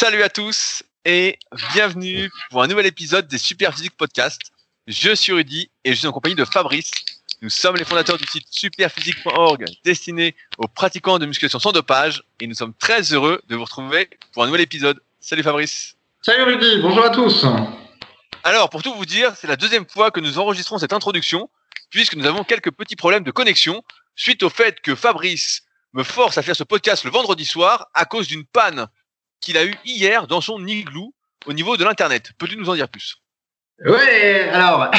[0.00, 1.40] Salut à tous et
[1.72, 4.40] bienvenue pour un nouvel épisode des Super Physique Podcast.
[4.86, 6.92] Je suis Rudy et je suis en compagnie de Fabrice.
[7.42, 12.46] Nous sommes les fondateurs du site superphysique.org destiné aux pratiquants de musculation sans dopage et
[12.46, 15.00] nous sommes très heureux de vous retrouver pour un nouvel épisode.
[15.18, 15.96] Salut Fabrice.
[16.22, 17.44] Salut Rudy, bonjour à tous.
[18.44, 21.50] Alors, pour tout vous dire, c'est la deuxième fois que nous enregistrons cette introduction
[21.90, 23.82] puisque nous avons quelques petits problèmes de connexion
[24.14, 28.04] suite au fait que Fabrice me force à faire ce podcast le vendredi soir à
[28.04, 28.86] cause d'une panne
[29.40, 31.14] qu'il a eue hier dans son igloo
[31.46, 32.32] au niveau de l'Internet.
[32.38, 33.16] Peux-tu nous en dire plus?
[33.84, 34.90] Ouais, alors,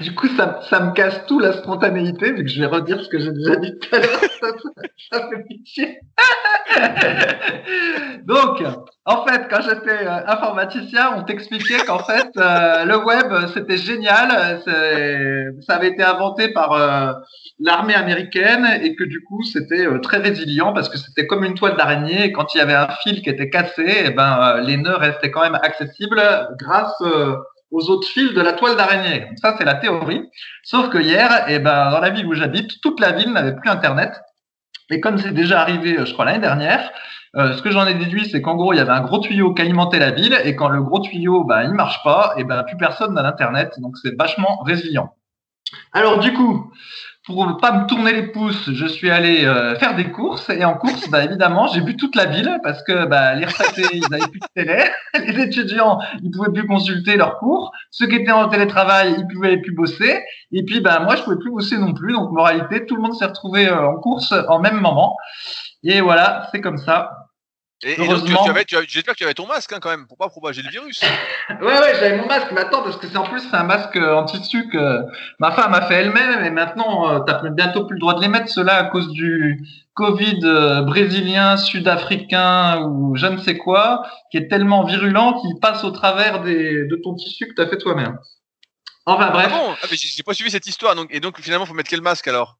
[0.00, 3.08] du coup, ça, ça, me casse tout la spontanéité, vu que je vais redire ce
[3.08, 4.20] que j'ai déjà dit tout à l'heure.
[5.12, 6.00] ça, fait pitié.
[8.24, 8.62] Donc,
[9.04, 14.60] en fait, quand j'étais euh, informaticien, on t'expliquait qu'en fait, euh, le web, c'était génial.
[15.66, 17.12] Ça avait été inventé par euh,
[17.60, 21.76] l'armée américaine et que du coup, c'était très résilient parce que c'était comme une toile
[21.76, 22.24] d'araignée.
[22.24, 24.96] Et quand il y avait un fil qui était cassé, et eh ben, les nœuds
[24.96, 26.22] restaient quand même accessibles
[26.58, 27.00] grâce
[27.76, 29.26] aux autres fils de la toile d'araignée.
[29.42, 30.22] Ça, c'est la théorie.
[30.64, 33.68] Sauf que hier, eh ben, dans la ville où j'habite, toute la ville n'avait plus
[33.68, 34.12] Internet.
[34.90, 36.90] Et comme c'est déjà arrivé, je crois, l'année dernière,
[37.36, 39.52] euh, ce que j'en ai déduit, c'est qu'en gros, il y avait un gros tuyau
[39.52, 42.62] qui alimentait la ville, et quand le gros tuyau, bah, il marche pas, et ben,
[42.62, 45.12] plus personne n'a d'internet, donc c'est vachement résilient.
[45.92, 46.72] Alors du coup,
[47.26, 50.64] pour ne pas me tourner les pouces, je suis allé euh, faire des courses et
[50.64, 54.04] en course, bah, évidemment, j'ai vu toute la ville parce que bah, les retraités, ils
[54.08, 54.84] n'avaient plus de télé,
[55.26, 59.56] les étudiants, ils pouvaient plus consulter leurs cours, ceux qui étaient en télétravail, ils pouvaient
[59.56, 62.12] plus bosser, et puis bah moi, je pouvais plus bosser non plus.
[62.12, 65.16] Donc moralité, tout le monde s'est retrouvé euh, en course en même moment.
[65.82, 67.25] Et voilà, c'est comme ça.
[67.82, 70.28] Et, donc, tu, avais, j'espère que tu avais ton masque hein, quand même pour pas
[70.28, 71.02] propager le virus.
[71.50, 72.48] ouais, ouais, j'avais mon masque.
[72.52, 75.00] Mais attends, parce que c'est en plus c'est un masque en tissu que
[75.40, 76.42] ma femme a fait elle-même.
[76.42, 79.62] Et maintenant, euh, t'as bientôt plus le droit de les mettre, ceux-là, à cause du
[79.92, 85.84] Covid euh, brésilien, sud-africain ou je ne sais quoi, qui est tellement virulent qu'il passe
[85.84, 88.18] au travers des, de ton tissu que t'as fait toi-même.
[89.04, 89.50] Enfin bref.
[89.52, 89.74] Ah bon?
[89.82, 90.94] Ah, mais j'ai pas suivi cette histoire.
[90.94, 92.56] Donc, et donc finalement, faut mettre quel masque alors?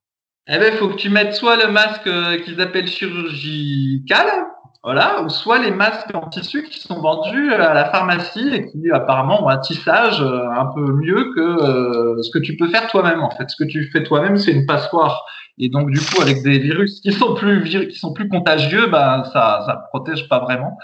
[0.47, 4.45] Eh ben, faut que tu mettes soit le masque euh, qu'ils appellent chirurgical
[4.83, 8.89] voilà, ou soit les masques en tissu qui sont vendus à la pharmacie et qui
[8.91, 12.87] apparemment ont un tissage euh, un peu mieux que euh, ce que tu peux faire
[12.87, 13.21] toi-même.
[13.21, 15.25] En fait, ce que tu fais toi-même, c'est une passoire.
[15.57, 19.23] Et donc du coup, avec des virus qui sont plus qui sont plus contagieux, bah
[19.33, 20.77] ça ça protège pas vraiment.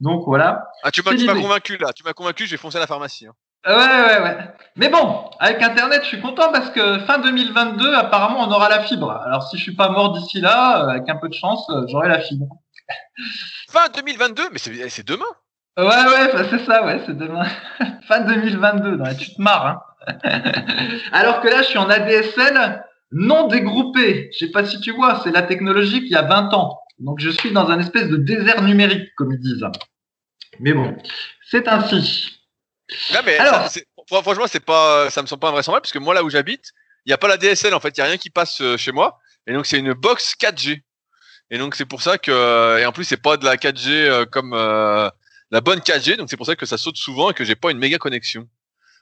[0.00, 0.68] Donc voilà.
[0.84, 1.92] Ah, tu m'as convaincu là.
[1.94, 2.46] Tu m'as convaincu.
[2.46, 3.26] Je vais foncer à la pharmacie.
[3.26, 3.32] Hein.
[3.66, 4.36] Ouais, ouais, ouais.
[4.76, 8.84] Mais bon, avec Internet, je suis content parce que fin 2022, apparemment, on aura la
[8.84, 9.10] fibre.
[9.10, 12.08] Alors, si je suis pas mort d'ici là, euh, avec un peu de chance, j'aurai
[12.08, 12.46] la fibre.
[13.70, 15.24] Fin 2022, mais c'est demain.
[15.76, 17.46] Ouais, ouais, c'est ça, ouais, c'est demain.
[18.08, 19.80] fin 2022, tu te marres.
[20.06, 20.18] Hein.
[21.12, 24.30] Alors que là, je suis en ADSL non dégroupé.
[24.32, 26.80] Je sais pas si tu vois, c'est la technologie qui a 20 ans.
[26.98, 29.64] Donc je suis dans un espèce de désert numérique, comme ils disent.
[30.58, 30.96] Mais bon,
[31.48, 32.40] c'est ainsi.
[33.12, 33.80] Non, mais Alors, ça,
[34.22, 36.72] franchement, c'est pas, ça me semble pas invraisemblable parce que moi, là où j'habite,
[37.04, 38.76] il n'y a pas la DSL en fait, il n'y a rien qui passe euh,
[38.76, 39.20] chez moi.
[39.46, 40.82] Et donc, c'est une box 4G.
[41.50, 44.24] Et donc c'est pour ça que et en plus c'est pas de la 4G euh,
[44.26, 45.08] comme euh,
[45.50, 47.70] la bonne 4G, donc c'est pour ça que ça saute souvent et que j'ai pas
[47.70, 48.46] une méga connexion.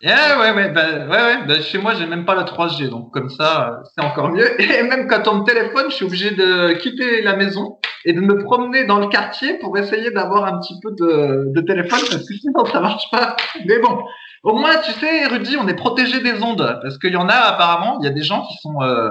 [0.03, 1.47] Yeah, ouais, ouais, bah, ouais, ouais.
[1.47, 4.61] Bah, chez moi, j'ai même pas la 3G, donc comme ça, c'est encore mieux.
[4.61, 8.21] Et même quand on me téléphone, je suis obligé de quitter la maison et de
[8.21, 12.29] me promener dans le quartier pour essayer d'avoir un petit peu de, de téléphone, parce
[12.29, 13.37] que sinon ça marche pas.
[13.65, 14.05] Mais bon,
[14.43, 17.35] au moins, tu sais, Rudy, on est protégé des ondes, parce qu'il y en a
[17.35, 19.11] apparemment, il y a des gens qui sont euh,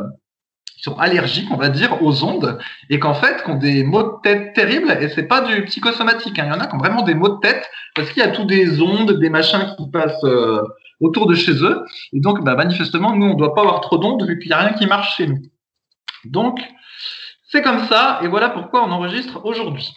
[0.85, 2.59] sont allergiques, on va dire, aux ondes,
[2.89, 6.37] et qu'en fait, qui ont des maux de tête terribles, et c'est pas du psychosomatique.
[6.37, 6.45] Hein.
[6.47, 8.29] Il y en a qui ont vraiment des maux de tête, parce qu'il y a
[8.29, 10.61] tous des ondes, des machins qui passent euh,
[11.01, 11.83] autour de chez eux.
[12.13, 14.59] Et donc, bah, manifestement, nous, on doit pas avoir trop d'ondes, vu qu'il n'y a
[14.59, 15.41] rien qui marche chez nous.
[16.25, 16.59] Donc,
[17.49, 19.91] c'est comme ça, et voilà pourquoi on enregistre aujourd'hui.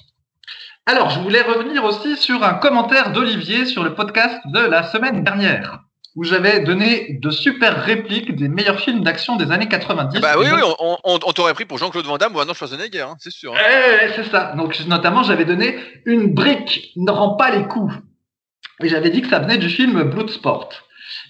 [0.87, 5.23] Alors, je voulais revenir aussi sur un commentaire d'Olivier sur le podcast de la semaine
[5.23, 5.81] dernière
[6.19, 10.21] où j'avais donné de super répliques des meilleurs films d'action des années 90.
[10.21, 10.61] Bah oui, oui,
[11.05, 13.55] on, t'aurait pris pour Jean-Claude Van Damme ou Arnold Schwarzenegger, hein, c'est sûr.
[13.55, 14.09] Hein.
[14.17, 14.53] c'est ça.
[14.57, 17.95] Donc notamment, j'avais donné une brique ne rend pas les coups.
[18.83, 20.71] Et j'avais dit que ça venait du film Bloodsport.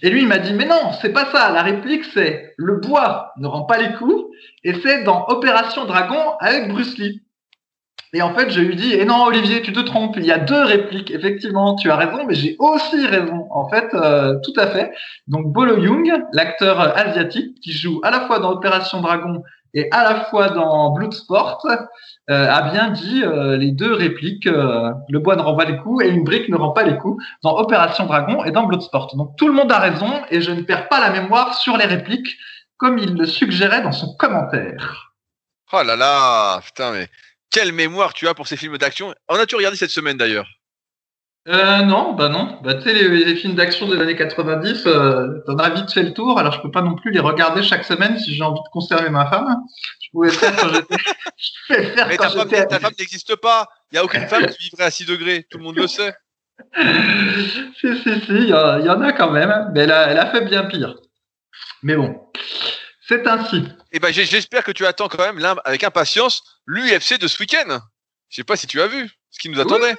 [0.01, 1.51] Et lui, il m'a dit, mais non, c'est pas ça.
[1.51, 4.35] La réplique, c'est le bois ne rend pas les coups.
[4.63, 7.21] Et c'est dans Opération Dragon avec Bruce Lee.
[8.13, 10.15] Et en fait, je lui dis, et eh non, Olivier, tu te trompes.
[10.17, 11.11] Il y a deux répliques.
[11.11, 13.47] Effectivement, tu as raison, mais j'ai aussi raison.
[13.51, 14.91] En fait, euh, tout à fait.
[15.27, 19.43] Donc, Bolo Young, l'acteur asiatique qui joue à la fois dans Opération Dragon
[19.75, 21.63] et à la fois dans Bloodsport,
[22.31, 24.45] euh, a bien dit euh, les deux répliques.
[24.45, 27.23] le bois ne rend pas les coups et une brique ne rend pas les coups
[27.43, 29.15] dans Opération Dragon et dans Bloodsport.
[29.15, 31.85] Donc, tout le monde a raison et je ne perds pas la mémoire sur les
[31.85, 32.37] répliques
[32.77, 35.13] comme il le suggérait dans son commentaire.
[35.71, 37.07] Oh là là, putain, mais
[37.51, 39.13] quelle mémoire tu as pour ces films d'action?
[39.27, 40.47] En as-tu regardé cette semaine d'ailleurs?
[41.47, 42.59] Euh, non, bah non.
[42.63, 46.13] Bah, tu sais, les, films d'action des années 90, euh, t'en as vite fait le
[46.13, 48.69] tour, alors je peux pas non plus les regarder chaque semaine si j'ai envie de
[48.71, 49.55] conserver ma femme.
[50.01, 50.97] Je pouvais faire quand j'étais.
[52.07, 53.67] Mais ta, femme, ta femme n'existe pas.
[53.91, 55.47] Il n'y a aucune femme qui vivrait à 6 degrés.
[55.49, 56.13] Tout le monde le sait.
[56.77, 59.71] si, si, si, il y, en a quand même.
[59.73, 60.95] Mais elle a, elle a fait bien pire.
[61.81, 62.19] Mais bon,
[63.09, 63.63] c'est ainsi.
[63.91, 67.79] Eh ben, j'espère que tu attends quand même avec impatience l'UFC de ce week-end.
[68.29, 69.95] Je sais pas si tu as vu ce qui nous attendait.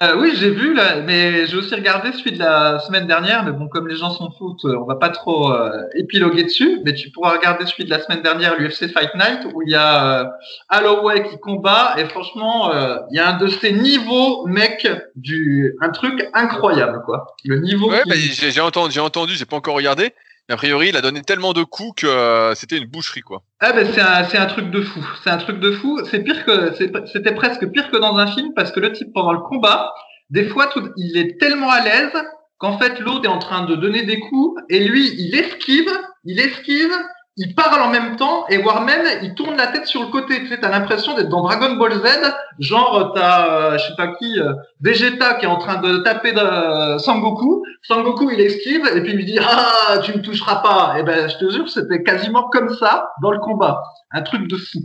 [0.00, 3.44] Euh, oui, j'ai vu, là, mais j'ai aussi regardé celui de la semaine dernière.
[3.44, 6.80] Mais bon, comme les gens s'en foutent, on va pas trop euh, épiloguer dessus.
[6.84, 9.74] Mais tu pourras regarder celui de la semaine dernière, l'UFC Fight Night, où il y
[9.74, 10.24] a euh,
[10.70, 11.94] Holloway qui combat.
[11.96, 14.86] Et franchement, euh, il y a un de ces niveaux, mec,
[15.16, 17.34] du un truc incroyable, quoi.
[17.44, 17.90] Le niveau.
[17.90, 20.12] Ouais, bah, j'ai entendu, j'ai entendu, j'ai pas encore regardé
[20.50, 23.42] a priori, il a donné tellement de coups que euh, c'était une boucherie, quoi.
[23.60, 25.04] Ah ben c'est un, c'est un truc de fou.
[25.22, 26.00] C'est un truc de fou.
[26.10, 26.72] C'est pire que
[27.12, 29.92] c'était presque pire que dans un film parce que le type pendant le combat,
[30.30, 32.12] des fois, il est tellement à l'aise
[32.58, 35.90] qu'en fait l'autre est en train de donner des coups et lui, il esquive,
[36.24, 36.92] il esquive,
[37.40, 40.40] il parle en même temps et voire même il tourne la tête sur le côté.
[40.40, 44.08] Tu sais, t'as l'impression d'être dans Dragon Ball Z, genre t'as euh, je sais pas
[44.08, 47.64] qui euh, Vegeta qui est en train de taper de, euh, Sangoku.
[47.82, 50.96] Sangoku il esquive et puis il lui dit ah tu me toucheras pas.
[50.98, 54.56] Et ben je te jure c'était quasiment comme ça dans le combat, un truc de
[54.56, 54.80] fou.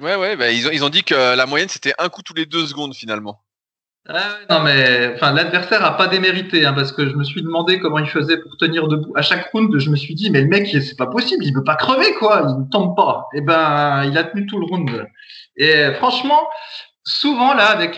[0.00, 2.34] Ouais ouais, bah, ils ont ils ont dit que la moyenne c'était un coup tous
[2.34, 3.40] les deux secondes finalement.
[4.08, 7.80] Ah non mais enfin l'adversaire a pas démérité hein, parce que je me suis demandé
[7.80, 9.12] comment il faisait pour tenir debout.
[9.16, 11.64] À chaque round je me suis dit mais le mec c'est pas possible il veut
[11.64, 13.26] pas crever quoi il ne tombe pas.
[13.34, 14.88] Et eh ben il a tenu tout le round.
[15.56, 16.48] Et franchement
[17.04, 17.94] souvent là avec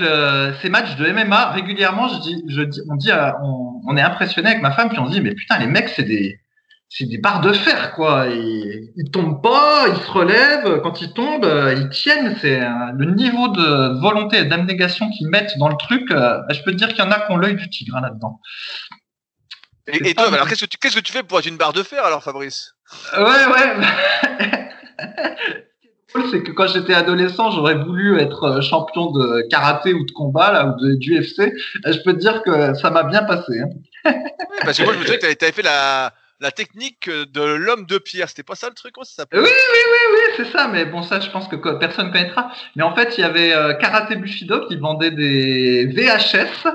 [0.62, 3.10] ces matchs de MMA régulièrement je dis je dis on dit
[3.86, 6.40] on est impressionné avec ma femme puis on dit mais putain les mecs c'est des
[6.90, 8.26] c'est des barres de fer, quoi.
[8.28, 10.80] Ils, ils tombent pas, ils se relèvent.
[10.82, 12.36] Quand ils tombent, euh, ils tiennent.
[12.40, 16.10] C'est le niveau de volonté et d'abnégation qu'ils mettent dans le truc.
[16.10, 18.00] Euh, je peux te dire qu'il y en a qui ont l'œil du tigre hein,
[18.00, 18.40] là-dedans.
[19.88, 21.82] Et, toi, alors qu'est-ce que, tu, qu'est-ce que tu fais pour être une barre de
[21.82, 22.74] fer, alors, Fabrice?
[23.16, 23.76] Ouais, ouais.
[26.30, 30.52] c'est que quand j'étais adolescent, j'aurais voulu être euh, champion de karaté ou de combat
[30.52, 31.52] là, ou de, d'UFC.
[31.86, 33.60] Je peux te dire que ça m'a bien passé.
[33.60, 34.12] Hein.
[34.62, 37.86] parce que moi, je me souviens que tu avais fait la, la technique de l'homme
[37.86, 38.28] de pierre.
[38.28, 40.68] C'était pas ça le truc ça Oui, oui, oui, oui, c'est ça.
[40.68, 42.50] Mais bon, ça, je pense que personne connaîtra.
[42.76, 46.68] Mais en fait, il y avait euh, Karate Bushido qui vendait des VHS.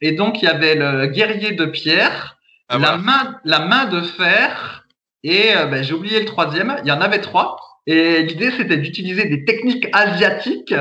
[0.00, 2.38] Et donc, il y avait le guerrier de pierre,
[2.68, 4.86] ah, la, main, la main de fer.
[5.22, 6.80] Et euh, ben, j'ai oublié le troisième.
[6.84, 7.56] Il y en avait trois.
[7.86, 10.74] Et l'idée, c'était d'utiliser des techniques asiatiques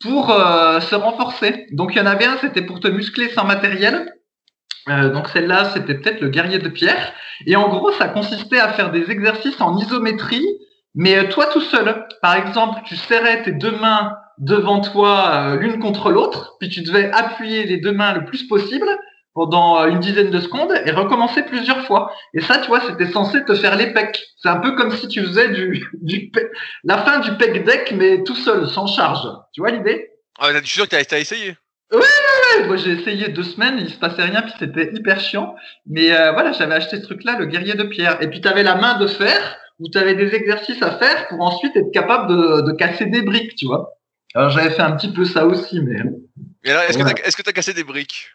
[0.00, 1.66] pour euh, se renforcer.
[1.72, 4.12] Donc, il y en avait un, c'était pour te muscler sans matériel.
[4.88, 7.12] Euh, donc celle-là, c'était peut-être le guerrier de pierre.
[7.46, 10.46] Et en gros, ça consistait à faire des exercices en isométrie,
[10.94, 12.06] mais euh, toi tout seul.
[12.22, 16.82] Par exemple, tu serrais tes deux mains devant toi euh, l'une contre l'autre, puis tu
[16.82, 18.88] devais appuyer les deux mains le plus possible
[19.34, 22.12] pendant une dizaine de secondes et recommencer plusieurs fois.
[22.34, 24.20] Et ça, tu vois, c'était censé te faire les pecs.
[24.42, 26.32] C'est un peu comme si tu faisais du, du
[26.84, 29.28] la fin du pec deck, mais tout seul, sans charge.
[29.52, 30.10] Tu vois l'idée?
[30.40, 31.56] Ah, je suis sûr que tu as essayé.
[31.92, 32.04] Oui,
[32.66, 35.54] Moi, j'ai essayé deux semaines, il se passait rien, puis c'était hyper chiant.
[35.86, 38.20] Mais euh, voilà, j'avais acheté ce truc-là, le guerrier de pierre.
[38.20, 41.28] Et puis, tu avais la main de fer, où tu avais des exercices à faire
[41.28, 43.92] pour ensuite être capable de, de casser des briques, tu vois.
[44.34, 46.00] Alors, j'avais fait un petit peu ça aussi, mais.
[46.64, 48.30] Et là, est-ce que tu as cassé des briques?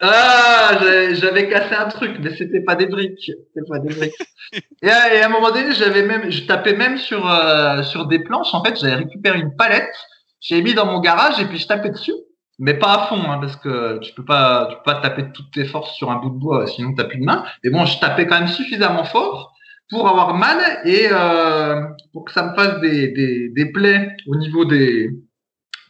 [0.00, 0.78] Ah,
[1.12, 3.18] j'avais cassé un truc, mais c'était pas des briques.
[3.18, 4.14] C'était pas des briques.
[4.82, 8.06] et, à, et, à, un moment donné, j'avais même, je tapais même sur euh, sur
[8.06, 8.54] des planches.
[8.54, 9.94] En fait, j'avais récupéré une palette,
[10.40, 12.14] j'ai mis dans mon garage et puis je tapais dessus
[12.58, 15.52] mais pas à fond, hein, parce que tu peux pas, tu peux pas taper toutes
[15.52, 17.44] tes forces sur un bout de bois, sinon t'as plus de main.
[17.62, 19.54] Mais bon, je tapais quand même suffisamment fort
[19.90, 24.36] pour avoir mal et euh, pour que ça me fasse des, des, des plaies au
[24.36, 25.10] niveau des,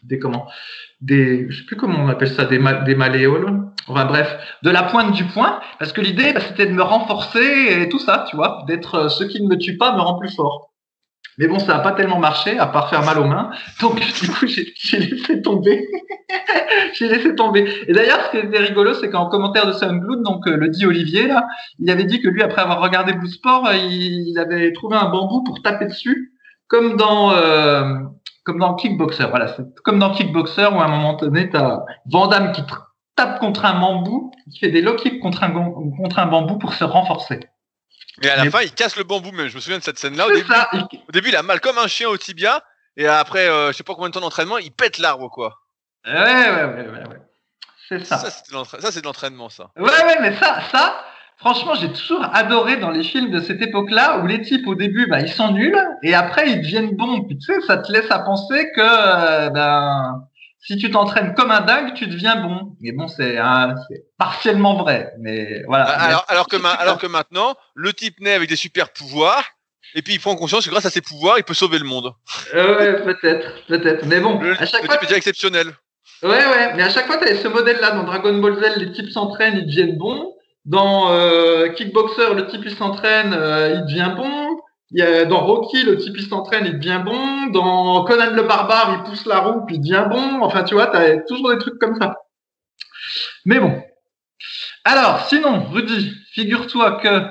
[0.03, 0.47] des comment,
[1.01, 3.65] des, je sais plus comment on appelle ça, des, des malléoles.
[3.91, 7.81] Enfin bref, de la pointe du poing, parce que l'idée, bah, c'était de me renforcer
[7.81, 10.19] et tout ça, tu vois, d'être euh, ce qui ne me tue pas me rend
[10.19, 10.71] plus fort.
[11.39, 13.51] Mais bon, ça n'a pas tellement marché, à part faire mal aux mains.
[13.81, 15.89] Donc, du coup, j'ai laissé tomber.
[16.95, 17.73] j'ai laissé tomber.
[17.87, 20.85] Et d'ailleurs, ce qui était rigolo, c'est qu'en commentaire de Sunblood, donc euh, le dit
[20.85, 21.47] Olivier, là,
[21.79, 25.09] il avait dit que lui, après avoir regardé Blue Sport, euh, il, avait trouvé un
[25.11, 26.33] bambou pour taper dessus,
[26.67, 27.95] comme dans, euh,
[28.45, 29.27] comme dans Kickboxer.
[29.31, 32.63] Voilà, c'est comme dans Kickboxer, où à un moment donné, t'as Vandame qui
[33.15, 36.73] tape contre un bambou, qui fait des low kicks contre un, contre un bambou pour
[36.75, 37.41] se renforcer.
[38.23, 39.49] Et à la fin, il casse le bambou même.
[39.49, 40.27] Je me souviens de cette scène-là.
[40.27, 40.53] Au, début,
[41.09, 42.63] au début, il a mal comme un chien au tibia.
[42.97, 45.61] Et après, euh, je sais pas combien de temps d'entraînement, il pète l'arbre, quoi.
[46.07, 47.09] Ouais, ouais, ouais, ouais.
[47.09, 47.19] ouais.
[47.89, 48.19] C'est ça.
[48.19, 48.31] Ça,
[48.91, 49.71] c'est de l'entraînement, ça.
[49.77, 51.01] Ouais, ouais, mais ça, ça,
[51.39, 55.07] franchement, j'ai toujours adoré dans les films de cette époque-là où les types au début,
[55.07, 57.23] bah, ils sont nuls et après ils deviennent bons.
[57.23, 60.23] Puis tu sais, ça te laisse à penser que euh, ben
[60.61, 62.77] si tu t'entraînes comme un dingue, tu deviens bon.
[62.81, 63.39] Mais bon, c'est
[64.19, 65.13] partiellement vrai.
[65.21, 65.85] Mais voilà.
[65.85, 69.45] Alors, alors que, alors que maintenant, le type naît avec des super pouvoirs.
[69.95, 72.13] Et puis il prend conscience que grâce à ses pouvoirs, il peut sauver le monde.
[72.55, 74.05] Euh, ouais, peut-être, peut-être.
[74.05, 75.69] Mais bon, le, à chaque le type est exceptionnel.
[76.23, 76.75] Ouais, ouais.
[76.75, 77.93] Mais à chaque fois, tu as ce modèle-là.
[77.93, 80.35] Dans Dragon Ball Z, les types s'entraînent, ils deviennent bons.
[80.67, 84.61] Dans euh, Kickboxer, le type il s'entraîne, euh, il devient bon.
[84.91, 87.47] Il y a, dans Rocky, le type il s'entraîne, il devient bon.
[87.47, 90.43] Dans Conan le barbare, il pousse la roue, puis il devient bon.
[90.43, 92.17] Enfin, tu vois, t'as toujours des trucs comme ça.
[93.45, 93.83] Mais bon.
[94.85, 97.27] Alors, sinon, Rudy, figure-toi que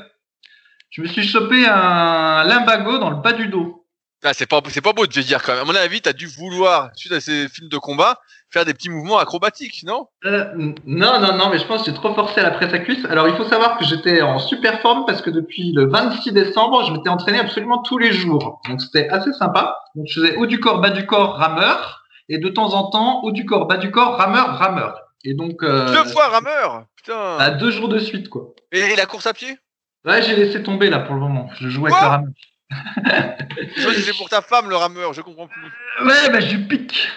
[0.91, 3.85] je me suis chopé un limbago dans le bas du dos.
[4.23, 5.61] Ah, c'est pas, c'est pas beau de te dire quand même.
[5.61, 8.89] À mon avis, t'as dû vouloir, suite à ces films de combat, faire des petits
[8.89, 10.07] mouvements acrobatiques, non?
[10.25, 10.45] Euh,
[10.85, 13.03] Non, non, non, mais je pense que j'ai trop forcé à la presse à cuisse.
[13.05, 16.85] Alors, il faut savoir que j'étais en super forme parce que depuis le 26 décembre,
[16.85, 18.61] je m'étais entraîné absolument tous les jours.
[18.67, 19.77] Donc, c'était assez sympa.
[19.95, 22.03] Donc, je faisais haut du corps, bas du corps, rameur.
[22.29, 25.01] Et de temps en temps, haut du corps, bas du corps, rameur, rameur.
[25.23, 25.63] Et donc.
[25.63, 28.53] Euh, deux fois rameur Putain À deux jours de suite, quoi.
[28.71, 29.57] Et, la course à pied?
[30.05, 31.49] Ouais, j'ai laissé tomber là pour le moment.
[31.59, 32.29] Je jouais avec le rameur.
[34.05, 36.05] c'est pour ta femme le rameur, je comprends plus.
[36.05, 37.09] Ouais, bah, je pique.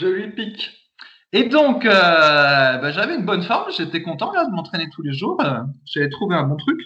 [0.00, 0.76] Je lui pique.
[1.32, 5.12] Et donc, euh, bah, j'avais une bonne forme, j'étais content là de m'entraîner tous les
[5.12, 5.38] jours.
[5.44, 6.80] Euh, j'avais trouvé un bon truc.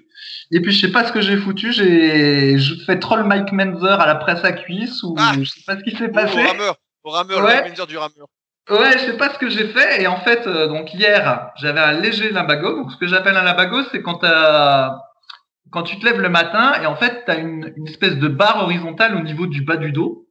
[0.51, 1.73] Et puis, je sais pas ce que j'ai foutu.
[1.73, 5.77] J'ai fait troll Mike Menzer à la presse à cuisse ou ah, je sais pas
[5.77, 6.43] ce qui s'est passé.
[6.43, 7.69] Au rameur, au rameur, ouais.
[7.69, 8.27] Menzer du rameur.
[8.71, 10.03] Ouais, je sais pas ce que j'ai fait.
[10.03, 12.77] Et en fait, euh, donc hier, j'avais un léger limbago.
[12.77, 16.97] Donc, ce que j'appelle un limbago, c'est quand tu te lèves le matin et en
[16.97, 20.27] fait, tu as une, une, espèce de barre horizontale au niveau du bas du dos,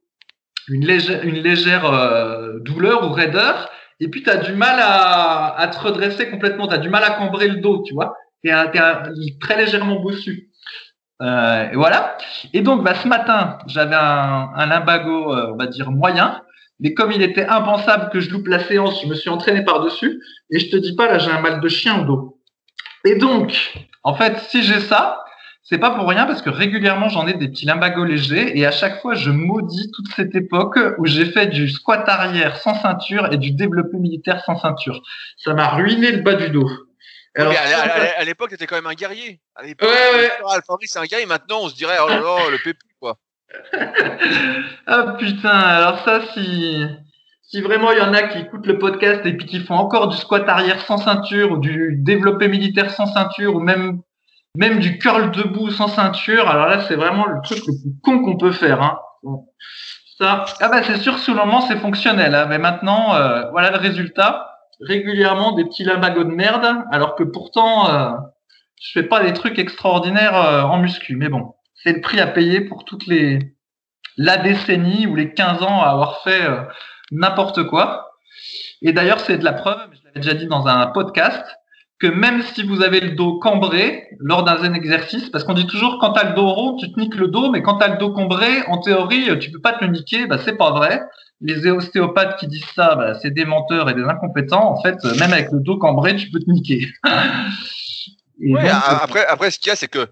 [0.68, 5.58] une légère, une légère euh, douleur ou raideur, et puis tu as du mal à,
[5.58, 8.50] à, te redresser complètement, tu as du mal à cambrer le dos, tu vois, tu
[8.50, 10.50] es, très légèrement bossu.
[11.22, 12.16] Euh, et voilà.
[12.54, 16.40] Et donc, bah, ce matin, j'avais un, un limbago, euh, on va dire, moyen.
[16.80, 20.22] Mais comme il était impensable que je loupe la séance, je me suis entraîné par-dessus.
[20.50, 22.40] Et je te dis pas, là, j'ai un mal de chien au dos.
[23.04, 23.52] Et donc,
[24.02, 25.22] en fait, si j'ai ça,
[25.62, 28.70] c'est pas pour rien parce que régulièrement j'en ai des petits limbagos légers et à
[28.70, 33.32] chaque fois je maudis toute cette époque où j'ai fait du squat arrière sans ceinture
[33.32, 35.02] et du développé militaire sans ceinture.
[35.36, 36.68] Ça m'a ruiné le bas du dos.
[37.36, 39.40] Alors, à, l'époque, t'étais quand même un guerrier.
[39.54, 40.76] À l'époque, ouais, ouais.
[40.82, 41.26] c'est un guerrier.
[41.26, 43.18] Maintenant, on se dirait, oh là là, le pépu, quoi.
[44.86, 46.84] ah putain, alors ça, si,
[47.42, 50.08] si vraiment il y en a qui écoutent le podcast et puis qui font encore
[50.08, 54.02] du squat arrière sans ceinture ou du développé militaire sans ceinture ou même
[54.56, 56.48] même du curl debout sans ceinture.
[56.48, 58.82] Alors là, c'est vraiment le truc le plus con qu'on peut faire.
[58.82, 58.98] Hein.
[60.18, 62.34] Ça, ah bah c'est sûr, sous le moment, c'est fonctionnel.
[62.34, 62.46] Hein.
[62.48, 64.46] Mais maintenant, euh, voilà le résultat.
[64.80, 68.12] Régulièrement des petits limbagos de merde, alors que pourtant, euh,
[68.80, 71.16] je fais pas des trucs extraordinaires euh, en muscu.
[71.16, 73.54] Mais bon, c'est le prix à payer pour toutes les
[74.16, 76.62] la décennie ou les 15 ans à avoir fait euh,
[77.10, 78.10] n'importe quoi.
[78.82, 81.44] Et d'ailleurs, c'est de la preuve, je l'avais déjà dit dans un podcast,
[82.00, 85.98] que même si vous avez le dos cambré lors d'un exercice, parce qu'on dit toujours
[86.00, 87.88] quand tu as le dos rond, tu te niques le dos, mais quand tu as
[87.88, 91.02] le dos cambré, en théorie, tu peux pas te le niquer, bah c'est pas vrai.
[91.42, 94.72] Les ostéopathes qui disent ça, bah, c'est des menteurs et des incompétents.
[94.72, 96.88] En fait, même avec le dos cambré, tu peux te niquer.
[98.40, 100.08] ouais, après, après, ce qu'il y a, c'est que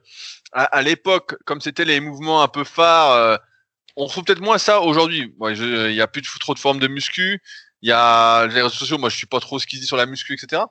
[0.52, 3.37] à, l'époque, comme c'était les mouvements un peu phares, euh,
[3.97, 5.35] on trouve peut-être moins ça aujourd'hui.
[5.42, 7.42] Il y a plus de, trop de formes de muscu.
[7.83, 8.99] Il y a les réseaux sociaux.
[8.99, 10.62] Moi, je suis pas trop ce qu'ils disent sur la muscu, etc.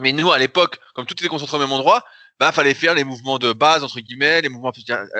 [0.00, 2.04] Mais nous, à l'époque, comme tout était concentré au même endroit,
[2.38, 4.72] bah, fallait faire les mouvements de base, entre guillemets, les mouvements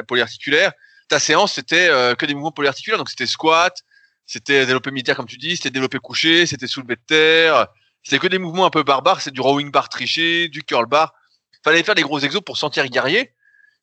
[0.07, 0.73] polyarticulaires.
[1.09, 2.99] Ta séance, c'était euh, que des mouvements polyarticulaires.
[2.99, 3.83] Donc, c'était squat,
[4.27, 7.67] c'était développé militaire, comme tu dis, c'était développé couché, c'était soulevé de terre.
[8.03, 9.21] C'était que des mouvements un peu barbares.
[9.21, 11.15] C'est du rowing bar triché, du curl bar.
[11.63, 13.35] Fallait faire des gros exos pour sentir guerrier.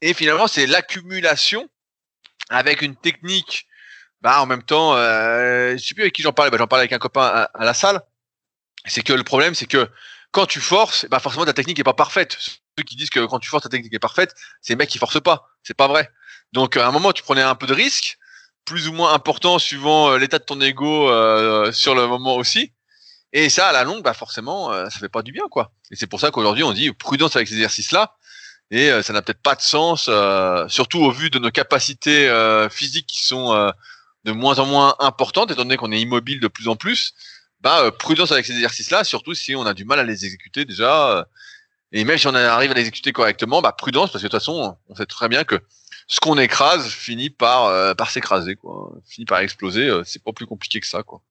[0.01, 1.69] Et finalement, c'est l'accumulation
[2.49, 3.67] avec une technique,
[4.21, 6.49] bah, en même temps, euh, je sais plus avec qui j'en parlais.
[6.49, 8.01] Bah, j'en parlais avec un copain à la salle.
[8.85, 9.89] C'est que le problème, c'est que
[10.31, 12.37] quand tu forces, bah forcément ta technique est pas parfaite.
[12.77, 14.97] Ceux qui disent que quand tu forces ta technique est parfaite, c'est les mecs qui
[14.97, 15.49] forcent pas.
[15.63, 16.09] C'est pas vrai.
[16.53, 18.17] Donc à un moment tu prenais un peu de risque,
[18.65, 22.73] plus ou moins important suivant euh, l'état de ton ego euh, sur le moment aussi.
[23.33, 25.71] Et ça à la longue, bah forcément, euh, ça fait pas du bien quoi.
[25.91, 28.15] Et c'est pour ça qu'aujourd'hui on dit prudence avec ces exercices-là.
[28.69, 30.09] Et ça n'a peut-être pas de sens,
[30.67, 32.29] surtout au vu de nos capacités
[32.69, 33.71] physiques qui sont
[34.25, 37.13] de moins en moins importantes, étant donné qu'on est immobile de plus en plus
[37.61, 40.65] bah, euh, prudence avec ces exercices-là, surtout si on a du mal à les exécuter
[40.65, 41.17] déjà.
[41.17, 41.23] Euh,
[41.91, 44.39] et même si on arrive à les exécuter correctement, bah, prudence, parce que de toute
[44.39, 45.59] façon, on sait très bien que
[46.07, 48.91] ce qu'on écrase finit par, euh, par s'écraser, quoi.
[49.07, 49.89] Finit par exploser.
[50.05, 51.21] c'est pas plus compliqué que ça, quoi.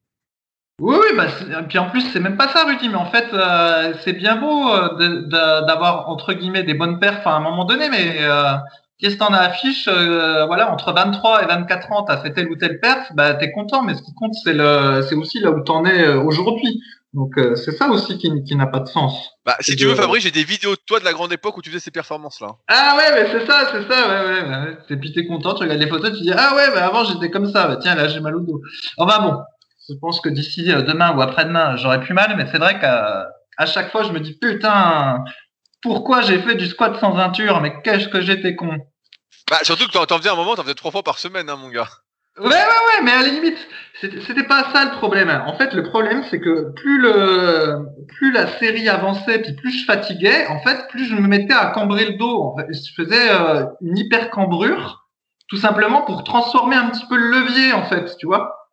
[0.78, 1.26] Oui, oui, bah,
[1.66, 4.71] puis en plus, c'est même pas ça, Rudy, mais en fait, euh, c'est bien beau
[4.71, 8.52] euh, d'avoir, entre guillemets, des bonnes perfs à un moment donné, mais euh,
[8.99, 12.57] qu'est-ce que t'en as affiche Voilà, entre 23 et 24 ans, t'as fait telle ou
[12.57, 15.61] telle perf, bah, t'es content, mais ce qui compte, c'est le, c'est aussi là où
[15.61, 16.81] t'en es aujourd'hui.
[17.12, 19.31] Donc, c'est ça aussi qui, qui n'a pas de sens.
[19.47, 21.62] Bah, si tu veux, Fabrice, j'ai des vidéos de toi de la grande époque où
[21.62, 22.49] tu faisais ces performances-là.
[22.69, 24.49] Ah ouais, mais c'est ça, c'est ça, ouais, ouais.
[24.49, 24.79] ouais.
[24.91, 27.31] Et puis t'es content, tu regardes les photos, tu dis, ah ouais, bah avant j'étais
[27.31, 28.61] comme ça, bah, tiens, là j'ai mal au dos.
[28.99, 29.38] Enfin bon,
[29.88, 33.29] je pense que d'ici euh, demain ou après-demain, j'aurai plus mal, mais c'est vrai qu'à
[33.57, 35.25] à chaque fois, je me dis putain,
[35.87, 38.76] pourquoi j'ai fait du squat sans ceinture Mais qu'est-ce que j'étais con
[39.49, 41.69] Bah surtout que t'en faisais un moment, t'en faisais trois fois par semaine, hein, mon
[41.69, 41.88] gars.
[42.38, 43.57] Ouais, ouais, ouais, mais à la limite,
[44.00, 45.31] c'était pas ça le problème.
[45.47, 49.87] En fait, le problème, c'est que plus le, plus la série avançait, puis plus je
[49.87, 52.43] fatiguais, en fait, plus je me mettais à cambrer le dos.
[52.43, 55.07] En fait, je faisais euh, une hyper cambrure,
[55.49, 58.66] tout simplement pour transformer un petit peu le levier, en fait, tu vois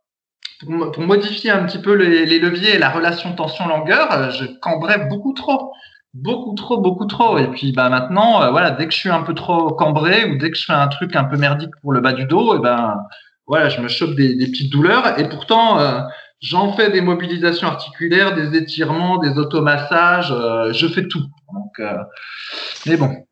[0.66, 5.34] pour, modifier un petit peu les, leviers et la relation tension-longueur, euh, je cambrais beaucoup
[5.34, 5.74] trop.
[6.14, 7.38] Beaucoup trop, beaucoup trop.
[7.38, 10.38] Et puis bah maintenant, euh, voilà, dès que je suis un peu trop cambré ou
[10.38, 12.60] dès que je fais un truc un peu merdique pour le bas du dos, et
[12.60, 12.98] ben
[13.48, 15.20] voilà, je me chope des, petites douleurs.
[15.20, 16.02] Et pourtant, euh,
[16.42, 20.34] j'en fais des mobilisations articulaires, des étirements, des automassages,
[20.72, 21.26] je fais tout.
[21.52, 21.82] Donc,
[22.86, 23.26] mais bon,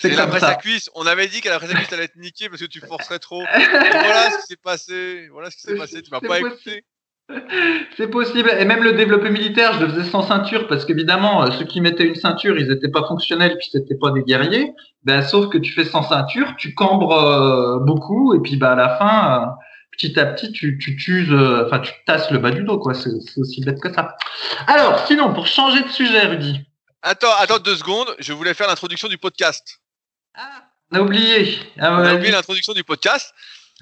[0.00, 0.90] c'est la presse à cuisse.
[0.94, 3.18] On avait dit qu'à la presse à cuisse, t'allais être niqué parce que tu forcerais
[3.18, 3.42] trop.
[3.42, 5.28] voilà ce qui s'est passé.
[5.32, 6.02] Voilà ce qui s'est passé.
[6.02, 6.84] Tu m'as pas écouté.
[7.96, 8.50] C'est possible.
[8.58, 11.80] Et même le développé militaire, je le faisais sans ceinture parce qu'évidemment, euh, ceux qui
[11.80, 14.72] mettaient une ceinture, ils n'étaient pas fonctionnels puis c'était pas des guerriers.
[15.04, 18.76] Ben, sauf que tu fais sans ceinture, tu cambres euh, beaucoup et puis bah, à
[18.76, 19.46] la fin, euh,
[19.92, 21.28] petit à petit, tu, tu tues,
[21.66, 22.94] enfin, tu tasses le bas du dos, quoi.
[22.94, 24.16] C'est aussi bête que ça.
[24.66, 26.60] Alors, sinon, pour changer de sujet, Rudy.
[27.02, 28.08] Attends, attends deux secondes.
[28.18, 29.80] Je voulais faire l'introduction du podcast.
[30.34, 31.58] Ah, on a oublié.
[31.78, 33.34] Ah on a oublié l'introduction du podcast.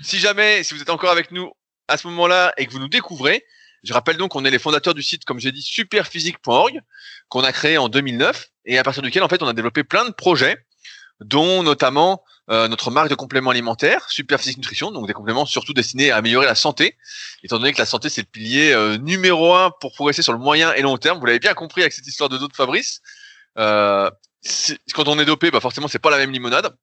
[0.02, 1.50] Si jamais, si vous êtes encore avec nous
[1.88, 3.44] à ce moment-là et que vous nous découvrez,
[3.82, 6.80] je rappelle donc qu'on est les fondateurs du site, comme j'ai dit, superphysique.org,
[7.28, 10.04] qu'on a créé en 2009 et à partir duquel, en fait, on a développé plein
[10.04, 10.58] de projets,
[11.20, 16.10] dont notamment euh, notre marque de compléments alimentaires, Superphysique Nutrition, donc des compléments surtout destinés
[16.10, 16.96] à améliorer la santé,
[17.42, 20.38] étant donné que la santé c'est le pilier euh, numéro un pour progresser sur le
[20.38, 21.18] moyen et long terme.
[21.18, 23.00] Vous l'avez bien compris avec cette histoire de dos de Fabrice.
[23.58, 24.10] Euh,
[24.94, 26.76] quand on est dopé, bah forcément, c'est pas la même limonade.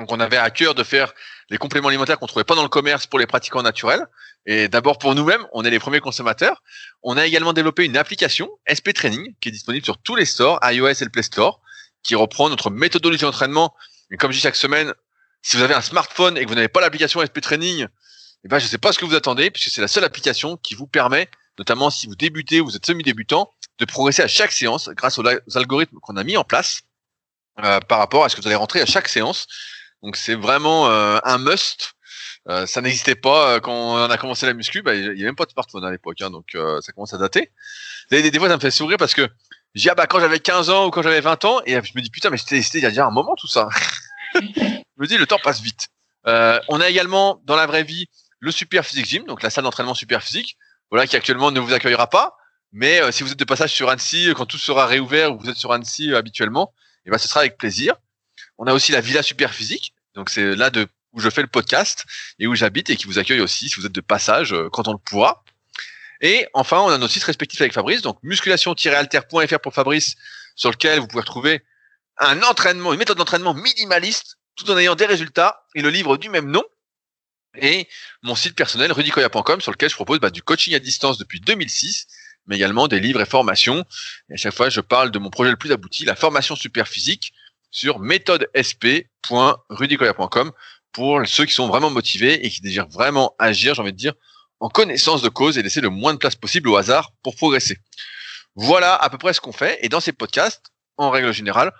[0.00, 1.12] Donc, on avait à cœur de faire
[1.50, 4.06] les compléments alimentaires qu'on trouvait pas dans le commerce pour les pratiquants naturels.
[4.46, 6.62] Et d'abord pour nous-mêmes, on est les premiers consommateurs.
[7.02, 10.58] On a également développé une application SP Training qui est disponible sur tous les stores,
[10.62, 11.60] iOS et le Play Store,
[12.02, 13.74] qui reprend notre méthodologie d'entraînement.
[14.08, 14.94] Mais comme je dis chaque semaine,
[15.42, 17.86] si vous avez un smartphone et que vous n'avez pas l'application SP Training,
[18.44, 20.74] eh ben, je sais pas ce que vous attendez, puisque c'est la seule application qui
[20.74, 24.88] vous permet, notamment si vous débutez ou vous êtes semi-débutant, de progresser à chaque séance
[24.90, 26.82] grâce aux algorithmes qu'on a mis en place
[27.62, 29.46] euh, par rapport à ce que vous allez rentrer à chaque séance.
[30.02, 31.94] Donc c'est vraiment euh, un must.
[32.48, 34.82] Euh, ça n'existait pas quand on a commencé la muscu.
[34.82, 37.18] Bah, il n'y avait même pas de smartphone à l'époque, hein, donc ça commence à
[37.18, 37.50] dater.
[38.10, 39.28] Des, des, fois, ça me fait sourire parce que
[39.74, 42.00] j'ai ah bah quand j'avais 15 ans ou quand j'avais 20 ans, et je me
[42.00, 43.68] dis putain mais c'était il y a déjà un moment tout ça.
[44.34, 44.40] je
[44.96, 45.88] me dis le temps passe vite.
[46.24, 48.08] on a également dans la vraie vie
[48.40, 50.56] le Super Physique Gym, donc la salle d'entraînement Super Physique,
[50.90, 52.36] voilà qui actuellement ne vous accueillera pas,
[52.72, 55.56] mais si vous êtes de passage sur Annecy, quand tout sera réouvert ou vous êtes
[55.56, 56.72] sur Annecy habituellement,
[57.04, 57.94] et ben ce sera avec plaisir.
[58.60, 61.48] On a aussi la Villa Super Physique, donc c'est là de où je fais le
[61.48, 62.04] podcast
[62.38, 64.86] et où j'habite et qui vous accueille aussi si vous êtes de passage euh, quand
[64.86, 65.42] on le pourra.
[66.20, 70.14] Et enfin, on a nos sites respectifs avec Fabrice, donc musculation-alter.fr pour Fabrice,
[70.56, 71.64] sur lequel vous pouvez retrouver
[72.18, 76.28] un entraînement, une méthode d'entraînement minimaliste, tout en ayant des résultats, et le livre du
[76.28, 76.62] même nom.
[77.56, 77.88] Et
[78.22, 82.06] mon site personnel, rudicoya.com, sur lequel je propose bah, du coaching à distance depuis 2006
[82.46, 83.84] mais également des livres et formations.
[84.28, 86.88] Et à chaque fois, je parle de mon projet le plus abouti, la formation super
[86.88, 87.32] physique,
[87.70, 90.52] sur méthodesp.rudicoya.com
[90.92, 94.14] pour ceux qui sont vraiment motivés et qui désirent vraiment agir, j'ai envie de dire,
[94.58, 97.78] en connaissance de cause et laisser le moins de place possible au hasard pour progresser.
[98.56, 99.78] Voilà à peu près ce qu'on fait.
[99.82, 101.72] Et dans ces podcasts, en règle générale,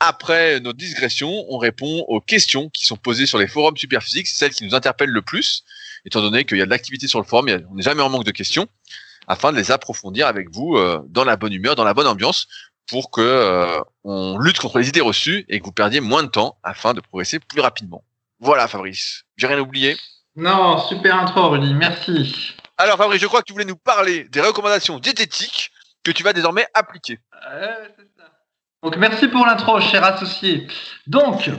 [0.00, 4.52] après nos digressions, on répond aux questions qui sont posées sur les forums superphysiques, celles
[4.52, 5.64] qui nous interpellent le plus,
[6.04, 8.24] étant donné qu'il y a de l'activité sur le forum, on n'est jamais en manque
[8.24, 8.68] de questions
[9.28, 12.48] afin de les approfondir avec vous euh, dans la bonne humeur, dans la bonne ambiance,
[12.88, 16.28] pour que euh, on lutte contre les idées reçues et que vous perdiez moins de
[16.28, 18.02] temps afin de progresser plus rapidement.
[18.40, 19.24] Voilà, Fabrice.
[19.36, 19.96] J'ai rien oublié.
[20.36, 21.74] Non, super intro, Rudy.
[21.74, 22.54] Merci.
[22.76, 25.72] Alors, Fabrice, je crois que tu voulais nous parler des recommandations diététiques
[26.04, 27.18] que tu vas désormais appliquer.
[27.96, 28.30] c'est ça.
[28.82, 30.66] Donc, merci pour l'intro, cher associé.
[31.06, 31.50] Donc,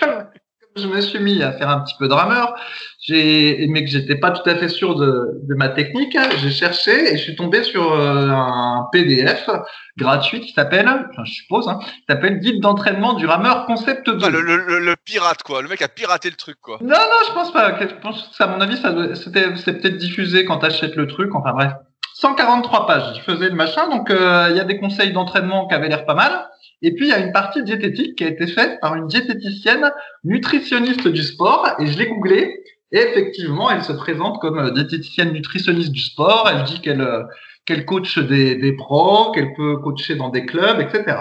[0.00, 0.10] comme
[0.76, 2.54] je me suis mis à faire un petit peu de rameur,
[3.00, 7.12] j'ai, mais que j'étais pas tout à fait sûr de, de ma technique, j'ai cherché
[7.12, 9.48] et je suis tombé sur euh, un PDF
[9.96, 14.18] gratuit qui s'appelle, enfin, je suppose, hein, qui s'appelle Guide d'entraînement du rameur concept 2.
[14.22, 15.62] Ah, le, le, le, pirate, quoi.
[15.62, 16.78] Le mec a piraté le truc, quoi.
[16.80, 17.78] Non, non, je pense pas.
[17.78, 21.34] Je pense que, à mon avis, ça c'était, c'est peut-être diffusé quand t'achètes le truc.
[21.34, 21.72] Enfin bref.
[22.14, 23.16] 143 pages.
[23.16, 26.04] Je faisais le machin, donc euh, il y a des conseils d'entraînement qui avaient l'air
[26.04, 26.46] pas mal.
[26.82, 29.90] Et puis il y a une partie diététique qui a été faite par une diététicienne
[30.24, 31.68] nutritionniste du sport.
[31.78, 32.62] Et je l'ai googlé.
[32.90, 36.48] Et effectivement, elle se présente comme euh, diététicienne nutritionniste du sport.
[36.52, 37.22] Elle dit qu'elle euh,
[37.64, 41.20] qu'elle coach des, des pros, qu'elle peut coacher dans des clubs, etc.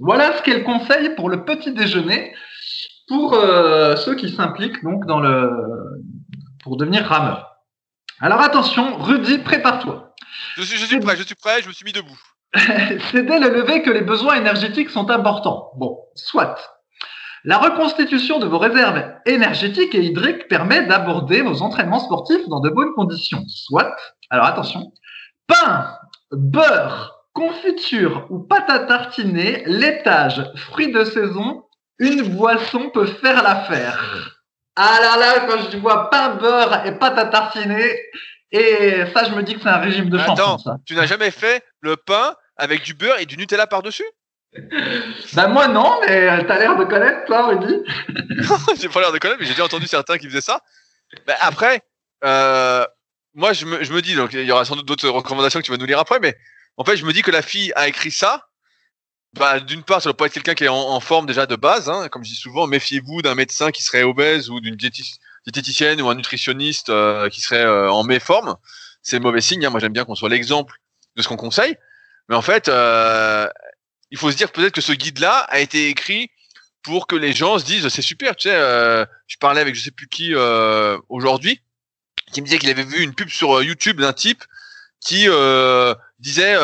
[0.00, 2.34] Voilà ce qu'elle conseille pour le petit déjeuner
[3.06, 5.50] pour ceux qui s'impliquent donc dans le
[6.62, 7.52] pour devenir rameur.
[8.20, 10.14] Alors attention, Rudy, prépare-toi.
[10.56, 12.18] Je suis, je suis prêt, je suis prêt, je me suis mis debout.
[13.10, 15.70] C'est dès le lever que les besoins énergétiques sont importants.
[15.76, 16.56] Bon, soit.
[17.44, 22.70] La reconstitution de vos réserves énergétiques et hydriques permet d'aborder vos entraînements sportifs dans de
[22.70, 23.44] bonnes conditions.
[23.48, 23.96] Soit.
[24.30, 24.92] Alors attention.
[25.48, 25.98] Pain,
[26.30, 31.64] beurre, confiture ou pâte à tartiner, laitage, fruits de saison,
[31.98, 34.38] une boisson peut faire l'affaire.
[34.76, 37.92] Ah là là, quand je vois pain, beurre et pâte à tartiner,
[38.52, 40.38] et ça, je me dis que c'est un régime de chance.
[40.38, 44.06] Attends, tu n'as jamais fait le pain avec du beurre et du Nutella par-dessus
[45.34, 47.82] Bah moi non, mais t'as l'air de connaître, toi, Rudy.
[48.80, 50.62] j'ai pas l'air de connaître, mais j'ai déjà entendu certains qui faisaient ça.
[51.26, 51.82] Bah, après,
[52.24, 52.84] euh,
[53.34, 55.64] moi je me, je me dis, donc il y aura sans doute d'autres recommandations que
[55.64, 56.36] tu vas nous lire après, mais
[56.76, 58.48] en fait je me dis que la fille a écrit ça.
[59.34, 61.88] Bah, d'une part, ça doit pas être quelqu'un qui est en, forme déjà de base,
[61.88, 62.08] hein.
[62.10, 66.08] comme je dis souvent, méfiez-vous d'un médecin qui serait obèse ou d'une diététicienne diététicienne ou
[66.08, 68.56] un nutritionniste euh, qui serait euh, en méforme,
[69.02, 69.64] c'est mauvais signe.
[69.66, 69.70] Hein.
[69.70, 70.76] Moi, j'aime bien qu'on soit l'exemple
[71.16, 71.76] de ce qu'on conseille.
[72.28, 73.48] Mais en fait, euh,
[74.10, 76.30] il faut se dire peut-être que ce guide-là a été écrit
[76.82, 78.36] pour que les gens se disent c'est super.
[78.36, 78.56] Tu sais,
[79.26, 80.34] je parlais avec je sais plus qui
[81.08, 81.60] aujourd'hui,
[82.32, 84.44] qui me disait qu'il avait vu une pub sur YouTube d'un type
[85.00, 85.28] qui
[86.18, 86.56] disait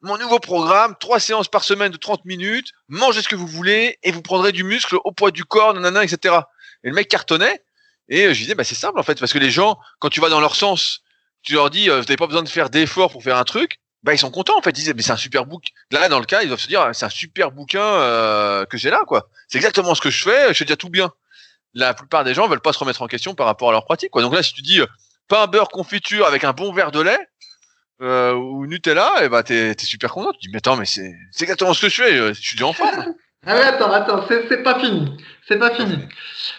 [0.00, 3.98] mon nouveau programme, trois séances par semaine de 30 minutes, mangez ce que vous voulez
[4.02, 6.36] et vous prendrez du muscle au poids du corps, nanana, etc.
[6.84, 7.62] Et le mec cartonnait.
[8.08, 10.20] Et euh, je disais, bah, c'est simple en fait, parce que les gens, quand tu
[10.20, 11.00] vas dans leur sens,
[11.42, 14.14] tu leur dis, euh, vous pas besoin de faire d'efforts pour faire un truc, bah
[14.14, 14.70] ils sont contents en fait.
[14.70, 15.72] Ils disent, mais c'est un super bouquin.
[15.90, 18.90] Là, dans le cas, ils doivent se dire, c'est un super bouquin euh, que j'ai
[18.90, 19.28] là, quoi.
[19.48, 21.12] C'est exactement ce que je fais, je fais déjà tout bien.
[21.74, 24.10] La plupart des gens veulent pas se remettre en question par rapport à leur pratique,
[24.10, 24.22] quoi.
[24.22, 24.80] Donc là, si tu dis
[25.28, 27.18] pain, beurre, confiture avec un bon verre de lait
[28.00, 30.32] ou Nutella, et eh bah t'es es super content.
[30.32, 32.16] Tu dis, mais attends, mais c'est exactement ce que je fais.
[32.16, 33.14] Je suis déjà en forme.
[33.46, 35.16] Ah ouais, attends, attends, c'est pas fini.
[35.46, 35.96] C'est pas fini.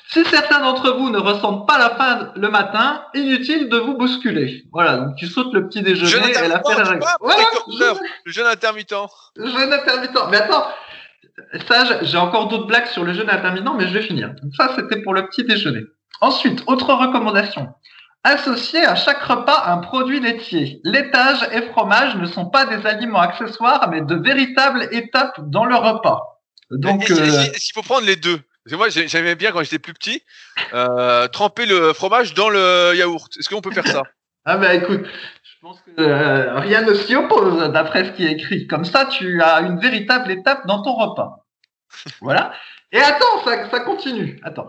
[0.07, 4.63] Si certains d'entre vous ne ressentent pas la faim le matin, inutile de vous bousculer.
[4.71, 7.35] Voilà, donc tu sautes le petit déjeuner et la faire ouais,
[8.25, 8.95] Le jeûne intermittent.
[9.35, 10.17] Le jeûne intermittent.
[10.31, 10.65] Mais attends,
[11.67, 14.33] ça, j'ai encore d'autres blagues sur le jeûne intermittent, mais je vais finir.
[14.57, 15.83] Ça, c'était pour le petit déjeuner.
[16.21, 17.67] Ensuite, autre recommandation.
[18.23, 20.81] Associer à chaque repas un produit laitier.
[20.83, 25.75] Laitage et fromage ne sont pas des aliments accessoires, mais de véritables étapes dans le
[25.75, 26.38] repas.
[26.71, 28.39] Donc, euh, il faut prendre les deux.
[28.71, 30.21] Moi, j'aimais bien quand j'étais plus petit,
[30.73, 33.35] euh, tremper le fromage dans le yaourt.
[33.37, 34.03] Est-ce qu'on peut faire ça?
[34.45, 35.05] Ah bah écoute,
[35.43, 38.67] je pense que euh, rien ne s'y oppose d'après ce qui est écrit.
[38.67, 41.45] Comme ça, tu as une véritable étape dans ton repas.
[42.21, 42.53] voilà.
[42.91, 44.39] Et attends, ça, ça continue.
[44.43, 44.67] Attends.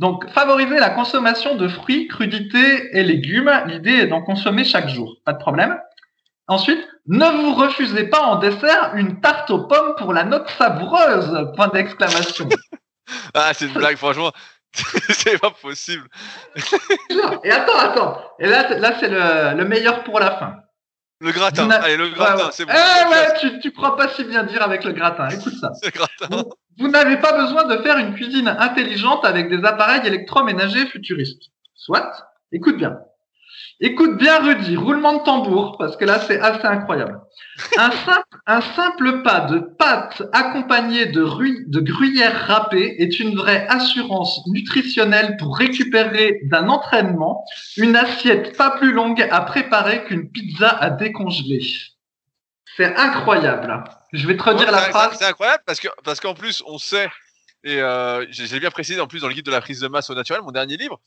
[0.00, 3.52] Donc, favoriser la consommation de fruits, crudités et légumes.
[3.66, 5.16] L'idée est d'en consommer chaque jour.
[5.24, 5.78] Pas de problème.
[6.50, 11.52] Ensuite, ne vous refusez pas en dessert une tarte aux pommes pour la note savoureuse
[11.54, 12.48] Point d'exclamation.
[13.34, 14.32] ah, c'est une blague, franchement.
[14.74, 16.08] c'est pas possible.
[17.44, 18.20] Et attends, attends.
[18.40, 20.56] Et là, là c'est le, meilleur pour la fin.
[21.20, 21.70] Le gratin.
[21.70, 22.72] Allez, le gratin, c'est bon.
[22.74, 25.28] Eh ouais, tu, tu crois pas si bien dire avec le gratin.
[25.28, 25.70] Écoute ça.
[25.84, 26.48] Le gratin.
[26.78, 31.44] vous n'avez pas besoin de faire une cuisine intelligente avec des appareils électroménagers futuristes.
[31.76, 32.10] Soit,
[32.50, 32.98] écoute bien.
[33.82, 37.18] Écoute bien Rudy, roulement de tambour, parce que là c'est assez incroyable.
[37.78, 41.24] Un simple, un simple pas de pâte accompagné de,
[41.66, 47.42] de gruyère râpée est une vraie assurance nutritionnelle pour récupérer d'un entraînement
[47.78, 51.64] une assiette pas plus longue à préparer qu'une pizza à décongeler.
[52.76, 53.82] C'est incroyable.
[54.12, 55.16] Je vais te redire la phrase.
[55.18, 57.08] C'est incroyable parce que parce qu'en plus on sait
[57.64, 60.10] et euh, j'ai bien précisé en plus dans le guide de la prise de masse
[60.10, 61.00] au naturel, mon dernier livre,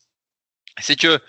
[0.80, 1.20] c'est que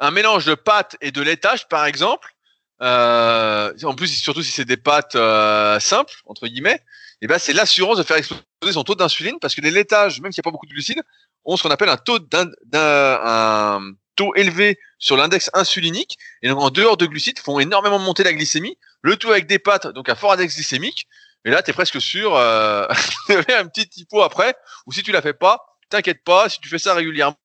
[0.00, 2.34] un mélange de pâtes et de laitage, par exemple,
[2.82, 6.80] euh, en plus surtout si c'est des pâtes euh, simples entre guillemets,
[7.20, 10.20] et eh ben c'est l'assurance de faire exploser son taux d'insuline parce que les laitages,
[10.20, 11.02] même s'il n'y a pas beaucoup de glucides,
[11.44, 13.80] ont ce qu'on appelle un taux d'un un
[14.14, 18.32] taux élevé sur l'index insulinique et donc en dehors de glucides font énormément monter la
[18.32, 18.78] glycémie.
[19.02, 21.08] Le tout avec des pâtes donc un fort index glycémique.
[21.44, 22.86] Et là, tu es presque sûr euh,
[23.28, 24.54] un petit typo après,
[24.86, 27.36] ou si tu la fais pas, t'inquiète pas, si tu fais ça régulièrement,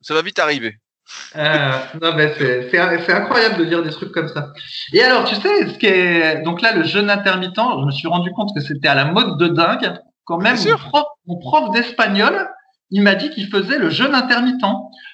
[0.00, 0.78] ça va vite arriver.
[1.36, 4.52] Euh, non, mais c'est incroyable de dire des trucs comme ça.
[4.92, 8.08] Et alors, tu sais, ce qui est donc là le jeûne intermittent, je me suis
[8.08, 9.94] rendu compte que c'était à la mode de dingue.
[10.24, 12.48] Quand même, mon prof, mon prof d'espagnol,
[12.90, 14.60] il m'a dit qu'il faisait le jeûne intermittent.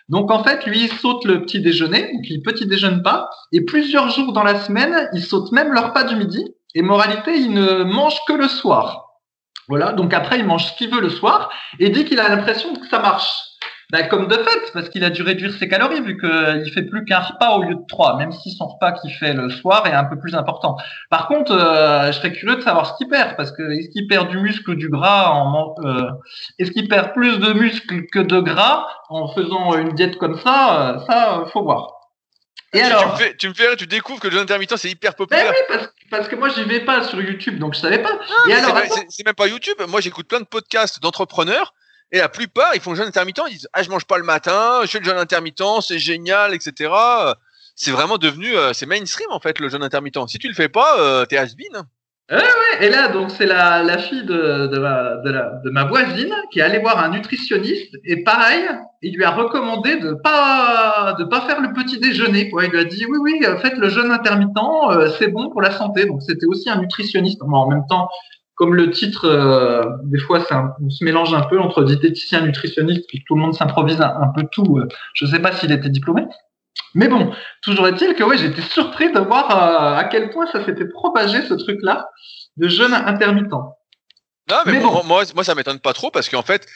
[0.08, 3.64] Donc en fait, lui, il saute le petit déjeuner, donc il petit déjeune pas, et
[3.64, 6.44] plusieurs jours dans la semaine, il saute même leur repas du midi.
[6.74, 9.06] Et moralité, il ne mange que le soir.
[9.68, 12.74] Voilà, donc après, il mange ce qu'il veut le soir et dit qu'il a l'impression
[12.74, 13.45] que ça marche.
[13.92, 17.04] Ben, comme de fait, parce qu'il a dû réduire ses calories vu qu'il fait plus
[17.04, 19.92] qu'un repas au lieu de trois, même si son repas qu'il fait le soir est
[19.92, 20.76] un peu plus important.
[21.08, 24.08] Par contre, euh, je serais curieux de savoir ce qu'il perd, parce que est-ce qu'il
[24.08, 26.10] perd du muscle ou du gras en euh,
[26.58, 30.96] est-ce qu'il perd plus de muscle que de gras en faisant une diète comme ça
[30.96, 31.92] euh, Ça, faut voir.
[32.72, 34.76] Et tu, alors, tu me, fais, tu me fais, tu découvres que le jeûne intermittent
[34.76, 35.52] c'est hyper populaire.
[35.68, 38.18] Ben oui, parce, que moi j'y vais pas sur YouTube, donc je savais pas.
[38.48, 38.76] et alors,
[39.08, 39.76] c'est même pas YouTube.
[39.86, 41.72] Moi j'écoute plein de podcasts d'entrepreneurs
[42.12, 44.24] et la plupart, ils font le jeûne intermittent, ils disent Ah, je mange pas le
[44.24, 46.92] matin, je fais le jeûne intermittent, c'est génial, etc.
[47.74, 50.28] C'est vraiment devenu, euh, c'est mainstream en fait, le jeûne intermittent.
[50.28, 51.82] Si tu le fais pas, euh, t'es has-been.
[52.28, 55.84] Ouais, ouais, et là, donc, c'est la, la fille de, de, ma, la, de ma
[55.84, 58.64] voisine qui est allée voir un nutritionniste et pareil,
[59.00, 62.50] il lui a recommandé de pas, de pas faire le petit déjeuner.
[62.52, 64.56] Il lui a dit, oui, oui, faites le jeûne intermittent,
[64.90, 66.06] euh, c'est bon pour la santé.
[66.06, 67.40] Donc, c'était aussi un nutritionniste.
[67.42, 68.08] en même temps,
[68.56, 73.06] comme le titre, euh, des fois, un, on se mélange un peu entre diététicien, nutritionniste,
[73.06, 74.78] puis tout le monde s'improvise un, peu tout.
[74.78, 76.22] Euh, je ne sais pas s'il était diplômé.
[76.94, 80.64] Mais bon, toujours est-il que ouais, j'étais surpris de voir euh, à quel point ça
[80.64, 82.08] s'était propagé, ce truc-là,
[82.56, 83.52] de jeûne intermittent.
[83.52, 85.04] Non, mais, bon.
[85.04, 86.66] moi, moi, ça m'étonne pas trop parce qu'en fait,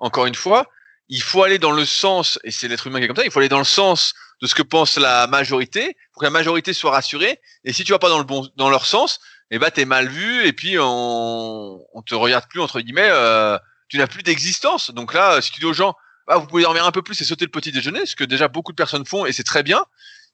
[0.00, 0.66] encore une fois,
[1.08, 3.30] il faut aller dans le sens, et c'est l'être humain qui est comme ça, il
[3.30, 6.72] faut aller dans le sens de ce que pense la majorité pour que la majorité
[6.72, 7.40] soit rassurée.
[7.64, 9.20] Et si tu vas pas dans le bon, dans leur sens,
[9.50, 13.58] eh ben t'es mal vu et puis on, on te regarde plus entre guillemets, euh,
[13.88, 14.90] tu n'as plus d'existence.
[14.90, 15.94] Donc là, si tu dis aux gens,
[16.26, 18.48] ah, vous pouvez dormir un peu plus et sauter le petit déjeuner, ce que déjà
[18.48, 19.84] beaucoup de personnes font et c'est très bien.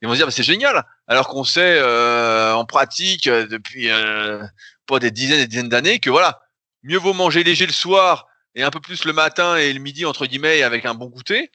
[0.03, 0.85] Ils vont se dire, bah, c'est génial.
[1.07, 3.89] Alors qu'on sait euh, en pratique euh, depuis
[4.87, 6.41] pas des dizaines et des dizaines d'années que voilà,
[6.83, 10.05] mieux vaut manger léger le soir et un peu plus le matin et le midi
[10.05, 11.51] entre guillemets avec un bon goûter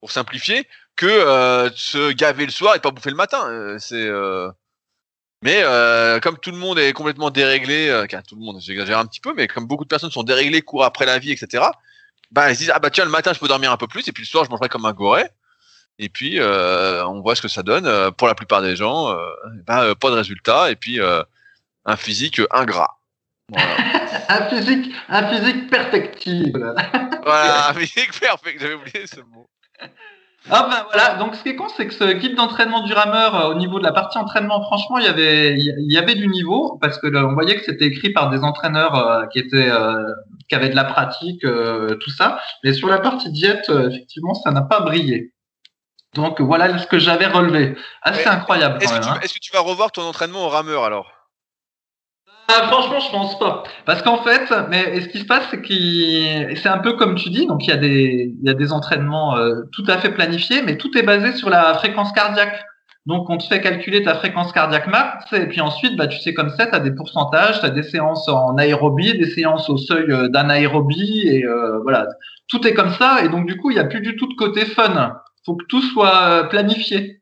[0.00, 3.76] pour simplifier que se gaver le soir et pas bouffer le matin.
[3.78, 4.08] c'est
[5.42, 9.06] mais euh, comme tout le monde est complètement déréglé, euh, tout le monde, j'exagère un
[9.06, 11.64] petit peu, mais comme beaucoup de personnes sont déréglées, courent après la vie, etc.
[12.32, 14.08] Bah ils se disent ah bah tiens le matin je peux dormir un peu plus
[14.08, 15.30] et puis le soir je mangerai comme un goret.
[15.98, 18.10] Et puis euh, on voit ce que ça donne.
[18.12, 19.16] Pour la plupart des gens,
[19.66, 22.98] bah, pas de résultat et puis un physique ingrat.
[23.48, 23.76] Voilà.
[24.28, 26.74] un physique, un physique perfectible.
[27.22, 28.60] voilà, un physique perfect.
[28.60, 29.48] J'avais oublié ce mot.
[30.48, 33.34] Ah ben voilà, donc ce qui est con, c'est que ce guide d'entraînement du rameur,
[33.34, 36.28] euh, au niveau de la partie entraînement, franchement, il y avait, il y avait du
[36.28, 40.04] niveau, parce que on voyait que c'était écrit par des entraîneurs euh, qui étaient, euh,
[40.48, 42.38] qui avaient de la pratique, tout ça.
[42.62, 45.32] Mais sur la partie diète, effectivement, ça n'a pas brillé.
[46.14, 47.76] Donc voilà ce que j'avais relevé.
[48.02, 48.78] Assez incroyable.
[48.80, 49.18] Est-ce que, hein.
[49.20, 51.15] est que, tu vas revoir ton entraînement au rameur alors?
[52.48, 53.64] Ah, franchement, je pense pas.
[53.86, 57.28] Parce qu'en fait, mais ce qui se passe, c'est que c'est un peu comme tu
[57.28, 60.10] dis, donc il y a des, il y a des entraînements euh, tout à fait
[60.10, 62.62] planifiés, mais tout est basé sur la fréquence cardiaque.
[63.06, 66.34] Donc, on te fait calculer ta fréquence cardiaque max, et puis ensuite, bah, tu sais
[66.34, 69.76] comme ça, tu as des pourcentages, tu as des séances en aérobie, des séances au
[69.76, 72.06] seuil euh, d'anaérobie, et euh, voilà.
[72.48, 74.34] Tout est comme ça, et donc du coup, il n'y a plus du tout de
[74.34, 75.16] côté fun.
[75.44, 77.20] faut que tout soit planifié.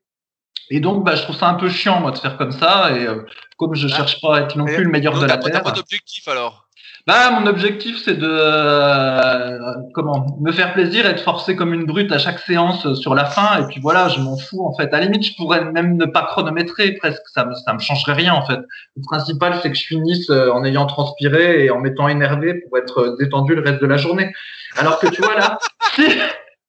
[0.71, 2.93] Et donc, bah, je trouve ça un peu chiant, moi, de faire comme ça.
[2.97, 3.23] Et euh,
[3.57, 3.97] comme je ah.
[3.97, 5.63] cherche pas à être non plus le meilleur de la terre.
[5.63, 6.63] pas d'objectif alors?
[7.07, 9.59] Bah, mon objectif, c'est de euh,
[9.93, 10.39] comment?
[10.41, 13.27] Me faire plaisir et de forcer comme une brute à chaque séance euh, sur la
[13.27, 13.63] fin.
[13.63, 14.93] Et puis voilà, je m'en fous en fait.
[14.95, 17.23] À la limite, je pourrais même ne pas chronométrer presque.
[17.35, 18.59] Ça me ça me changerait rien en fait.
[18.97, 23.17] Le principal, c'est que je finisse en ayant transpiré et en m'étant énervé pour être
[23.19, 24.33] détendu le reste de la journée.
[24.79, 25.59] Alors que tu vois là,
[25.95, 26.07] si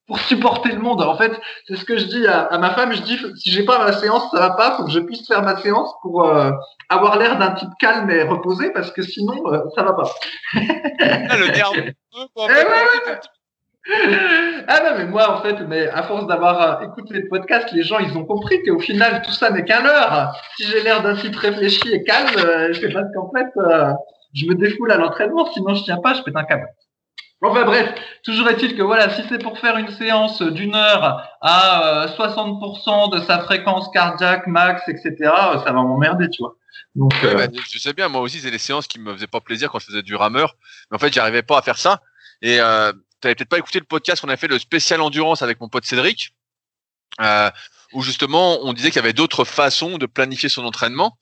[0.07, 1.01] pour supporter le monde.
[1.01, 1.31] En fait,
[1.67, 2.93] c'est ce que je dis à, ma femme.
[2.93, 4.77] Je dis, si j'ai pas ma séance, ça va pas.
[4.77, 6.51] Faut que je puisse faire ma séance pour euh,
[6.89, 10.09] avoir l'air d'un type calme et reposé, parce que sinon, euh, ça va pas.
[10.53, 11.91] Ah, le terme.
[14.67, 17.83] ah non, mais moi, en fait, mais à force d'avoir euh, écouté le podcast, les
[17.83, 20.35] gens, ils ont compris qu'au final, tout ça n'est qu'un leurre.
[20.57, 23.47] Si j'ai l'air d'un type réfléchi et calme, je sais pas qu'en fait,
[24.33, 26.67] je me défoule à l'entraînement, sinon je tiens pas, je pète un câble.
[27.45, 32.08] Enfin bref, toujours est-il que voilà, si c'est pour faire une séance d'une heure à
[32.17, 36.55] 60% euh, de sa fréquence cardiaque max, etc., ça va m'emmerder, tu vois.
[36.95, 39.41] Donc, euh, bah, je sais bien, moi aussi, c'est des séances qui me faisaient pas
[39.41, 40.55] plaisir quand je faisais du rameur.
[40.89, 42.01] Mais en fait, j'arrivais pas à faire ça.
[42.41, 45.41] Et euh, tu n'avais peut-être pas écouté le podcast qu'on a fait, le spécial endurance
[45.41, 46.34] avec mon pote Cédric,
[47.21, 47.49] euh,
[47.93, 51.17] où justement, on disait qu'il y avait d'autres façons de planifier son entraînement.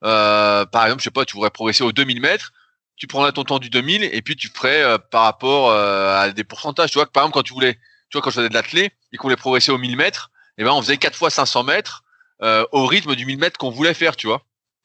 [0.00, 2.52] par exemple, je sais pas, tu voudrais progresser aux 2000 mètres
[2.96, 6.32] tu prendrais ton temps du 2000 et puis tu ferais euh, par rapport euh, à
[6.32, 6.90] des pourcentages.
[6.90, 7.74] Tu vois, que, par exemple, quand tu voulais,
[8.08, 10.64] tu vois, quand je faisais de l'athlé et qu'on voulait progresser au 1000 mètres, eh
[10.64, 12.04] ben, on faisait 4 fois 500 mètres
[12.42, 14.42] euh, au rythme du 1000 mètres qu'on voulait faire, tu vois.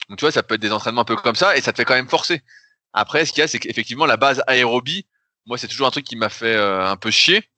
[0.09, 1.77] Donc, tu vois, ça peut être des entraînements un peu comme ça et ça te
[1.77, 2.41] fait quand même forcer.
[2.93, 5.07] Après, ce qu'il y a, c'est qu'effectivement, la base aérobie,
[5.45, 7.49] moi, c'est toujours un truc qui m'a fait un peu chier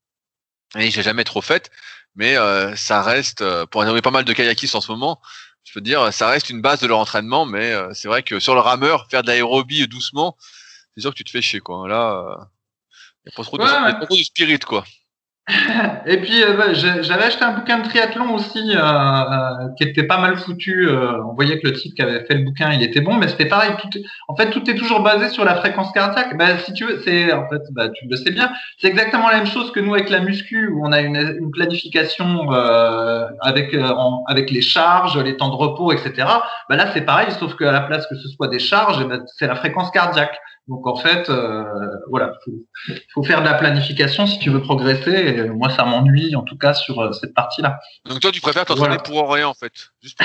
[0.78, 1.72] et j'ai jamais trop fait.
[2.16, 2.36] Mais
[2.76, 5.20] ça reste, pour avoir pas mal de kayakistes en ce moment,
[5.63, 8.39] je peux dire, ça reste une base de leur entraînement, mais euh, c'est vrai que
[8.39, 10.38] sur le rameur, faire de l'aérobie doucement,
[10.93, 11.88] c'est sûr que tu te fais chier, quoi.
[11.88, 12.49] Là,
[13.26, 14.84] il n'y a pas trop, de, spirit, quoi.
[16.06, 20.03] Et puis euh, bah, j'avais acheté un bouquin de triathlon aussi euh, euh, qui était
[20.03, 20.88] pas mal foutu.
[20.89, 23.47] on voyait que le type qui avait fait le bouquin, il était bon, mais c'était
[23.47, 23.71] pareil.
[24.29, 26.38] En fait, tout est toujours basé sur la fréquence cardiaque.
[26.38, 29.38] Bah, si tu veux, c'est en fait, bah, tu le sais bien, c'est exactement la
[29.38, 32.49] même chose que nous avec la muscu où on a une, une planification
[33.41, 33.75] avec
[34.27, 36.25] avec les charges, les temps de repos, etc.
[36.69, 39.21] Bah là, c'est pareil, sauf qu'à la place que ce soit des charges, eh ben,
[39.38, 40.38] c'est la fréquence cardiaque.
[40.67, 41.63] Donc en fait, euh,
[42.10, 42.52] voilà, faut,
[43.13, 45.12] faut faire de la planification si tu veux progresser.
[45.12, 47.80] Et moi, ça m'ennuie en tout cas sur euh, cette partie-là.
[48.06, 50.17] Donc toi, tu préfères t'entraîner pour rien en fait, juste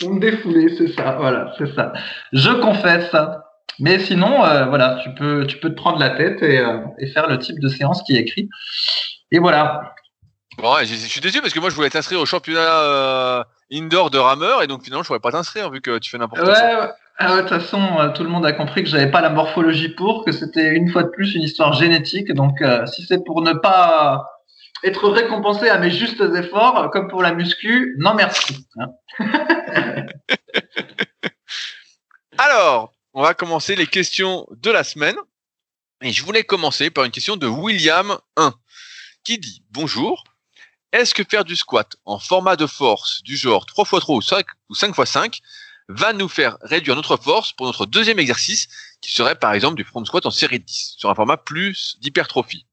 [0.00, 1.16] pour, me défouler, c'est ça.
[1.18, 1.92] Voilà, c'est ça.
[2.32, 3.10] Je confesse.
[3.80, 6.64] Mais sinon, euh, voilà, tu peux, tu peux te prendre la tête et,
[6.98, 8.48] et, faire le type de séance qui est écrit.
[9.30, 9.94] Et voilà.
[10.56, 14.62] Bon, je suis déçu parce que moi, je voulais t'inscrire au championnat indoor de rameur
[14.62, 16.94] et donc finalement, je pourrais pas t'inscrire vu que tu fais n'importe quoi.
[17.20, 19.88] Ah de toute façon, euh, tout le monde a compris que j'avais pas la morphologie
[19.88, 22.32] pour, que c'était une fois de plus une histoire génétique.
[22.32, 24.24] Donc, euh, si c'est pour ne pas
[24.84, 28.68] être récompensé à mes justes efforts, comme pour la muscu, non merci.
[32.38, 35.16] Alors, on va commencer les questions de la semaine.
[36.00, 38.54] Et je voulais commencer par une question de William 1,
[39.24, 40.22] qui dit Bonjour,
[40.92, 44.74] est-ce que faire du squat en format de force du genre 3x3 ou 5, ou
[44.74, 45.40] 5x5
[45.88, 48.68] va nous faire réduire notre force pour notre deuxième exercice,
[49.00, 51.96] qui serait par exemple du front squat en série de 10, sur un format plus
[52.00, 52.66] d'hypertrophie.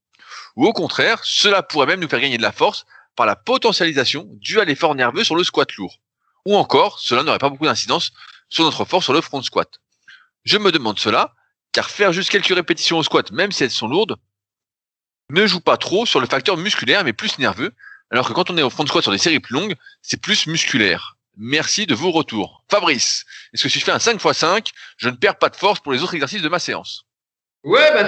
[0.55, 4.27] Ou au contraire, cela pourrait même nous faire gagner de la force par la potentialisation
[4.33, 6.01] due à l'effort nerveux sur le squat lourd.
[6.45, 8.11] Ou encore, cela n'aurait pas beaucoup d'incidence
[8.49, 9.79] sur notre force sur le front squat.
[10.43, 11.33] Je me demande cela,
[11.71, 14.17] car faire juste quelques répétitions au squat, même si elles sont lourdes,
[15.31, 17.73] ne joue pas trop sur le facteur musculaire, mais plus nerveux,
[18.11, 20.45] alors que quand on est au front squat sur des séries plus longues, c'est plus
[20.45, 21.14] musculaire.
[21.37, 22.63] Merci de vos retours.
[22.69, 25.91] Fabrice, est-ce que si je fais un 5x5, je ne perds pas de force pour
[25.91, 27.05] les autres exercices de ma séance
[27.65, 28.07] Ouais, bah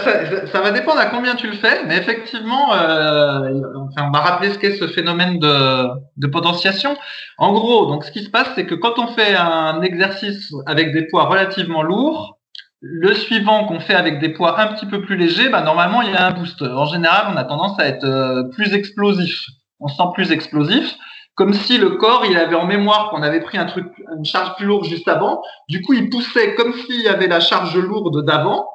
[0.52, 3.50] ça, va dépendre à combien tu le fais, mais effectivement, euh,
[3.98, 5.88] on va rappeler ce qu'est ce phénomène de,
[6.18, 6.96] de potentiation.
[7.40, 10.94] En gros, donc ce qui se passe, c'est que quand on fait un exercice avec
[10.94, 12.38] des poids relativement lourds,
[12.82, 16.12] le suivant qu'on fait avec des poids un petit peu plus légers, bah, normalement il
[16.12, 16.62] y a un boost.
[16.62, 19.44] En général, on a tendance à être euh, plus explosif.
[19.80, 20.94] On se sent plus explosif
[21.38, 23.86] comme si le corps, il avait en mémoire qu'on avait pris un truc,
[24.18, 25.44] une charge plus lourde juste avant.
[25.70, 28.68] Du coup, il poussait comme s'il y avait la charge lourde d'avant.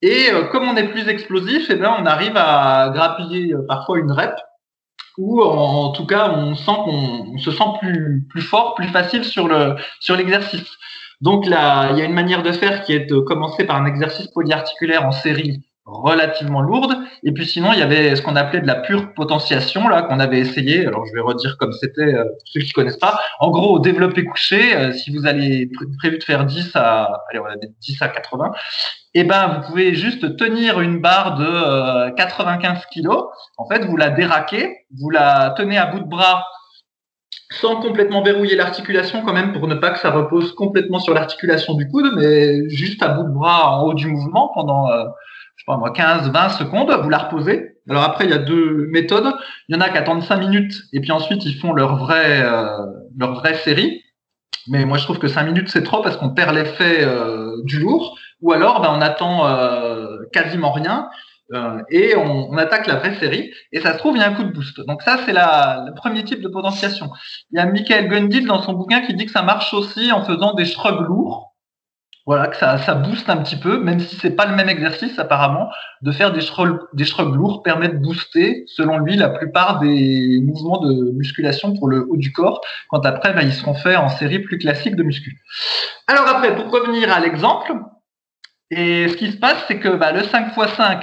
[0.00, 3.98] Et euh, comme on est plus explosif, eh ben, on arrive à grappiller euh, parfois
[3.98, 4.34] une rep.
[5.18, 9.46] Ou en, tout cas, on sent qu'on se sent plus, plus fort, plus facile sur
[9.46, 10.78] le sur l'exercice.
[11.20, 13.84] Donc là, il y a une manière de faire qui est de commencer par un
[13.84, 16.96] exercice polyarticulaire en série relativement lourde.
[17.22, 20.20] Et puis sinon, il y avait ce qu'on appelait de la pure potentiation, là, qu'on
[20.20, 20.86] avait essayé.
[20.86, 23.18] Alors, je vais redire comme c'était, euh, pour ceux qui connaissent pas.
[23.40, 27.46] En gros, développer couché, euh, si vous allez prévu de faire 10 à, allez, on
[27.46, 28.52] a 10 à 80,
[29.14, 33.24] et eh ben, vous pouvez juste tenir une barre de 95 euh, kilos.
[33.56, 36.44] En fait, vous la déraquez, vous la tenez à bout de bras
[37.50, 41.72] sans complètement verrouiller l'articulation quand même pour ne pas que ça repose complètement sur l'articulation
[41.72, 45.04] du coude, mais juste à bout de bras en haut du mouvement pendant sais
[45.68, 47.76] pas moi, 15, 20 secondes, vous la reposez.
[47.88, 49.30] Alors après, il y a deux méthodes.
[49.68, 52.42] Il y en a qui attendent 5 minutes et puis ensuite ils font leur vraie,
[52.42, 54.02] euh, leur vraie série.
[54.66, 57.80] Mais moi, je trouve que 5 minutes, c'est trop parce qu'on perd l'effet euh, du
[57.80, 58.18] lourd.
[58.40, 61.08] Ou alors, ben, on attend euh, quasiment rien
[61.90, 63.50] et on, on, attaque la vraie série.
[63.72, 64.80] Et ça se trouve, il y a un coup de boost.
[64.86, 67.10] Donc ça, c'est le premier type de potentiation.
[67.50, 70.22] Il y a Michael Gundil dans son bouquin qui dit que ça marche aussi en
[70.24, 71.47] faisant des shrugs lourds
[72.28, 75.18] voilà, que ça, ça booste un petit peu, même si c'est pas le même exercice
[75.18, 75.70] apparemment,
[76.02, 80.38] de faire des shrugs, des shrugs lourds permet de booster, selon lui, la plupart des
[80.42, 82.60] mouvements de musculation pour le haut du corps,
[82.90, 85.40] quand après, bah, ils seront faits en série plus classique de muscu.
[86.06, 87.72] Alors après, pour revenir à l'exemple,
[88.70, 91.00] et ce qui se passe, c'est que bah, le 5x5,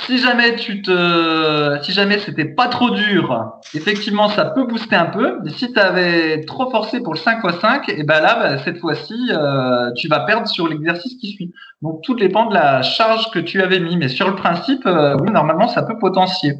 [0.00, 5.06] si jamais tu te, si jamais c'était pas trop dur, effectivement, ça peut booster un
[5.06, 5.38] peu.
[5.44, 8.64] Mais si tu avais trop forcé pour le 5 x 5, et ben là, bah,
[8.64, 11.54] cette fois-ci, euh, tu vas perdre sur l'exercice qui suit.
[11.80, 13.96] Donc tout dépend de la charge que tu avais mis.
[13.96, 16.54] Mais sur le principe, euh, oui, normalement, ça peut potentier.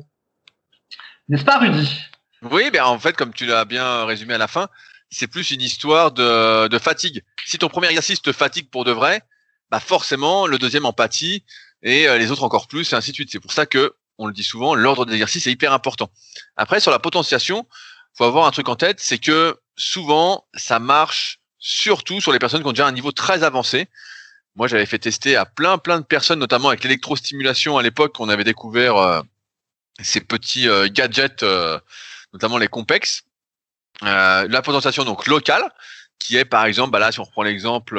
[1.29, 1.91] N'est-ce pas, Rudy?
[2.51, 4.69] Oui, ben en fait, comme tu l'as bien résumé à la fin,
[5.11, 7.23] c'est plus une histoire de, de fatigue.
[7.47, 9.23] Si ton premier exercice te fatigue pour de vrai,
[9.71, 11.45] bah forcément le deuxième empathie
[11.85, 13.31] et les autres encore plus, et ainsi de suite.
[13.31, 16.11] C'est pour ça que on le dit souvent, l'ordre d'exercice est hyper important.
[16.57, 17.67] Après, sur la potentiation,
[18.15, 22.63] faut avoir un truc en tête, c'est que souvent, ça marche surtout sur les personnes
[22.63, 23.89] qui ont déjà un niveau très avancé.
[24.55, 28.29] Moi, j'avais fait tester à plein, plein de personnes, notamment avec l'électrostimulation à l'époque, on
[28.29, 29.21] avait découvert euh,
[30.01, 31.81] ces petits euh, gadgets, euh,
[32.33, 33.25] notamment les Compex.
[34.03, 35.73] la potentiation donc locale,
[36.21, 37.97] qui est par exemple, bah là, si on reprend l'exemple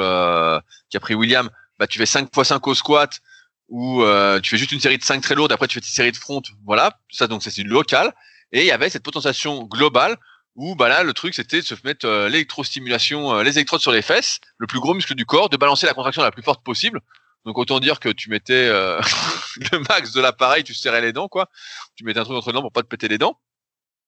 [0.90, 3.20] qu'a pris William, bah, tu fais 5 x 5 au squat,
[3.68, 4.02] ou
[4.42, 6.16] tu fais juste une série de 5 très lourdes, après tu fais une série de
[6.16, 8.12] front, voilà, ça donc c'est une locale.
[8.52, 10.16] Et il y avait cette potentiation globale
[10.56, 13.92] où bah là le truc c'était de se mettre euh, l'électrostimulation, euh, les électrodes sur
[13.92, 16.64] les fesses, le plus gros muscle du corps, de balancer la contraction la plus forte
[16.64, 17.00] possible.
[17.44, 19.00] Donc autant dire que tu mettais euh,
[19.72, 21.48] le max de l'appareil, tu serrais les dents quoi.
[21.94, 23.38] Tu mettais un truc entre les dents pour pas te péter les dents.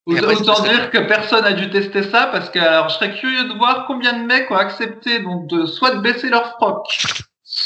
[0.06, 3.54] autant dire que personne a dû tester ça parce que alors je serais curieux de
[3.54, 6.86] voir combien de mecs ont accepté donc de soit de baisser leur froc,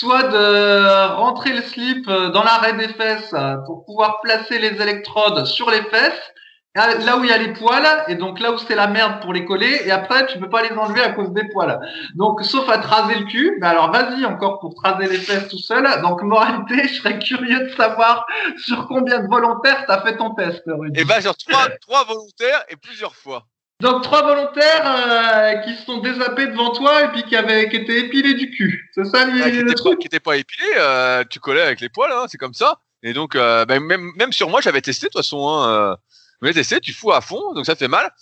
[0.02, 3.34] soit de rentrer le slip dans l'arrêt des fesses
[3.66, 6.32] pour pouvoir placer les électrodes sur les fesses
[6.74, 9.32] là où il y a les poils, et donc là où c'est la merde pour
[9.32, 11.78] les coller, et après tu peux pas les enlever à cause des poils.
[12.16, 15.18] Donc sauf à te raser le cul, mais alors vas-y encore pour te raser les
[15.18, 15.86] fesses tout seul.
[16.00, 18.26] Donc moralité, je serais curieux de savoir
[18.56, 20.98] sur combien de volontaires t'as fait ton test, Rudy.
[21.00, 23.44] Eh ben trois, trois volontaires et plusieurs fois.
[23.82, 27.76] Donc trois volontaires euh, qui se sont désappés devant toi et puis qui avaient qui
[27.76, 28.88] étaient épilés du cul.
[28.94, 32.12] C'est ça le, qui truc Qui n'étaient pas épilés, euh, tu collais avec les poils,
[32.12, 32.78] hein, c'est comme ça.
[33.02, 35.48] Et donc euh, ben, même, même sur moi j'avais testé de toute façon.
[35.48, 35.96] Hein,
[36.40, 38.12] mais t'essaies, tu fous à fond, donc ça fait mal.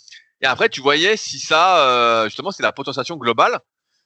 [0.41, 3.59] Et après, tu voyais si ça, justement, c'est la potentiation globale,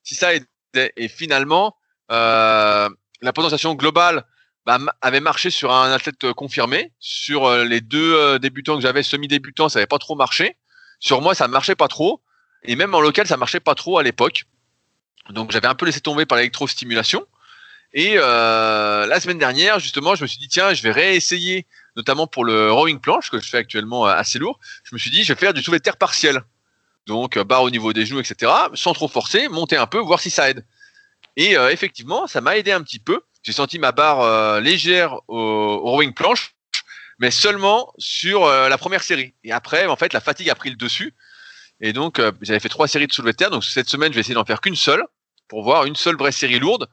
[0.03, 0.93] si ça aidait.
[0.97, 1.77] Et finalement,
[2.09, 2.89] la
[3.33, 4.25] potentiation globale
[4.67, 6.93] bah, avait marché sur un athlète confirmé.
[7.01, 10.57] Sur les deux débutants que j'avais, semi-débutants, ça n'avait pas trop marché.
[11.01, 12.21] Sur moi, ça marchait pas trop.
[12.63, 14.45] Et même en local, ça marchait pas trop à l'époque.
[15.31, 17.27] Donc j'avais un peu laissé tomber par l'électrostimulation.
[17.93, 21.67] Et la semaine dernière, justement, je me suis dit, tiens, je vais réessayer
[21.97, 25.11] notamment pour le rowing planche que je fais actuellement euh, assez lourd, je me suis
[25.11, 26.43] dit je vais faire du soulevé de terre partiel.
[27.07, 28.51] Donc euh, barre au niveau des genoux, etc.
[28.75, 30.65] Sans trop forcer, monter un peu, voir si ça aide.
[31.37, 33.21] Et euh, effectivement, ça m'a aidé un petit peu.
[33.43, 36.54] J'ai senti ma barre légère au, rowing planche,
[37.19, 39.35] mais seulement sur la première série.
[39.45, 41.15] Et après, en fait, la fatigue a pris le dessus.
[41.81, 43.51] Et donc, j'avais fait trois séries de soulevé terre.
[43.51, 45.05] Donc cette semaine, je vais essayer d'en faire qu'une seule
[45.49, 46.89] pour voir une seule vraie série lourde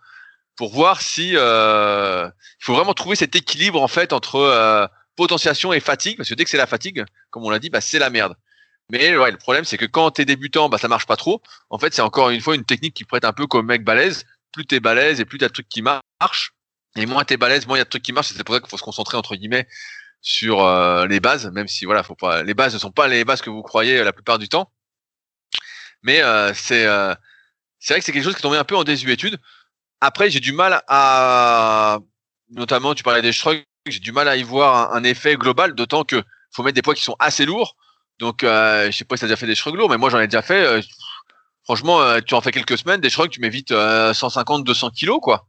[0.56, 5.74] pour voir si euh, il faut vraiment trouver cet équilibre en fait entre euh, potentiation
[5.74, 8.00] et fatigue parce que dès que c'est la fatigue comme on l'a dit bah c'est
[8.00, 8.36] la merde
[8.90, 11.80] mais ouais, le problème c'est que quand t'es débutant bah ça marche pas trop en
[11.80, 14.66] fait c'est encore une fois une technique qui être un peu comme mec balèze plus
[14.66, 16.54] t'es balèze et plus t'as de trucs qui marchent
[16.96, 18.62] et moins t'es balèze moins il y a de trucs qui marchent c'est pour ça
[18.62, 19.68] qu'il faut se concentrer entre guillemets
[20.22, 23.26] sur euh, les bases même si voilà faut pas les bases ne sont pas les
[23.26, 24.72] bases que vous croyez la plupart du temps
[26.04, 26.22] mais
[26.54, 26.86] c'est
[27.80, 29.40] c'est vrai que c'est quelque chose qui est un peu en désuétude
[30.02, 32.00] après, j'ai du mal à,
[32.50, 36.04] notamment, tu parlais des shrugs, j'ai du mal à y voir un, effet global, d'autant
[36.04, 37.76] que faut mettre des poids qui sont assez lourds.
[38.20, 40.10] Donc, euh, je sais pas si tu as déjà fait des shrugs lourds, mais moi
[40.10, 40.66] j'en ai déjà fait.
[40.66, 40.82] Euh,
[41.64, 45.20] franchement, euh, tu en fais quelques semaines, des shrugs, tu mets vite 150, 200 kilos,
[45.22, 45.48] quoi.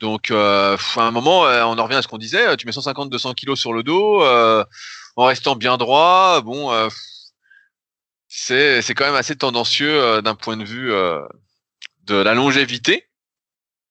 [0.00, 2.56] Donc, à un moment, on en revient à ce qu'on disait.
[2.56, 4.22] Tu mets 150, 200 kilos sur le dos,
[5.16, 6.40] en restant bien droit.
[6.40, 6.88] Bon,
[8.28, 10.92] c'est c'est quand même assez tendancieux d'un point de vue
[12.06, 13.10] de la longévité.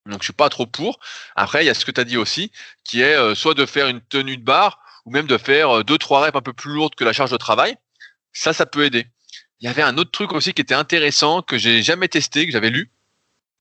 [0.05, 0.99] Donc je suis pas trop pour.
[1.35, 2.51] Après, il y a ce que tu as dit aussi,
[2.83, 5.83] qui est euh, soit de faire une tenue de barre ou même de faire euh,
[5.83, 7.75] deux trois reps un peu plus lourdes que la charge de travail.
[8.33, 9.07] Ça, ça peut aider.
[9.59, 12.51] Il y avait un autre truc aussi qui était intéressant que j'ai jamais testé, que
[12.51, 12.91] j'avais lu.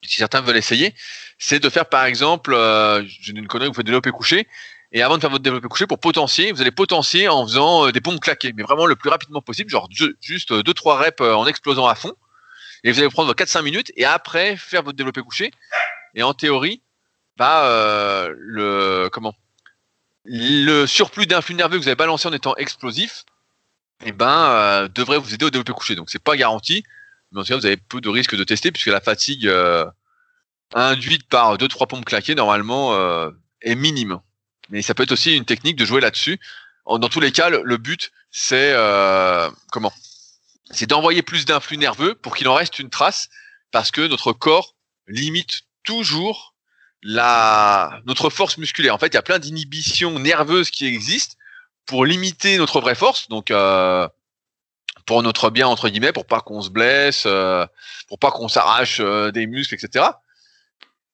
[0.04, 0.94] Si certains veulent essayer,
[1.38, 4.46] c'est de faire par exemple, euh, j'ai une connerie, vous faites développé couché,
[4.92, 7.92] et avant de faire votre développé couché, pour potentier, vous allez potentier en faisant euh,
[7.92, 9.88] des pompes claquées, mais vraiment le plus rapidement possible, genre
[10.20, 12.14] juste deux trois reps en explosant à fond,
[12.84, 15.50] et vous allez prendre 4-5 minutes, et après faire votre développé couché,
[16.14, 16.82] et en théorie,
[17.36, 19.34] bah, euh, le comment
[20.24, 23.24] le surplus d'influx nerveux que vous avez balancé en étant explosif,
[24.04, 25.94] eh ben, euh, devrait vous aider au développé couché.
[25.94, 26.82] Donc c'est pas garanti,
[27.32, 29.84] mais en tout cas vous avez peu de risques de tester puisque la fatigue euh,
[30.74, 32.94] induite par deux trois pompes claquées normalement
[33.62, 34.20] est minime.
[34.70, 36.38] Mais ça peut être aussi une technique de jouer là-dessus.
[36.86, 38.74] Dans tous les cas, le, but c'est
[39.72, 39.92] comment?
[40.70, 43.30] C'est d'envoyer plus d'influx nerveux pour qu'il en reste une trace
[43.70, 44.74] parce que notre corps
[45.06, 46.54] limite toujours
[47.02, 48.94] la notre force musculaire.
[48.94, 51.36] En fait, il y a plein d'inhibitions nerveuses qui existent
[51.86, 53.28] pour limiter notre vraie force.
[53.28, 54.08] Donc euh,
[55.08, 57.66] pour notre bien entre guillemets, pour pas qu'on se blesse, euh,
[58.08, 60.04] pour pas qu'on s'arrache euh, des muscles, etc.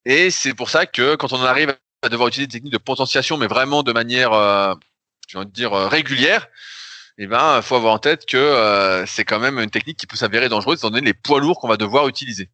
[0.05, 3.38] Et c'est pour ça que quand on arrive à devoir utiliser des techniques de potentiation,
[3.38, 4.32] mais vraiment de manière,
[5.28, 6.49] je vais dire régulière,
[7.18, 10.49] eh ben, faut avoir en tête que c'est quand même une technique qui peut s'avérer
[10.51, 12.51] dangereuse étant donné les poids lourds qu'on va devoir utiliser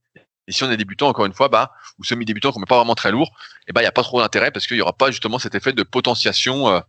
[0.47, 2.95] Et si on est débutant, encore une fois, bah, ou semi-débutant, qu'on met pas vraiment
[2.95, 3.33] très lourd,
[3.67, 5.55] eh ben, il n'y a pas trop d'intérêt parce qu'il n'y aura pas justement cet
[5.57, 6.81] effet de potentiation euh,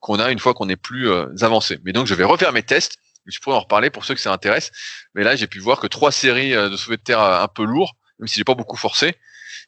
[0.00, 1.78] qu'on a une fois qu'on est plus euh, avancé.
[1.84, 2.98] Mais donc, je vais refaire mes tests.
[3.28, 4.70] Je pourrais en reparler pour ceux que ça intéresse.
[5.14, 7.94] Mais là, j'ai pu voir que trois séries de soulevés de terre un peu lourds,
[8.18, 9.08] même si j'ai pas beaucoup forcé,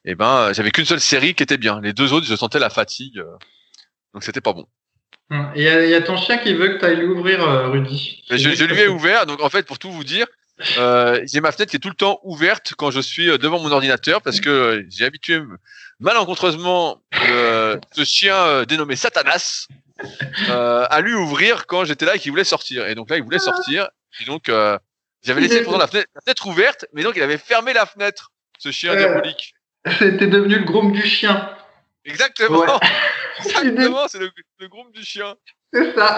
[0.06, 1.78] et eh ben, j'avais qu'une seule série qui était bien.
[1.82, 3.22] Les deux autres, je sentais la fatigue.
[4.14, 4.66] donc, c'était pas bon.
[5.30, 8.24] Hum, il y, a ton chien qui veut que tu ailles l'ouvrir, Rudy.
[8.30, 9.26] Je, je, lui ai ouvert.
[9.26, 10.26] Donc, en fait, pour tout vous dire,
[10.78, 13.58] euh, j'ai ma fenêtre qui est tout le temps ouverte quand je suis euh, devant
[13.58, 15.40] mon ordinateur parce que euh, j'ai habitué
[16.00, 19.68] malencontreusement euh, ce chien dénommé Satanas
[20.48, 22.86] à lui ouvrir quand j'étais là et qu'il voulait sortir.
[22.86, 23.88] Et donc là, il voulait sortir.
[24.20, 24.50] Et donc,
[25.22, 28.30] j'avais laissé pourtant la fenêtre, la fenêtre, ouverte, mais donc il avait fermé la fenêtre,
[28.58, 29.54] ce chien diabolique.
[29.98, 31.50] C'était devenu le groom du chien.
[32.04, 32.64] Exactement.
[33.44, 35.34] Exactement, c'est le, le groom du chien.
[35.72, 36.16] C'est ça,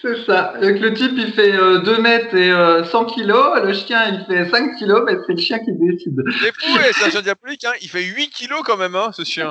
[0.00, 0.54] c'est ça.
[0.60, 3.60] Donc, le type, il fait 2 euh, mètres et 100 euh, kilos.
[3.62, 6.22] Le chien, il fait 5 kilos, mais c'est le chien qui décide.
[6.40, 7.64] C'est fou, c'est un chien diabolique.
[7.64, 7.72] Hein.
[7.82, 9.50] Il fait 8 kilos quand même, hein, ce chien.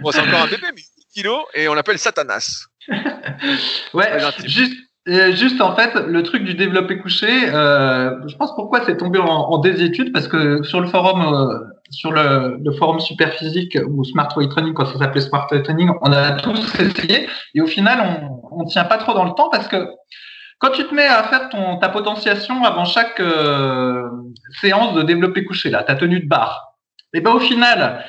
[0.00, 2.66] Bon, c'est encore un bébé, mais 8 kilos, et on l'appelle Satanas.
[3.94, 4.74] ouais, juste,
[5.08, 9.26] euh, juste en fait, le truc du développé couché, je pense pourquoi c'est tombé en,
[9.26, 14.50] en, désétude, parce que sur le forum sur le, le, forum Superphysique ou Smart Weight
[14.50, 17.28] Training, quand ça s'appelait Smart Weight Training, on a tous essayé.
[17.54, 19.86] Et au final, on ne tient pas trop dans le temps parce que
[20.58, 24.08] quand tu te mets à faire ton, ta potentiation avant chaque euh,
[24.60, 26.62] séance de développé couché, là, ta tenue de barre,
[27.12, 28.04] et ben au final,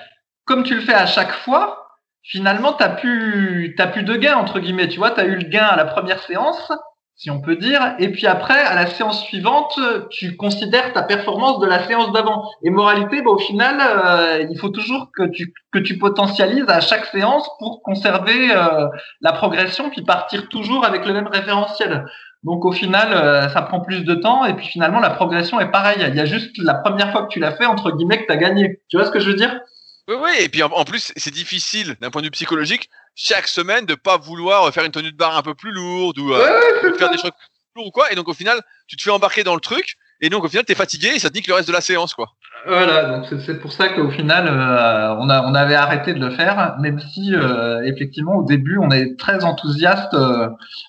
[0.46, 1.87] comme tu le fais à chaque fois,
[2.24, 4.88] finalement, tu n'as plus, plus de gain, entre guillemets.
[4.88, 6.72] Tu vois, tu as eu le gain à la première séance,
[7.16, 7.96] si on peut dire.
[8.00, 9.80] Et puis après, à la séance suivante,
[10.12, 12.44] tu considères ta performance de la séance d'avant.
[12.64, 16.80] Et moralité, bah, au final, euh, il faut toujours que tu, que tu potentialises à
[16.80, 18.88] chaque séance pour conserver euh,
[19.22, 22.06] la progression, puis partir toujours avec le même référentiel.
[22.44, 25.72] Donc au final, euh, ça prend plus de temps et puis finalement, la progression est
[25.72, 26.06] pareille.
[26.08, 28.32] Il y a juste la première fois que tu l'as fait, entre guillemets, que tu
[28.32, 28.82] as gagné.
[28.90, 29.60] Tu vois ce que je veux dire?
[30.08, 33.86] Oui, oui, et puis en, plus, c'est difficile d'un point de vue psychologique chaque semaine
[33.86, 37.10] de pas vouloir faire une tenue de barre un peu plus lourde ou euh, faire
[37.10, 38.10] des choses plus lourdes ou quoi.
[38.12, 40.64] Et donc au final, tu te fais embarquer dans le truc et donc au final,
[40.64, 42.28] tu es fatigué et ça te nique le reste de la séance, quoi.
[42.66, 46.34] Voilà, donc c'est pour ça qu'au final, euh, on, a, on avait arrêté de le
[46.36, 50.16] faire, même si euh, effectivement au début, on est très enthousiaste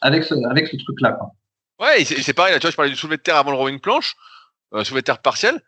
[0.00, 1.18] avec ce, avec ce truc-là.
[1.80, 3.80] Ouais, c'est pareil, là, tu vois, je parlais du soulevé de terre avant le rowing
[3.80, 4.14] planche,
[4.72, 5.60] soulevé de terre partiel.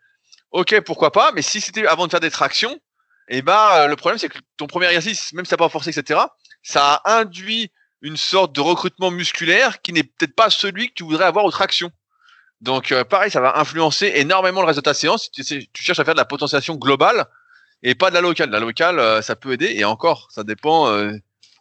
[0.51, 2.77] Ok, pourquoi pas, mais si c'était avant de faire des tractions,
[3.31, 6.19] et bah le problème c'est que ton premier exercice, même si t'as pas forcé, etc.,
[6.63, 7.71] ça induit
[8.01, 11.51] une sorte de recrutement musculaire qui n'est peut-être pas celui que tu voudrais avoir aux
[11.51, 11.91] tractions.
[12.59, 15.29] Donc euh, pareil, ça va influencer énormément le reste de ta séance.
[15.31, 17.25] Si tu, cherches à faire de la potentiation globale
[17.83, 18.49] et pas de la locale.
[18.49, 20.89] La locale, euh, ça peut aider et encore, ça dépend.
[20.89, 21.13] Euh,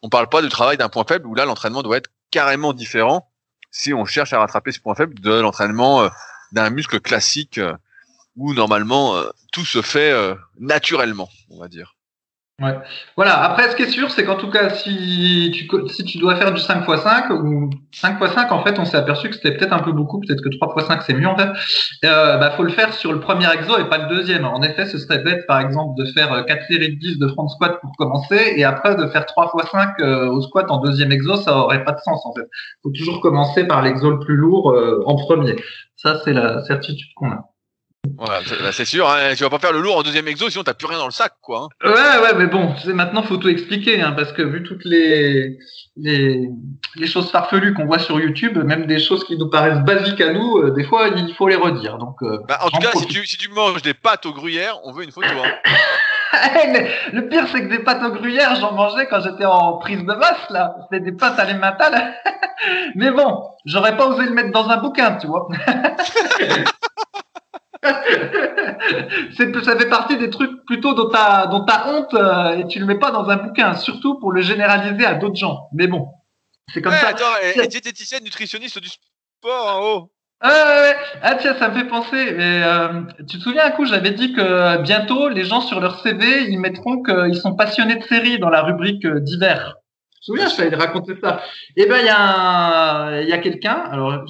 [0.02, 3.30] on parle pas du travail d'un point faible où là l'entraînement doit être carrément différent
[3.70, 6.10] si on cherche à rattraper ce point faible de l'entraînement
[6.52, 7.60] d'un muscle classique
[8.36, 11.94] où normalement euh, tout se fait euh, naturellement, on va dire.
[12.60, 12.76] Ouais.
[13.16, 13.42] Voilà.
[13.42, 16.52] Après, ce qui est sûr, c'est qu'en tout cas, si tu, si tu dois faire
[16.52, 19.56] du 5 x 5 ou 5 x 5, en fait, on s'est aperçu que c'était
[19.56, 21.48] peut-être un peu beaucoup, peut-être que 3 x 5 c'est mieux en fait.
[22.04, 24.44] Euh, bah, faut le faire sur le premier exo et pas le deuxième.
[24.44, 27.48] En effet, ce serait bête, par exemple, de faire 4 séries de 10 de front
[27.48, 30.00] squat pour commencer et après de faire 3 x 5
[30.30, 32.46] au squat en deuxième exo, ça aurait pas de sens en fait.
[32.82, 34.76] Faut toujours commencer par l'exo le plus lourd
[35.06, 35.56] en premier.
[35.96, 37.49] Ça, c'est la certitude qu'on a.
[38.20, 40.62] Voilà, bah, c'est sûr, hein, tu vas pas faire le lourd en deuxième exo, sinon
[40.62, 41.68] t'as plus rien dans le sac, quoi.
[41.82, 41.88] Hein.
[41.88, 45.58] Ouais, ouais, mais bon, maintenant faut tout expliquer, hein, parce que vu toutes les,
[45.96, 46.50] les,
[46.96, 50.34] les choses farfelues qu'on voit sur YouTube, même des choses qui nous paraissent basiques à
[50.34, 51.96] nous, euh, des fois il faut les redire.
[51.96, 54.78] Donc, euh, bah, en tout cas, si tu, si tu manges des pâtes au gruyère,
[54.84, 55.28] on veut une photo.
[57.12, 60.14] le pire, c'est que des pâtes au gruyère, j'en mangeais quand j'étais en prise de
[60.14, 60.74] masse, là.
[60.82, 62.14] C'était des pâtes à l'emmental.
[62.94, 65.48] mais bon, j'aurais pas osé le mettre dans un bouquin, tu vois.
[69.64, 72.86] ça fait partie des trucs plutôt dont t'as dont as honte euh, et tu le
[72.86, 75.68] mets pas dans un bouquin, surtout pour le généraliser à d'autres gens.
[75.72, 76.08] Mais bon,
[76.72, 77.08] c'est comme ça.
[77.08, 80.12] Attends, et, diététicienne, nutritionniste du sport en haut.
[80.42, 82.32] Ah, ouais, ah tiens, ça me fait penser.
[82.34, 86.00] Mais, euh, tu te souviens un coup, j'avais dit que bientôt les gens sur leur
[86.00, 89.76] CV, ils mettront qu'ils sont passionnés de séries dans la rubrique euh, divers.
[90.12, 91.42] Tu te souviens, je t'avais raconter ça.
[91.76, 93.84] Eh ben, il y a, il y a quelqu'un.
[93.90, 94.24] Alors, euh,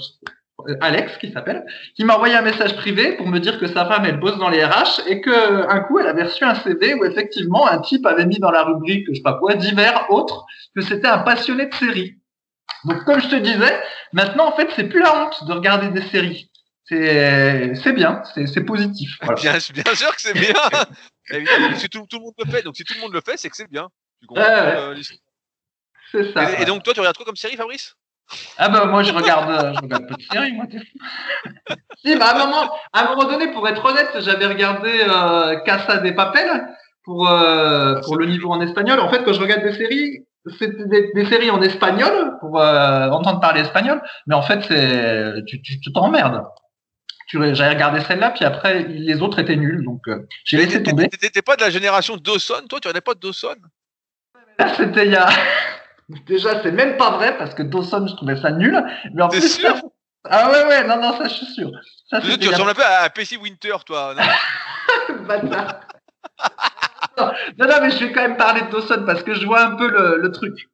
[0.81, 4.05] Alex qui s'appelle, qui m'a envoyé un message privé pour me dire que sa femme
[4.05, 7.05] elle bosse dans les RH et que un coup elle avait reçu un CV où
[7.05, 10.45] effectivement un type avait mis dans la rubrique je sais pas quoi divers autres
[10.75, 12.17] que c'était un passionné de séries.
[12.85, 13.81] Donc comme je te disais,
[14.13, 16.51] maintenant en fait c'est plus la honte de regarder des séries.
[16.85, 19.19] C'est bien, c'est positif.
[19.37, 20.55] Bien, bien sûr que c'est bien.
[21.77, 23.49] Si tout, tout, le monde le fait, donc si tout le monde le fait, c'est
[23.49, 23.89] que c'est bien.
[24.21, 24.97] Tu comprends euh,
[26.11, 26.59] C'est ça.
[26.59, 27.95] Et, et, donc toi tu regardes quoi comme série Fabrice?
[28.59, 30.65] Ah bah moi je regarde, je regarde peu de séries, moi.
[32.05, 35.59] si, bah, à, un moment, à un moment donné, pour être honnête, j'avais regardé euh,
[35.61, 36.67] Casa de Papel
[37.05, 39.01] pour, euh, pour le niveau en espagnol.
[39.01, 40.27] En fait, quand je regarde des séries,
[40.59, 45.93] c'est des, séries en espagnol pour euh, entendre parler espagnol, mais en fait, c'est tu
[45.93, 46.45] t'emmerdes.
[47.29, 51.09] Tu, J'avais regardé celle-là, puis après, les autres étaient nuls, donc euh, j'ai laissé tomber.
[51.09, 53.57] T'étais pas de la génération Dawson, toi, tu regardais pas de Dawson?
[54.77, 55.29] C'était il y a.
[56.27, 58.83] Déjà, c'est même pas vrai parce que Dawson, je trouvais ça nul.
[59.15, 59.77] Mais en plus, sûr?
[60.29, 61.71] ah ouais, ouais, non, non, ça, je suis sûr.
[62.09, 64.15] Ça, tu ressembles un peu à PC Winter, toi.
[67.19, 69.77] non, non, mais je vais quand même parler de Dawson parce que je vois un
[69.77, 70.69] peu le, truc.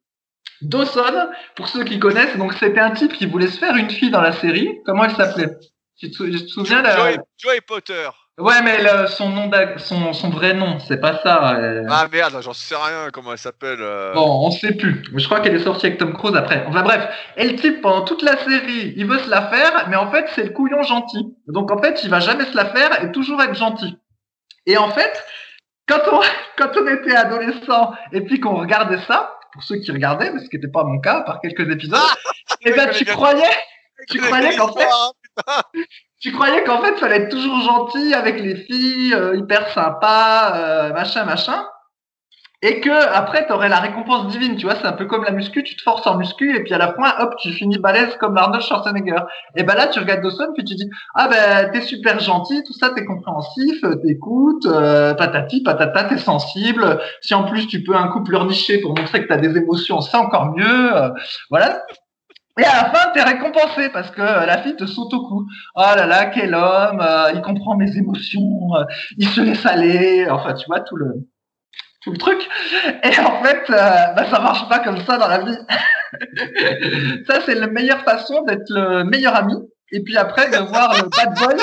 [0.61, 4.09] Dawson, pour ceux qui connaissent, donc c'était un type qui voulait se faire une fille
[4.09, 4.79] dans la série.
[4.85, 5.55] Comment elle s'appelait?
[5.99, 8.09] Tu, te, souviens Joy, Joy Potter.
[8.39, 8.77] Ouais, mais
[9.07, 11.55] son nom, son, son vrai nom, c'est pas ça.
[11.55, 11.83] Euh.
[11.89, 13.79] Ah merde, j'en sais rien comment elle s'appelle.
[13.81, 14.13] Euh.
[14.13, 15.03] Bon, on sait plus.
[15.11, 16.63] Mais je crois qu'elle est sortie avec Tom Cruise après.
[16.67, 19.95] Enfin bref, et le type pendant toute la série, il veut se la faire, mais
[19.95, 21.35] en fait c'est le couillon gentil.
[21.47, 23.97] Donc en fait, il va jamais se la faire et toujours être gentil.
[24.67, 25.23] Et en fait,
[25.87, 26.21] quand on
[26.59, 30.49] quand on était adolescent et puis qu'on regardait ça, pour ceux qui regardaient, mais ce
[30.49, 31.99] qui n'était pas mon cas par quelques épisodes,
[32.61, 33.49] et eh ben tu croyais,
[34.09, 34.85] tu croyais qu'en fait,
[36.19, 40.93] tu croyais qu'en fait, fallait être toujours gentil avec les filles, euh, hyper sympa, euh,
[40.93, 41.63] machin, machin.
[42.63, 45.31] Et que après, tu aurais la récompense divine, tu vois, c'est un peu comme la
[45.31, 48.15] muscu, tu te forces en muscu et puis à la fin, hop, tu finis balèze
[48.17, 49.21] comme Arnold Schwarzenegger.
[49.55, 52.73] Et ben là, tu regardes Dawson puis tu dis, ah ben t'es super gentil, tout
[52.73, 56.99] ça, t'es compréhensif, t'écoutes, euh, patati, patata, t'es sensible.
[57.21, 60.17] Si en plus tu peux un coup pleurnicher pour montrer que t'as des émotions, c'est
[60.17, 60.95] encore mieux.
[60.95, 61.09] Euh,
[61.51, 61.83] voilà,
[62.57, 65.45] et à la fin, t'es récompensé parce que euh, la fille te saute au cou.
[65.75, 68.83] Oh là là, quel homme, euh, il comprend mes émotions, euh,
[69.17, 70.27] il se laisse aller.
[70.29, 71.13] Enfin, tu vois, tout le,
[72.01, 72.47] tout le truc.
[73.03, 75.57] Et en fait, bah, ça marche pas comme ça dans la vie.
[77.27, 79.55] ça, c'est la meilleure façon d'être le meilleur ami.
[79.91, 81.55] Et puis après, de voir le bad boy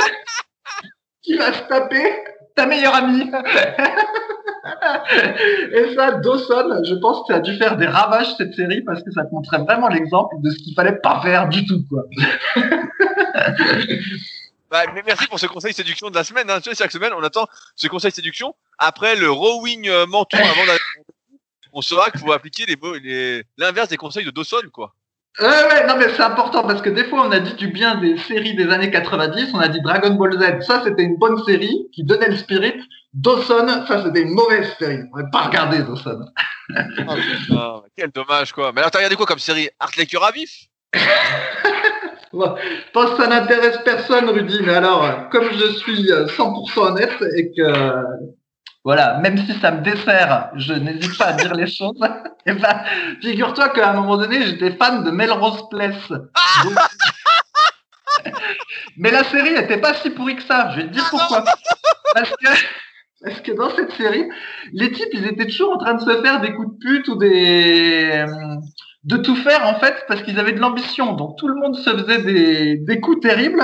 [1.23, 2.25] qui va se taper
[2.55, 3.31] ta meilleure amie.
[5.73, 9.03] Et ça, Dawson, je pense que ça a dû faire des ravages cette série parce
[9.03, 12.05] que ça montrait vraiment l'exemple de ce qu'il fallait pas faire du tout, quoi.
[14.71, 16.51] Bah, mais merci pour ce conseil séduction de la semaine.
[16.51, 16.59] Hein.
[16.77, 17.47] Chaque semaine, on attend
[17.77, 18.57] ce conseil séduction.
[18.77, 20.73] Après le rowing euh, menton avant
[21.75, 24.95] on saura qu'il faut appliquer les, l'inverse des conseils de Dawson, quoi.
[25.41, 27.97] Ouais, ouais, non, mais c'est important parce que des fois, on a dit du bien
[27.97, 29.51] des séries des années 90.
[29.53, 32.75] On a dit Dragon Ball Z, ça, c'était une bonne série qui donnait le spirit.
[33.15, 35.03] Dawson, ça, c'était une mauvaise série.
[35.13, 36.27] On n'a pas regardé Dawson.
[37.51, 38.73] oh, quel dommage, quoi.
[38.73, 40.67] Mais alors, t'as regardé quoi comme série Art Lecture à vif?
[42.35, 44.59] Je pense que ça n'intéresse personne, Rudy.
[44.63, 47.73] Mais alors, comme je suis 100% honnête et que
[48.85, 51.97] voilà, même si ça me dessert, je n'hésite pas à dire les choses.
[52.45, 52.85] Et eh ben,
[53.23, 56.13] figure-toi qu'à un moment donné, j'étais fan de Melrose Place.
[58.99, 60.71] Mais la série n'était pas si pourrie que ça.
[60.73, 61.45] Je vais te dire pourquoi.
[62.15, 62.49] Parce que,
[63.25, 64.29] parce que dans cette série,
[64.73, 67.17] les types, ils étaient toujours en train de se faire des coups de pute ou
[67.17, 68.25] des
[69.05, 71.13] de tout faire en fait parce qu'ils avaient de l'ambition.
[71.13, 73.63] Donc tout le monde se faisait des, des coups terribles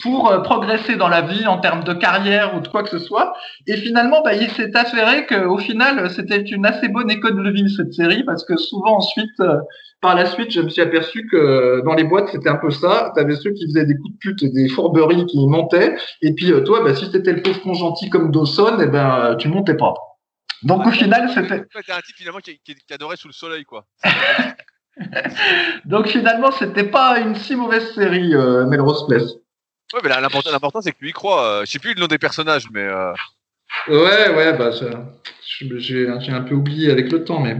[0.00, 2.98] pour euh, progresser dans la vie en termes de carrière ou de quoi que ce
[2.98, 3.34] soit.
[3.66, 7.68] Et finalement, bah, il s'est affairé qu'au final, c'était une assez bonne école de vie
[7.74, 9.58] cette série parce que souvent ensuite, euh,
[10.00, 13.12] par la suite, je me suis aperçu que dans les boîtes, c'était un peu ça.
[13.14, 15.96] Tu avais ceux qui faisaient des coups de pute et des fourberies qui montaient.
[16.22, 19.48] Et puis euh, toi, bah, si t'étais le pauvre gentil comme Dawson, eh ben, tu
[19.48, 19.94] montais pas.
[20.62, 21.64] Donc au final, c'était.
[21.64, 23.84] T'es un type finalement qui, qui, qui adorait sous le soleil, quoi.
[25.84, 28.34] Donc finalement, c'était pas une si mauvaise série,
[28.66, 29.34] Melrose Place.
[29.94, 31.44] Ouais, mais l'important, c'est que tu y crois.
[31.44, 32.82] Euh, je sais plus le nom des personnages, mais.
[32.82, 33.12] Euh...
[33.88, 34.70] Ouais, ouais, bah,
[35.40, 37.56] j'ai un peu oublié avec le temps, mais.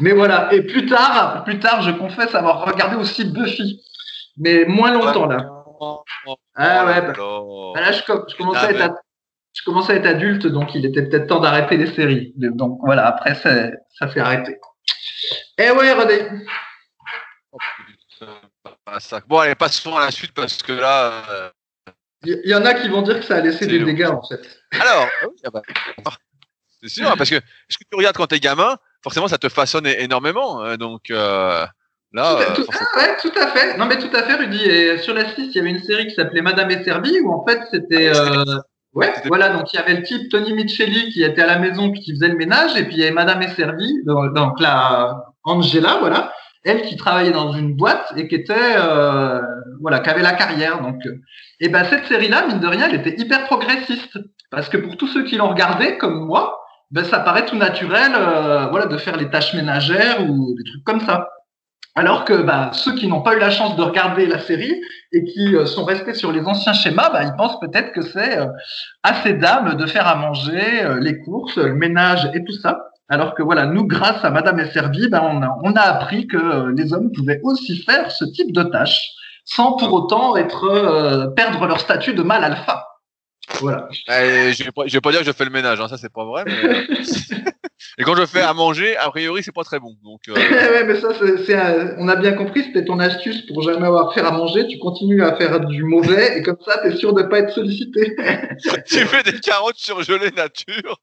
[0.00, 0.52] Mais voilà.
[0.52, 3.82] Et plus tard, plus tard, je confesse avoir regardé aussi Buffy,
[4.36, 5.46] mais moins longtemps là.
[6.56, 7.00] ah ouais.
[7.02, 7.12] Bah,
[7.74, 8.94] bah là, je, je, commençais à être,
[9.52, 12.32] je commençais à être adulte, donc il était peut-être temps d'arrêter les séries.
[12.36, 14.58] Donc voilà, après ça, ça fait arrêter.
[15.58, 16.28] Eh ouais, René.
[17.52, 17.58] Oh,
[19.28, 21.52] Bon, allez, passons à la suite parce que là.
[22.24, 24.22] Il euh, y, en a qui vont dire que ça a laissé des dégâts en
[24.26, 24.40] fait.
[24.72, 25.62] Alors, ah ah bah,
[26.04, 26.16] ah,
[26.82, 29.86] c'est sûr, parce que ce que tu regardes quand t'es gamin, forcément, ça te façonne
[29.86, 30.62] énormément.
[30.62, 31.66] Hein, donc euh,
[32.12, 32.36] là.
[32.54, 33.76] Tout, euh, ouais, tout à fait.
[33.76, 34.62] Non, mais tout à fait, Rudy.
[34.62, 37.32] Et sur la 6, il y avait une série qui s'appelait Madame est servie où
[37.32, 38.12] en fait c'était.
[38.92, 41.92] Ouais, voilà, donc il y avait le type Tony Micheli qui était à la maison
[41.92, 45.16] puis qui faisait le ménage, et puis il y avait Madame est servie, donc la
[45.44, 46.32] Angela, voilà,
[46.64, 49.40] elle qui travaillait dans une boîte et qui était euh,
[49.80, 51.20] voilà qui avait la carrière donc euh,
[51.58, 54.18] et ben cette série là mine de rien elle était hyper progressiste
[54.50, 56.59] parce que pour tous ceux qui l'ont regardé comme moi
[56.90, 60.84] ben ça paraît tout naturel euh, voilà de faire les tâches ménagères ou des trucs
[60.84, 61.28] comme ça
[61.96, 64.80] Alors que bah, ceux qui n'ont pas eu la chance de regarder la série
[65.12, 68.38] et qui euh, sont restés sur les anciens schémas, bah, ils pensent peut-être que c'est
[68.38, 68.46] euh,
[69.02, 72.78] assez d'âme de faire à manger, euh, les courses, le ménage et tout ça.
[73.08, 76.72] Alors que voilà, nous, grâce à Madame Esservi, bah, on, a, on a appris que
[76.76, 79.10] les hommes pouvaient aussi faire ce type de tâches
[79.44, 82.89] sans pour autant être perdre leur statut de mâle alpha.
[83.60, 83.88] Voilà.
[83.90, 86.24] je, vais pas, vais pas dire que je fais le ménage, hein, ça c'est pas
[86.24, 86.44] vrai.
[86.46, 86.86] Mais...
[87.98, 89.94] Et quand je fais à manger, a priori, c'est pas très bon.
[90.02, 90.34] Donc, euh...
[90.72, 94.12] ouais, mais ça, c'est, on a bien compris, c'était ton astuce pour jamais avoir à
[94.12, 94.66] faire à manger.
[94.66, 97.52] Tu continues à faire du mauvais et comme ça, tu es sûr de pas être
[97.52, 98.16] sollicité.
[98.86, 101.00] tu fais des carottes surgelées nature.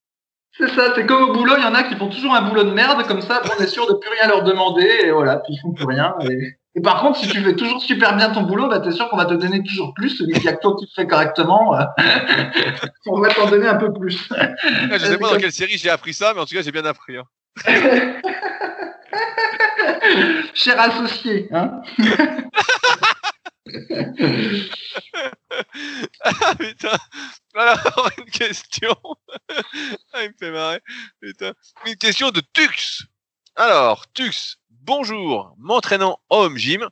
[0.57, 2.63] C'est ça, c'est comme au boulot, il y en a qui font toujours un boulot
[2.63, 5.53] de merde, comme ça, on est sûr de plus rien leur demander, et voilà, puis
[5.53, 6.15] ils font plus rien.
[6.23, 9.17] Et, par contre, si tu fais toujours super bien ton boulot, bah, t'es sûr qu'on
[9.17, 10.11] va te donner toujours plus.
[10.11, 11.83] Celui qui a que toi qui le fait correctement, euh,
[13.05, 14.29] on va t'en donner un peu plus.
[14.91, 16.85] je sais pas dans quelle série j'ai appris ça, mais en tout cas, j'ai bien
[16.85, 17.17] appris.
[17.17, 17.25] Hein.
[20.53, 21.81] Cher associé, hein
[26.21, 26.97] ah putain.
[27.55, 28.95] Alors, une question.
[30.13, 30.81] ah, il me fait marrer.
[31.21, 31.53] Putain.
[31.85, 33.03] Une question de Tux.
[33.55, 34.57] Alors, Tux,
[34.87, 35.53] bonjour.
[35.59, 36.87] M'entraînant home gym,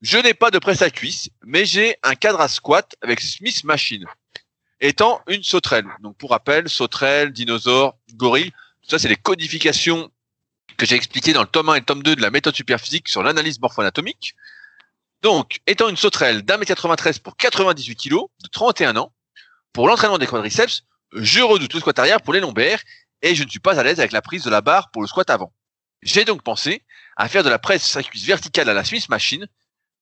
[0.00, 3.62] je n'ai pas de presse à cuisse, mais j'ai un cadre à squat avec Smith
[3.62, 4.06] Machine.
[4.80, 5.86] Étant une sauterelle.
[6.00, 8.52] Donc, pour rappel, sauterelle, dinosaure, gorille.
[8.82, 10.10] Tout ça, c'est les codifications
[10.78, 13.08] que j'ai expliquées dans le tome 1 et le tome 2 de la méthode superphysique
[13.08, 14.34] sur l'analyse morpho-anatomique.
[15.22, 19.12] Donc, étant une sauterelle d'un mètre 93 pour 98 kg, de 31 ans,
[19.74, 22.80] pour l'entraînement des quadriceps, je redoute le squat arrière pour les lombaires
[23.20, 25.08] et je ne suis pas à l'aise avec la prise de la barre pour le
[25.08, 25.52] squat avant.
[26.02, 26.82] J'ai donc pensé
[27.16, 29.46] à faire de la presse à cuisse verticale à la Smith Machine,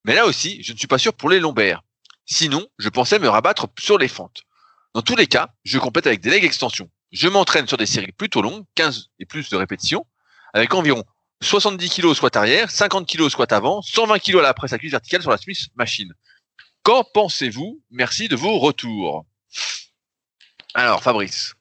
[0.04, 1.82] mais là aussi, je ne suis pas sûr pour les lombaires.
[2.26, 4.42] Sinon, je pensais me rabattre sur les fentes.
[4.94, 6.90] Dans tous les cas, je complète avec des legs extensions.
[7.12, 10.06] Je m'entraîne sur des séries plutôt longues, 15 et plus de répétitions,
[10.52, 11.04] avec environ
[11.42, 14.92] 70 kg squat arrière, 50 kg squat avant, 120 kg à la presse à cuisse
[14.92, 16.12] verticale sur la Smith Machine.
[16.82, 17.82] Qu'en pensez-vous?
[17.90, 19.24] Merci de vos retours.
[20.74, 21.54] Alors, Fabrice.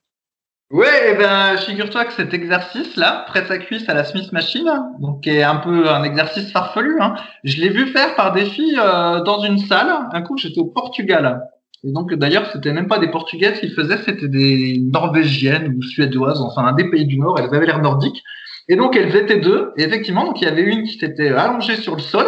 [0.72, 5.28] Oui, eh ben, figure-toi que cet exercice-là, presse à cuisse à la Smith Machine, donc
[5.28, 6.98] est un peu un exercice farfelu.
[7.00, 9.92] Hein, je l'ai vu faire par des filles euh, dans une salle.
[10.12, 11.42] Un coup, j'étais au Portugal.
[11.84, 16.42] Et donc, d'ailleurs, c'était même pas des Portugaises qui faisaient, c'était des Norvégiennes ou Suédoises,
[16.42, 17.38] enfin, un des pays du Nord.
[17.40, 18.24] Elles avaient l'air nordiques.
[18.70, 19.74] Et donc, elles étaient deux.
[19.78, 22.26] Et effectivement, donc il y avait une qui s'était allongée sur le sol.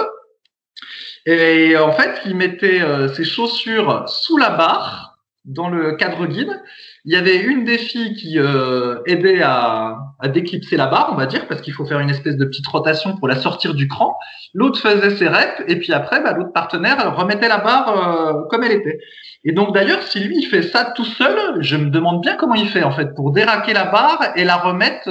[1.25, 6.61] Et en fait, il mettait euh, ses chaussures sous la barre dans le cadre guide.
[7.05, 11.15] Il y avait une des filles qui euh, aidait à, à déclipser la barre, on
[11.15, 13.87] va dire, parce qu'il faut faire une espèce de petite rotation pour la sortir du
[13.87, 14.17] cran.
[14.53, 18.63] L'autre faisait ses reps, et puis après, bah, l'autre partenaire remettait la barre euh, comme
[18.63, 18.97] elle était.
[19.43, 22.55] Et donc d'ailleurs, si lui il fait ça tout seul, je me demande bien comment
[22.55, 25.07] il fait en fait pour déraquer la barre et la remettre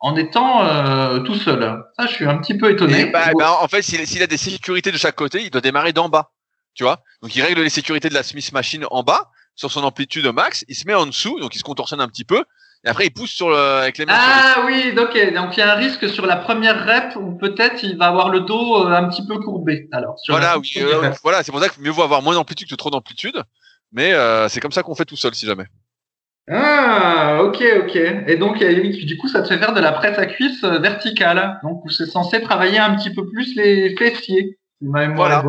[0.00, 1.60] en étant euh, tout seul.
[1.98, 3.06] Ça, je suis un petit peu étonné.
[3.06, 6.08] Bah, bah, en fait, s'il a des sécurités de chaque côté, il doit démarrer d'en
[6.08, 6.30] bas.
[6.74, 7.00] Tu vois?
[7.22, 9.28] Donc, il règle les sécurités de la Smith Machine en bas,
[9.60, 10.64] sur son amplitude max.
[10.68, 12.44] Il se met en dessous, donc il se contorsionne un petit peu.
[12.84, 14.14] Et après, il pousse sur le, avec les mains.
[14.16, 15.34] Ah oui, ok.
[15.34, 18.30] Donc, il y a un risque sur la première rep où peut-être il va avoir
[18.30, 19.88] le dos euh, un petit peu courbé.
[19.92, 21.42] Alors, voilà, oui, euh, voilà.
[21.42, 23.42] C'est pour ça que mieux vaut avoir moins d'amplitude que trop d'amplitude.
[23.92, 24.14] Mais
[24.48, 25.66] c'est comme ça qu'on fait tout seul, si jamais.
[26.52, 27.96] Ah, ok, ok.
[28.26, 31.60] Et donc, du coup, ça te fait faire de la presse à cuisse euh, verticale.
[31.62, 34.58] Donc, c'est censé travailler un petit peu plus les fessiers.
[34.80, 35.44] Voilà.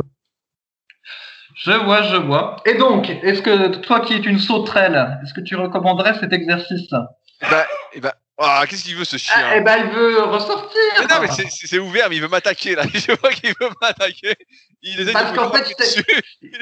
[1.63, 2.55] Je vois, je vois.
[2.65, 6.89] Et donc, est-ce que toi qui es une sauterelle, est-ce que tu recommanderais cet exercice?
[6.89, 7.67] Bah,
[8.01, 9.35] bah oh, qu'est-ce qu'il veut ce chien?
[9.37, 10.81] Ah, Eh ben, il veut ressortir.
[10.99, 12.83] Mais non, mais c'est ouvert, mais il veut m'attaquer là.
[12.93, 14.33] Je vois qu'il veut m'attaquer.
[14.81, 15.67] Il essaie Parce qu'en fait,
[16.41, 16.57] je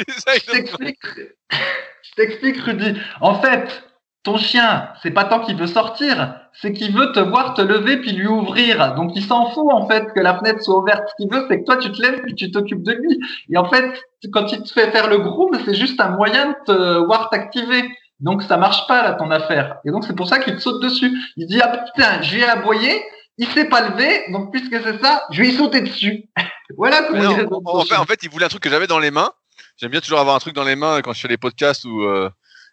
[2.16, 3.00] t'explique, Rudy.
[3.22, 3.84] En fait,
[4.24, 7.98] ton chien, c'est pas tant qu'il veut sortir, c'est qu'il veut te voir te lever
[7.98, 8.96] puis lui ouvrir.
[8.96, 11.04] Donc il s'en fout en fait que la fenêtre soit ouverte.
[11.08, 13.20] Ce qu'il veut, c'est que toi tu te lèves puis tu t'occupes de lui.
[13.50, 13.86] Et en fait,
[14.34, 17.90] quand il te fait faire le groom, c'est juste un moyen de te voir t'activer.
[18.20, 19.78] Donc ça marche pas là ton affaire.
[19.86, 21.12] Et donc c'est pour ça qu'il te saute dessus.
[21.38, 23.02] Il dit ah putain, je vais aboyer.
[23.38, 26.26] Il s'est pas levé, donc puisque c'est ça, je vais y sauter dessus.
[26.78, 29.12] voilà comment il en, fait, en fait, il voulait un truc que j'avais dans les
[29.12, 29.32] mains.
[29.78, 32.04] J'aime bien toujours avoir un truc dans les mains quand je fais les podcasts ou
[32.04, 32.30] euh,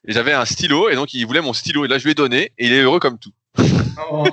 [0.07, 2.15] et j'avais un stylo, et donc il voulait mon stylo, et là je lui ai
[2.15, 3.33] donné, et il est heureux comme tout.
[4.09, 4.27] Oh.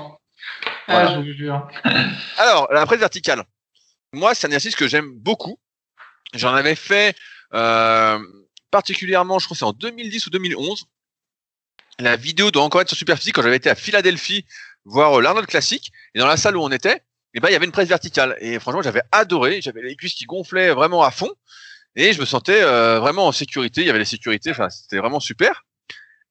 [0.89, 1.67] ah, je vous jure.
[2.38, 3.45] Alors, la presse verticale.
[4.11, 5.57] Moi, c'est un exercice que j'aime beaucoup.
[6.34, 7.15] J'en avais fait
[7.53, 8.19] euh,
[8.71, 10.86] particulièrement, je crois c'est en 2010 ou 2011.
[11.99, 14.45] La vidéo doit encore être sur Superphysique quand j'avais été à Philadelphie
[14.84, 15.91] voir euh, l'Arnold Classic.
[16.13, 17.01] Et dans la salle où on était,
[17.34, 18.36] eh ben, il y avait une presse verticale.
[18.41, 19.61] Et franchement, j'avais adoré.
[19.61, 21.32] J'avais les cuisses qui gonflaient vraiment à fond
[21.95, 23.81] et je me sentais euh, vraiment en sécurité.
[23.81, 25.63] Il y avait les sécurités, enfin c'était vraiment super.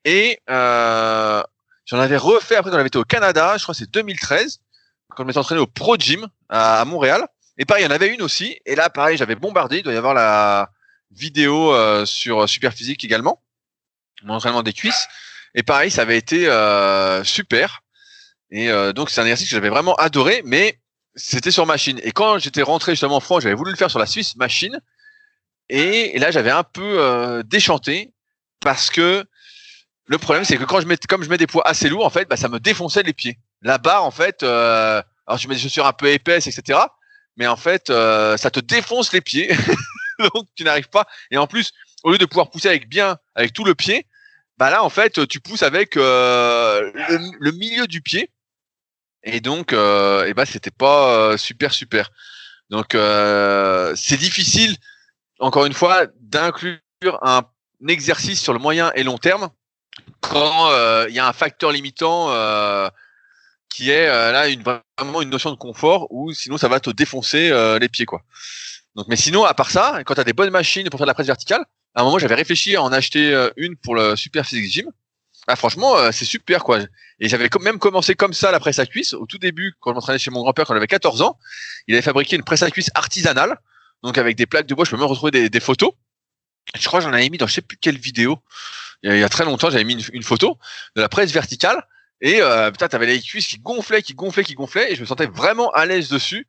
[0.04, 1.42] Et euh,
[1.86, 4.60] j'en avais refait après quand on avait été au Canada, je crois que c'est 2013,
[5.10, 7.26] quand je m'étais entraîné au Pro Gym à, Montréal.
[7.58, 8.58] Et pareil, il y en avait une aussi.
[8.66, 9.78] Et là, pareil, j'avais bombardé.
[9.78, 10.70] Il doit y avoir la
[11.10, 13.42] vidéo euh, sur Superphysique également,
[14.24, 15.06] mon entraînement des cuisses.
[15.54, 17.82] Et pareil, ça avait été euh, super.
[18.50, 20.78] Et euh, donc, c'est un exercice que j'avais vraiment adoré, mais
[21.14, 22.00] c'était sur machine.
[22.02, 24.80] Et quand j'étais rentré justement en France, j'avais voulu le faire sur la Suisse machine.
[25.68, 28.12] Et, là, j'avais un peu déchanté
[28.60, 29.24] parce que
[30.06, 32.10] le problème, c'est que quand je mets, comme je mets des poids assez lourds, en
[32.10, 33.38] fait, bah, ça me défonçait les pieds.
[33.62, 36.78] La barre, en fait, alors je mets des chaussures un peu épaisses, etc.
[37.36, 39.50] Mais en fait, ça te défonce les pieds.
[40.34, 41.06] donc tu n'arrives pas.
[41.30, 44.06] Et en plus, au lieu de pouvoir pousser avec bien, avec tout le pied,
[44.58, 46.90] bah là en fait, tu pousses avec euh,
[47.40, 48.30] le, milieu du pied.
[49.24, 52.10] Et donc, euh, et bah c'était pas euh, super super.
[52.70, 54.76] Donc euh, c'est difficile,
[55.43, 56.80] encore une fois, d'inclure
[57.22, 57.43] un
[57.88, 59.51] exercice sur le moyen et long terme
[60.20, 60.70] quand
[61.09, 62.28] il y a un facteur limitant
[63.68, 67.51] qui est là une, vraiment une notion de confort ou sinon ça va te défoncer
[67.80, 68.22] les pieds quoi.
[68.95, 71.11] Donc, mais sinon, à part ça, quand tu as des bonnes machines pour faire de
[71.11, 71.64] la presse verticale,
[71.95, 74.90] à un moment, j'avais réfléchi à en acheter euh, une pour le Super Physique Gym.
[75.47, 76.80] Ah, franchement, euh, c'est super, quoi.
[77.18, 79.14] Et j'avais même commencé comme ça la presse à cuisse.
[79.14, 81.38] Au tout début, quand je m'entraînais chez mon grand-père, quand j'avais 14 ans,
[81.86, 83.59] il avait fabriqué une presse à cuisse artisanale.
[84.03, 85.92] Donc, avec des plaques de bois, je peux même retrouver des, photos.
[86.74, 88.38] Je crois que j'en avais mis dans je sais plus quelle vidéo.
[89.03, 90.59] Il y a, très longtemps, j'avais mis une, photo
[90.96, 91.86] de la presse verticale.
[92.20, 94.92] Et euh, putain, t'avais les cuisses qui gonflaient, qui gonflaient, qui gonflaient.
[94.92, 96.46] Et je me sentais vraiment à l'aise dessus.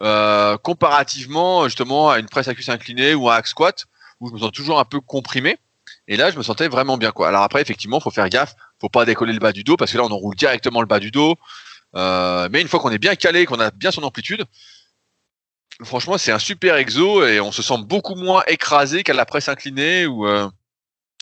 [0.00, 3.86] Euh, comparativement justement à une presse à cuisse inclinée ou à un hack squat
[4.20, 5.58] où je me sens toujours un peu comprimé.
[6.06, 7.28] Et là, je me sentais vraiment bien quoi.
[7.28, 9.98] Alors après, effectivement, faut faire gaffe, faut pas décoller le bas du dos parce que
[9.98, 11.36] là, on enroule directement le bas du dos.
[11.96, 14.44] Euh, mais une fois qu'on est bien calé, qu'on a bien son amplitude,
[15.84, 19.48] franchement, c'est un super exo et on se sent beaucoup moins écrasé qu'à la presse
[19.48, 20.48] inclinée ou, euh,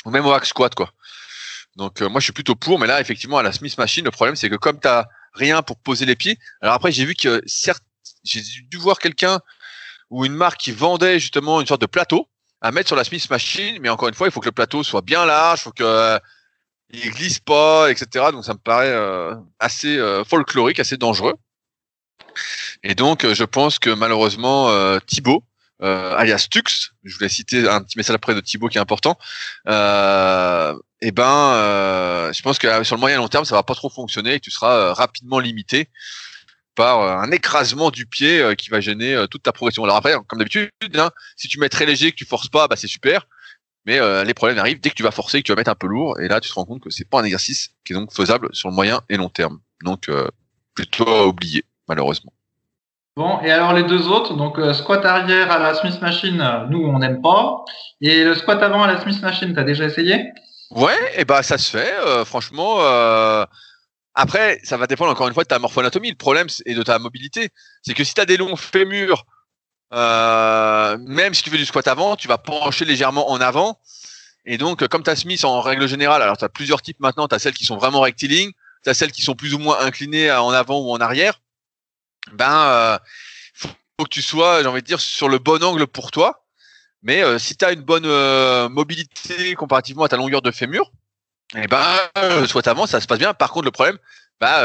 [0.05, 0.93] ou même au hack squat quoi.
[1.77, 4.35] Donc moi, je suis plutôt pour, mais là, effectivement, à la Smith Machine, le problème,
[4.35, 4.89] c'est que comme tu
[5.35, 6.39] rien pour poser les pieds.
[6.61, 7.83] Alors après, j'ai vu que certes
[8.25, 9.41] j'ai dû voir quelqu'un
[10.11, 12.29] ou une marque qui vendait justement une sorte de plateau
[12.61, 14.83] à mettre sur la Smith Machine, mais encore une fois, il faut que le plateau
[14.83, 16.19] soit bien large, il faut que euh,
[16.91, 18.27] il glisse pas, etc.
[18.33, 21.35] Donc ça me paraît euh, assez euh, folklorique, assez dangereux.
[22.83, 24.71] Et donc je pense que malheureusement
[25.07, 25.45] Thibaut,
[25.81, 29.19] alias Tux, je voulais citer un petit message après de Thibaut qui est important.
[29.67, 34.35] et ben, je pense que sur le moyen long terme, ça va pas trop fonctionner
[34.35, 35.89] et tu seras rapidement limité
[36.77, 39.83] par euh, un écrasement du pied euh, qui va gêner euh, toute ta progression.
[39.83, 42.77] Alors après, comme d'habitude, hein, si tu mets très léger, que tu forces pas, bah
[42.77, 43.27] c'est super.
[43.87, 45.87] Mais les problèmes arrivent dès que tu vas forcer, que tu vas mettre un peu
[45.87, 48.13] lourd, et là tu te rends compte que c'est pas un exercice qui est donc
[48.13, 49.61] faisable sur le moyen et long terme.
[49.85, 50.11] Donc
[50.75, 52.33] plutôt à oublier, malheureusement.
[53.17, 56.99] Bon, et alors les deux autres, donc squat arrière à la Smith Machine, nous on
[56.99, 57.65] n'aime pas,
[58.03, 60.33] et le squat avant à la Smith Machine, t'as déjà essayé?
[60.71, 61.95] Ouais, et bah ça se fait.
[62.27, 62.79] franchement,
[64.19, 66.09] après, ça va dépendre encore une fois de ta morphoanatomie.
[66.09, 67.51] Le problème et de ta mobilité,
[67.83, 69.27] c'est que si tu as des longs fémurs,
[69.93, 73.79] euh, même si tu fais du squat avant, tu vas pencher légèrement en avant.
[74.47, 77.29] Et donc, comme tu as Smith en règle générale, alors tu as plusieurs types maintenant,
[77.29, 78.53] tu as celles qui sont vraiment rectilignes,
[78.83, 81.39] tu as celles qui sont plus ou moins inclinées en avant ou en arrière.
[82.33, 82.99] Ben, euh,
[83.55, 83.69] faut,
[84.05, 86.47] que tu sois, j'ai envie de dire, sur le bon angle pour toi.
[87.03, 90.91] Mais euh, si tu as une bonne euh, mobilité comparativement à ta longueur de fémur,
[91.55, 91.85] eh ben,
[92.19, 93.33] euh, soit avant, ça se passe bien.
[93.33, 93.97] Par contre, le problème,
[94.41, 94.63] bah,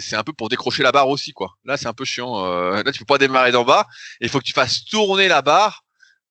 [0.00, 1.54] c'est un peu pour décrocher la barre aussi, quoi.
[1.64, 2.44] Là, c'est un peu chiant.
[2.72, 3.86] Là, tu peux pas démarrer d'en bas.
[4.20, 5.84] Il faut que tu fasses tourner la barre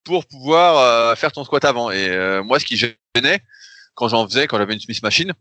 [0.04, 1.90] pour pouvoir faire ton squat avant.
[1.90, 3.42] Et moi, ce qui gênait
[3.96, 5.34] quand j'en faisais, quand j'avais une Smith Machine,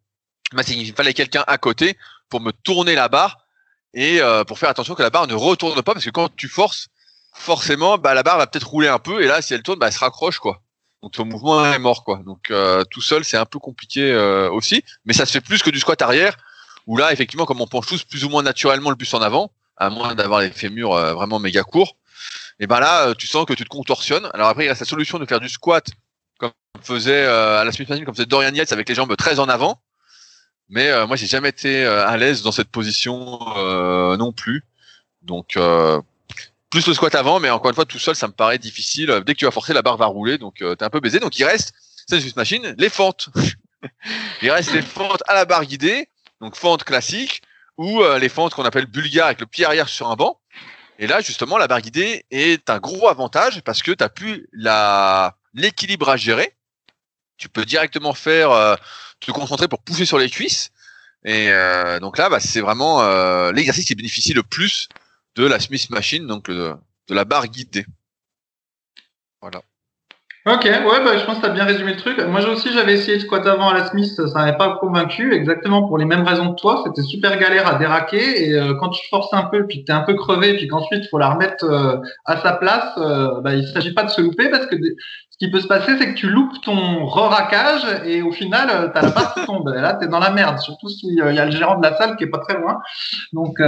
[0.52, 1.98] bah, c'est qu'il fallait quelqu'un à côté
[2.30, 3.44] pour me tourner la barre
[3.94, 6.88] et pour faire attention que la barre ne retourne pas, parce que quand tu forces,
[7.34, 9.88] forcément, bah, la barre va peut-être rouler un peu, et là, si elle tourne, bah,
[9.88, 10.62] elle se raccroche, quoi.
[11.02, 12.20] Donc ton mouvement est mort quoi.
[12.24, 15.62] Donc euh, tout seul c'est un peu compliqué euh, aussi, mais ça se fait plus
[15.62, 16.36] que du squat arrière
[16.86, 19.50] où là effectivement comme on penche tous plus ou moins naturellement le bus en avant,
[19.76, 21.96] à moins d'avoir les fémurs euh, vraiment méga courts,
[22.60, 24.30] et ben là tu sens que tu te contorsionnes.
[24.32, 25.88] Alors après il reste la solution de faire du squat
[26.38, 29.48] comme faisait à la Smith Machine, comme faisait Dorian Yates avec les jambes très en
[29.48, 29.80] avant.
[30.72, 33.38] Mais moi j'ai jamais été à l'aise dans cette position
[34.16, 34.64] non plus.
[35.22, 35.56] Donc
[36.72, 39.22] plus le squat avant, mais encore une fois, tout seul, ça me paraît difficile.
[39.26, 41.20] Dès que tu vas forcer, la barre va rouler, donc euh, t'es un peu baisé.
[41.20, 41.74] Donc il reste,
[42.08, 43.28] c'est une machine, les fentes.
[44.42, 46.08] il reste les fentes à la barre guidée,
[46.40, 47.42] donc fentes classiques,
[47.76, 50.40] ou euh, les fentes qu'on appelle bulgares avec le pied arrière sur un banc.
[50.98, 54.48] Et là, justement, la barre guidée est un gros avantage parce que tu n'as plus
[55.52, 56.54] l'équilibre à gérer.
[57.36, 58.76] Tu peux directement faire, euh,
[59.26, 60.70] te concentrer pour pousser sur les cuisses.
[61.24, 63.02] Et euh, donc là, bah, c'est vraiment
[63.52, 64.88] l'exercice qui bénéficie le plus
[65.36, 66.74] de la Smith Machine, donc de,
[67.08, 67.86] la barre guidée.
[69.40, 69.62] Voilà.
[70.44, 72.18] Ok, ouais, bah, je pense que tu as bien résumé le truc.
[72.18, 75.86] Moi aussi, j'avais essayé de squat avant à la Smith, ça n'avait pas convaincu, exactement
[75.86, 76.82] pour les mêmes raisons que toi.
[76.84, 79.92] C'était super galère à déraquer et euh, quand tu forces un peu, puis que tu
[79.92, 83.40] es un peu crevé, puis qu'ensuite il faut la remettre euh, à sa place, euh,
[83.40, 84.74] bah, il s'agit pas de se louper parce que
[85.42, 89.02] qui peut se passer, c'est que tu loupes ton re-raquage et au final, tu as
[89.02, 89.74] la barre qui tombe.
[89.76, 91.96] Et là, tu es dans la merde, surtout s'il y a le gérant de la
[91.96, 92.78] salle qui est pas très loin.
[93.32, 93.60] Donc,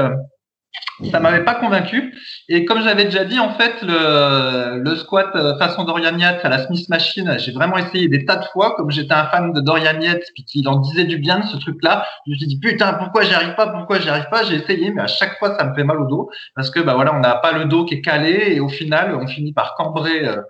[1.11, 2.15] ça m'avait pas convaincu.
[2.49, 6.49] Et comme j'avais déjà dit, en fait, le, le squat euh, façon Dorian Yates à
[6.49, 8.77] la Smith Machine, j'ai vraiment essayé des tas de fois.
[8.77, 11.57] Comme j'étais un fan de Dorian Yates, puis qu'il en disait du bien de ce
[11.57, 14.45] truc-là, je me suis dit putain, pourquoi j'y arrive pas, pourquoi j'y arrive pas?
[14.45, 16.95] J'ai essayé, mais à chaque fois, ça me fait mal au dos parce que bah
[16.95, 19.75] voilà, on n'a pas le dos qui est calé et au final, on finit par
[19.75, 20.43] cambrer euh,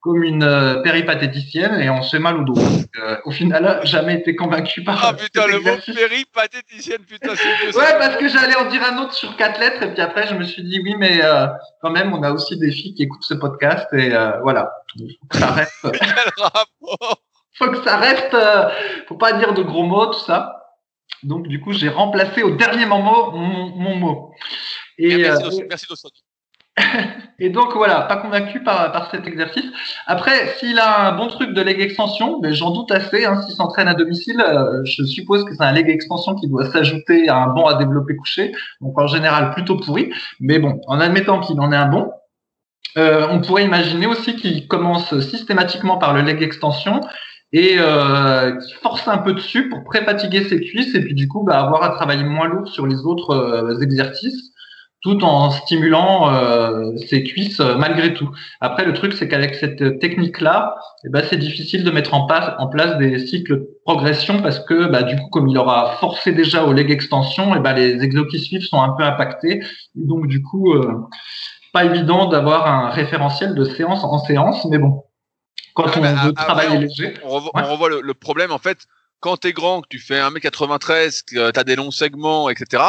[0.00, 2.58] comme une euh, péripatéticienne et on se fait mal au dos.
[2.58, 5.04] Euh, au final, jamais été convaincu par.
[5.04, 9.12] Ah putain, le mot péripatéticienne, putain, c'est Ouais, parce que j'allais en dire un autre
[9.12, 11.46] sur quatre lettres et puis après je me suis dit oui, mais euh,
[11.82, 14.10] quand même, on a aussi des filles qui écoutent ce podcast et
[14.42, 14.72] voilà.
[14.98, 15.72] Faut que ça reste.
[15.92, 17.22] Quel rapport
[17.54, 18.36] Faut que ça reste.
[19.06, 20.56] faut pas dire de gros mots, tout ça.
[21.22, 24.34] Donc du coup, j'ai remplacé au dernier moment mon, mot.
[24.96, 25.86] Et, merci, merci
[27.38, 29.64] et donc voilà, pas convaincu par, par cet exercice.
[30.06, 33.54] Après, s'il a un bon truc de leg extension, mais j'en doute assez, hein, s'il
[33.54, 37.36] s'entraîne à domicile, euh, je suppose que c'est un leg extension qui doit s'ajouter à
[37.36, 40.12] un bon à développer couché, donc en général plutôt pourri.
[40.38, 42.10] Mais bon, en admettant qu'il en ait un bon,
[42.98, 47.00] euh, on pourrait imaginer aussi qu'il commence systématiquement par le leg extension
[47.52, 51.42] et euh, qui force un peu dessus pour pré-fatiguer ses cuisses et puis du coup
[51.42, 54.49] bah, avoir à travailler moins lourd sur les autres euh, exercices
[55.02, 58.30] tout en stimulant euh, ses cuisses euh, malgré tout.
[58.60, 60.74] Après, le truc, c'est qu'avec cette technique-là,
[61.04, 64.60] eh ben, c'est difficile de mettre en, place, en place des cycles de progression parce
[64.60, 68.02] que, bah, du coup, comme il aura forcé déjà au leg extension, eh ben, les
[68.02, 69.62] exos qui suivent sont un peu impactés.
[69.94, 71.08] donc, du coup, euh,
[71.72, 75.04] pas évident d'avoir un référentiel de séance en séance, mais bon,
[75.74, 77.14] quand on veut travailler léger.
[77.24, 78.86] On, revoit, le, problème, en fait,
[79.20, 82.82] quand tu es grand, que tu fais 1m93, que tu as des longs segments, etc.,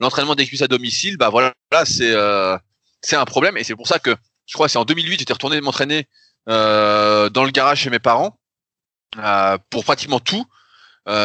[0.00, 2.56] l'entraînement des cuisses à domicile, bah voilà, c'est euh,
[3.02, 4.14] c'est un problème et c'est pour ça que
[4.46, 6.08] je crois que c'est en 2008 j'étais retourné m'entraîner
[6.48, 8.38] euh, dans le garage chez mes parents
[9.18, 10.44] euh, pour pratiquement tout,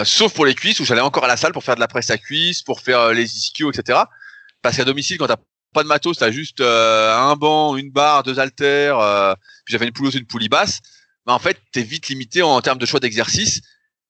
[0.04, 2.10] sauf pour les cuisses où j'allais encore à la salle pour faire de la presse
[2.10, 4.00] à cuisses, pour faire les ischios, etc.
[4.62, 5.38] Parce qu'à domicile quand t'as
[5.74, 8.98] pas de matos, t'as juste un banc, une barre, deux haltères,
[9.66, 10.80] puis j'avais une poulie une poulie basse.
[11.26, 13.62] Bah, en fait, t'es vite limité en termes de choix d'exercice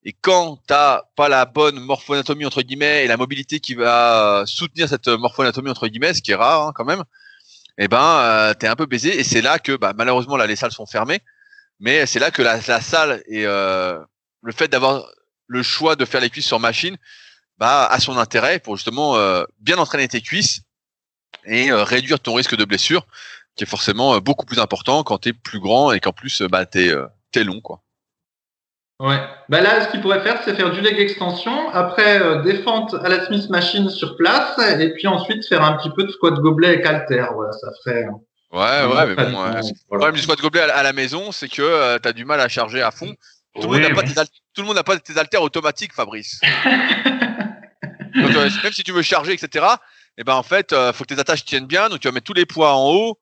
[0.07, 4.43] et quand tu n'as pas la bonne morphoanatomie entre guillemets et la mobilité qui va
[4.45, 7.03] soutenir cette morphoanatomie entre guillemets, ce qui est rare hein, quand même,
[7.77, 9.19] eh ben euh, tu es un peu baisé.
[9.19, 11.19] Et c'est là que bah, malheureusement là les salles sont fermées,
[11.81, 13.99] mais c'est là que la, salle et euh,
[14.43, 15.05] le fait d'avoir
[15.45, 16.95] le choix de faire les cuisses sur machine
[17.57, 20.61] bah, a son intérêt pour justement euh, bien entraîner tes cuisses
[21.43, 23.05] et réduire ton risque de blessure,
[23.57, 26.65] qui est forcément beaucoup plus important quand tu es plus grand et qu'en plus bah,
[26.65, 27.59] tu es long.
[27.59, 27.83] quoi.
[28.99, 29.19] Ouais.
[29.49, 32.95] Bah là, ce qu'il pourrait faire, c'est faire du leg extension, après euh, des fentes
[32.95, 36.33] à la Smith Machine sur place, et puis ensuite faire un petit peu de squat
[36.35, 37.25] gobelet avec halter.
[37.35, 38.05] Voilà, ça ferait.
[38.05, 41.61] Euh, ouais, ouais, mais bon, le problème du squat gobelet à, la maison, c'est que
[41.61, 43.15] euh, tu as du mal à charger à fond.
[43.53, 46.41] Tout, le monde n'a pas, tout le monde n'a pas tes haltères automatiques, Fabrice.
[48.15, 48.33] donc,
[48.63, 49.65] même si tu veux charger, etc.,
[50.19, 52.25] et eh ben en fait, faut que tes attaches tiennent bien, donc tu vas mettre
[52.25, 53.19] tous les poids en haut,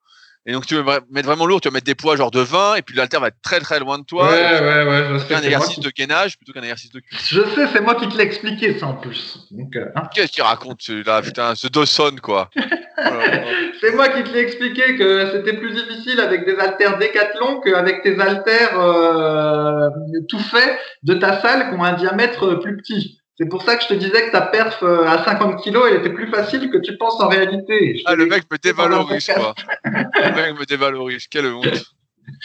[0.48, 2.76] et donc, tu veux mettre vraiment lourd, tu vas mettre des poids genre de 20,
[2.76, 4.30] et puis l'alter va être très très loin de toi.
[4.30, 5.06] Ouais, ouais, ouais.
[5.14, 7.30] Je sais, un exercice de gainage plutôt qu'un exercice de cuisse.
[7.30, 9.40] Je sais, c'est moi qui te l'ai expliqué, ça en plus.
[9.54, 10.04] Euh, hein.
[10.14, 12.52] Qu'est-ce qu'il raconte celui-là Putain, ce Dawson, quoi?
[13.82, 18.04] c'est moi qui te l'ai expliqué que c'était plus difficile avec des haltères décathlon qu'avec
[18.04, 19.90] tes haltères euh,
[20.30, 23.20] tout faits de ta salle qui ont un diamètre plus petit.
[23.38, 25.98] C'est pour ça que je te disais que ta perf euh, à 50 kilos, elle
[25.98, 28.02] était plus facile que tu penses en réalité.
[28.06, 29.54] ah, le mec me dévalorise, quoi.
[29.84, 31.28] le mec me dévalorise.
[31.28, 31.68] Quelle honte.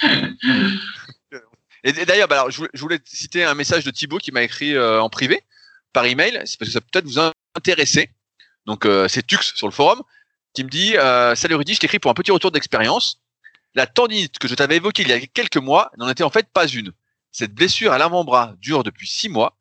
[1.82, 5.01] Et, d'ailleurs, bah, alors, je, voulais, citer un message de Thibaut qui m'a écrit euh,
[5.01, 5.43] en privé,
[5.93, 6.43] par email.
[6.45, 7.20] C'est parce que ça peut peut-être vous
[7.57, 8.11] intéresser.
[8.66, 10.03] Donc, euh, c'est Tux sur le forum
[10.53, 10.97] qui me dit
[11.36, 13.20] Salut Rudy, je t'écris pour un petit retour d'expérience.
[13.74, 16.49] La tendinite que je t'avais évoquée il y a quelques mois n'en était en fait
[16.53, 16.93] pas une.
[17.30, 19.57] Cette blessure à l'avant-bras dure depuis six mois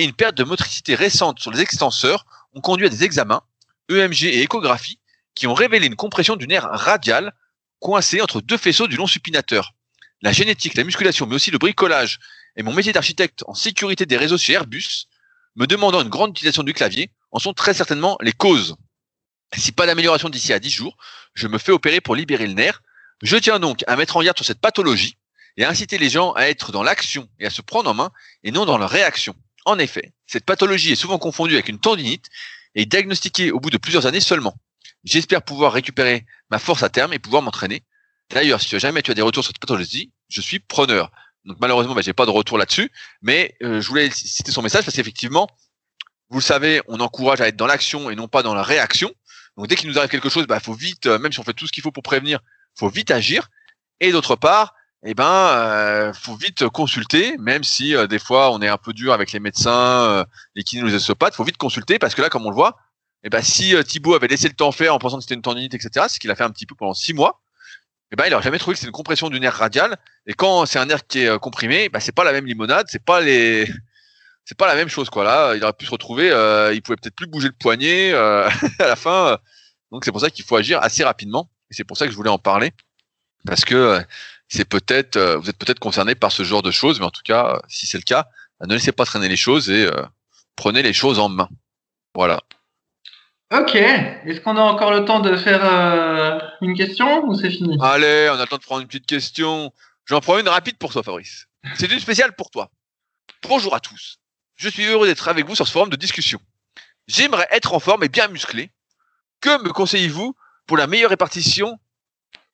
[0.00, 2.24] et une perte de motricité récente sur les extenseurs
[2.54, 3.42] ont conduit à des examens,
[3.90, 4.98] EMG et échographie,
[5.34, 7.34] qui ont révélé une compression du nerf radial
[7.80, 9.74] coincé entre deux faisceaux du long supinateur.
[10.22, 12.18] La génétique, la musculation, mais aussi le bricolage
[12.56, 15.06] et mon métier d'architecte en sécurité des réseaux chez Airbus,
[15.54, 18.76] me demandant une grande utilisation du clavier, en sont très certainement les causes.
[19.54, 20.96] Si pas d'amélioration d'ici à 10 jours,
[21.34, 22.80] je me fais opérer pour libérer le nerf.
[23.22, 25.18] Je tiens donc à mettre en garde sur cette pathologie
[25.58, 28.10] et à inciter les gens à être dans l'action et à se prendre en main
[28.44, 29.34] et non dans leur réaction.
[29.70, 32.28] En effet, cette pathologie est souvent confondue avec une tendinite
[32.74, 34.56] et diagnostiquée au bout de plusieurs années seulement.
[35.04, 37.84] J'espère pouvoir récupérer ma force à terme et pouvoir m'entraîner.
[38.30, 41.12] D'ailleurs, si jamais tu as des retours sur cette pathologie, je suis preneur.
[41.44, 42.90] Donc malheureusement, bah, j'ai pas de retour là-dessus,
[43.22, 45.46] mais je voulais citer son message parce qu'effectivement,
[46.30, 49.14] vous le savez, on encourage à être dans l'action et non pas dans la réaction.
[49.56, 51.54] Donc dès qu'il nous arrive quelque chose, il bah, faut vite, même si on fait
[51.54, 52.40] tout ce qu'il faut pour prévenir,
[52.76, 53.50] faut vite agir.
[54.00, 58.60] Et d'autre part, eh ben, euh, faut vite consulter, même si euh, des fois on
[58.60, 60.24] est un peu dur avec les médecins, euh,
[60.54, 62.76] les kinés, les ostéopathes, faut vite consulter parce que là, comme on le voit,
[63.24, 65.42] eh ben, si euh, Thibaut avait laissé le temps faire en pensant que c'était une
[65.42, 67.40] tendinite, etc., ce qu'il a fait un petit peu pendant six mois,
[68.12, 69.96] eh ben, il aurait jamais trouvé que c'est une compression du nerf radial.
[70.26, 73.04] Et quand c'est un nerf qui est comprimé, bah, c'est pas la même limonade, c'est
[73.04, 73.66] pas les,
[74.44, 75.24] c'est pas la même chose, quoi.
[75.24, 76.26] Là, il aurait pu se retrouver,
[76.74, 79.38] il pouvait peut-être plus bouger le poignet à la fin.
[79.92, 81.50] donc c'est pour ça qu'il faut agir assez rapidement.
[81.70, 82.72] Et c'est pour ça que je voulais en parler
[83.46, 84.04] parce que
[84.50, 87.22] c'est peut-être, euh, vous êtes peut-être concerné par ce genre de choses, mais en tout
[87.24, 88.26] cas, euh, si c'est le cas,
[88.58, 90.02] bah, ne laissez pas traîner les choses et euh,
[90.56, 91.48] prenez les choses en main.
[92.14, 92.40] Voilà.
[93.52, 93.76] Ok.
[93.76, 95.62] Est-ce qu'on a encore le temps de faire
[96.60, 97.76] une question ou c'est fini?
[97.80, 99.72] Allez, on a le temps de prendre une petite question.
[100.04, 101.46] J'en prends une rapide pour toi, Fabrice.
[101.76, 102.70] C'est une spéciale pour toi.
[103.48, 104.18] Bonjour à tous.
[104.56, 106.40] Je suis heureux d'être avec vous sur ce forum de discussion.
[107.08, 108.70] J'aimerais être en forme et bien musclé.
[109.40, 110.36] Que me conseillez-vous
[110.66, 111.78] pour la meilleure répartition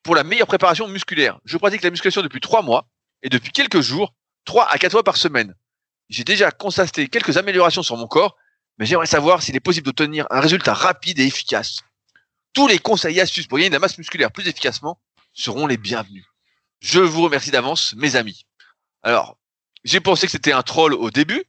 [0.07, 1.37] pour la meilleure préparation musculaire.
[1.43, 2.87] Je pratique la musculation depuis trois mois
[3.23, 4.13] et depuis quelques jours,
[4.45, 5.53] trois à quatre fois par semaine.
[6.07, 8.37] J'ai déjà constaté quelques améliorations sur mon corps,
[8.77, 11.79] mais j'aimerais savoir s'il est possible d'obtenir un résultat rapide et efficace.
[12.53, 14.97] Tous les conseils et astuces pour gagner de la masse musculaire plus efficacement
[15.33, 16.25] seront les bienvenus.
[16.79, 18.45] Je vous remercie d'avance, mes amis.
[19.03, 19.37] Alors,
[19.83, 21.43] j'ai pensé que c'était un troll au début,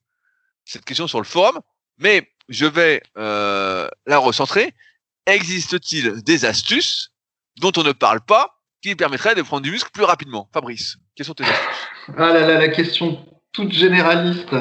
[0.65, 1.61] cette question sur le forum,
[1.99, 4.75] mais je vais euh, la recentrer.
[5.27, 7.13] Existe-t-il des astuces
[7.61, 10.49] dont on ne parle pas, qui permettrait de prendre du muscle plus rapidement.
[10.53, 11.89] Fabrice, quelles sont tes astuces?
[12.17, 13.19] Ah là là, la question
[13.53, 14.55] toute généraliste.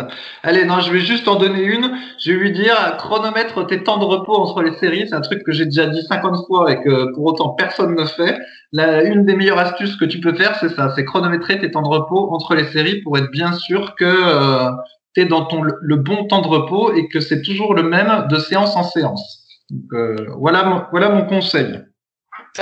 [0.43, 1.91] Allez, non, je vais juste en donner une.
[2.19, 5.05] Je vais lui dire chronomètre tes temps de repos entre les séries.
[5.07, 8.05] C'est un truc que j'ai déjà dit 50 fois et que pour autant personne ne
[8.05, 8.39] fait.
[8.73, 11.83] La, une des meilleures astuces que tu peux faire, c'est ça, c'est chronométrer tes temps
[11.83, 14.71] de repos entre les séries pour être bien sûr que euh,
[15.13, 18.27] tu es dans ton le bon temps de repos et que c'est toujours le même
[18.29, 19.43] de séance en séance.
[19.69, 21.81] Donc, euh, voilà, voilà mon conseil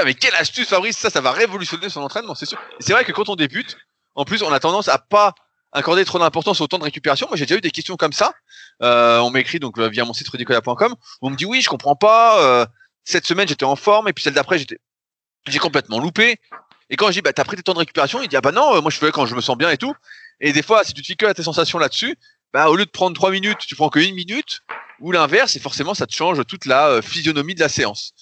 [0.04, 2.60] mais quelle astuce, Fabrice, ça, ça va révolutionner son entraînement, c'est sûr.
[2.80, 3.78] C'est vrai que quand on débute,
[4.16, 5.34] en plus, on a tendance à pas
[5.76, 7.28] accorder trop d'importance au temps de récupération.
[7.28, 8.34] Moi, j'ai déjà eu des questions comme ça.
[8.82, 10.96] Euh, on m'écrit donc euh, via mon site rudicola.com.
[11.22, 12.42] On me dit oui, je comprends pas.
[12.42, 12.66] Euh,
[13.04, 14.80] cette semaine, j'étais en forme et puis celle d'après, j'étais,
[15.48, 16.40] j'ai complètement loupé.
[16.90, 18.52] Et quand je dis bah t'as pris tes temps de récupération, il dit ah bah
[18.52, 19.94] non, moi je fais quand je me sens bien et tout.
[20.40, 22.16] Et des fois, si tu te fies que à tes sensations là-dessus,
[22.54, 24.62] bah au lieu de prendre trois minutes, tu prends que une minute
[25.00, 28.14] ou l'inverse et forcément ça te change toute la physionomie de la séance.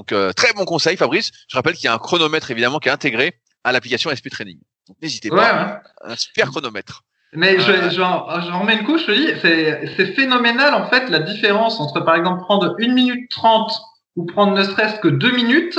[0.00, 1.30] Donc euh, très bon conseil, Fabrice.
[1.46, 3.34] Je rappelle qu'il y a un chronomètre évidemment qui est intégré
[3.64, 4.58] à l'application SP Training.
[4.88, 7.02] Donc n'hésitez pas, un super chronomètre.
[7.34, 11.18] Mais je, euh, je, remets une couche, je te dis, c'est phénoménal en fait la
[11.18, 13.72] différence entre par exemple prendre une minute trente
[14.16, 15.78] ou prendre ne serait-ce que deux minutes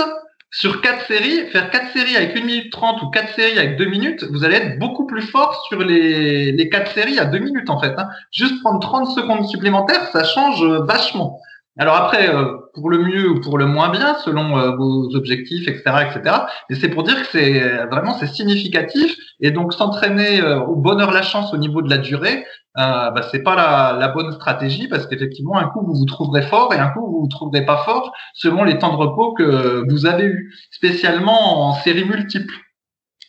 [0.51, 3.85] sur quatre séries, faire quatre séries avec une minute trente ou quatre séries avec deux
[3.85, 7.71] minutes, vous allez être beaucoup plus fort sur les, les quatre séries à deux minutes
[7.71, 7.95] en fait.
[7.97, 8.07] Hein.
[8.31, 11.39] Juste prendre 30 secondes supplémentaires, ça change vachement.
[11.77, 15.67] Alors après, euh, pour le mieux ou pour le moins bien, selon euh, vos objectifs,
[15.67, 16.35] etc., etc.
[16.69, 19.15] Mais c'est pour dire que c'est euh, vraiment c'est significatif.
[19.39, 22.45] Et donc s'entraîner au bonheur la chance au niveau de la durée,
[22.77, 26.43] euh, bah, c'est pas la, la, bonne stratégie parce qu'effectivement un coup vous vous trouverez
[26.43, 29.83] fort et un coup vous vous trouverez pas fort selon les temps de repos que
[29.89, 32.55] vous avez eu, spécialement en séries multiples.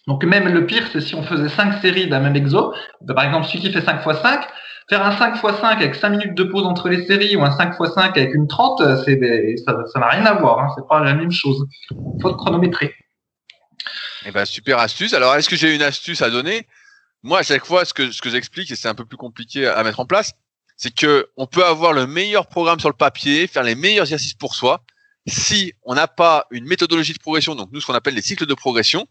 [0.07, 3.24] Donc même le pire, c'est si on faisait cinq séries d'un même exo, bah, par
[3.24, 4.47] exemple celui qui fait 5 x 5,
[4.88, 7.50] Faire un 5 x 5 avec 5 minutes de pause entre les séries ou un
[7.50, 10.58] 5 x 5 avec une 30, euh, c'est, ça n'a rien à voir.
[10.58, 11.66] Hein, c'est pas la même chose.
[12.20, 12.94] Faut chronométrer.
[14.26, 15.14] Eh ben, super astuce.
[15.14, 16.66] Alors, est-ce que j'ai une astuce à donner?
[17.22, 19.66] Moi, à chaque fois, ce que, ce que j'explique, et c'est un peu plus compliqué
[19.66, 20.32] à mettre en place,
[20.76, 24.34] c'est que on peut avoir le meilleur programme sur le papier, faire les meilleurs exercices
[24.34, 24.82] pour soi.
[25.28, 28.46] Si on n'a pas une méthodologie de progression, donc nous, ce qu'on appelle les cycles
[28.46, 29.06] de progression,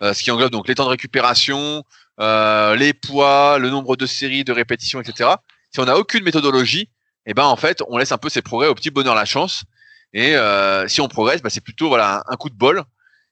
[0.00, 1.84] ce qui englobe donc les temps de récupération,
[2.20, 5.30] euh, les poids, le nombre de séries, de répétitions, etc.
[5.72, 6.88] Si on n'a aucune méthodologie,
[7.26, 9.64] eh ben en fait, on laisse un peu ses progrès au petit bonheur la chance.
[10.12, 12.84] Et euh, si on progresse, bah, c'est plutôt voilà un coup de bol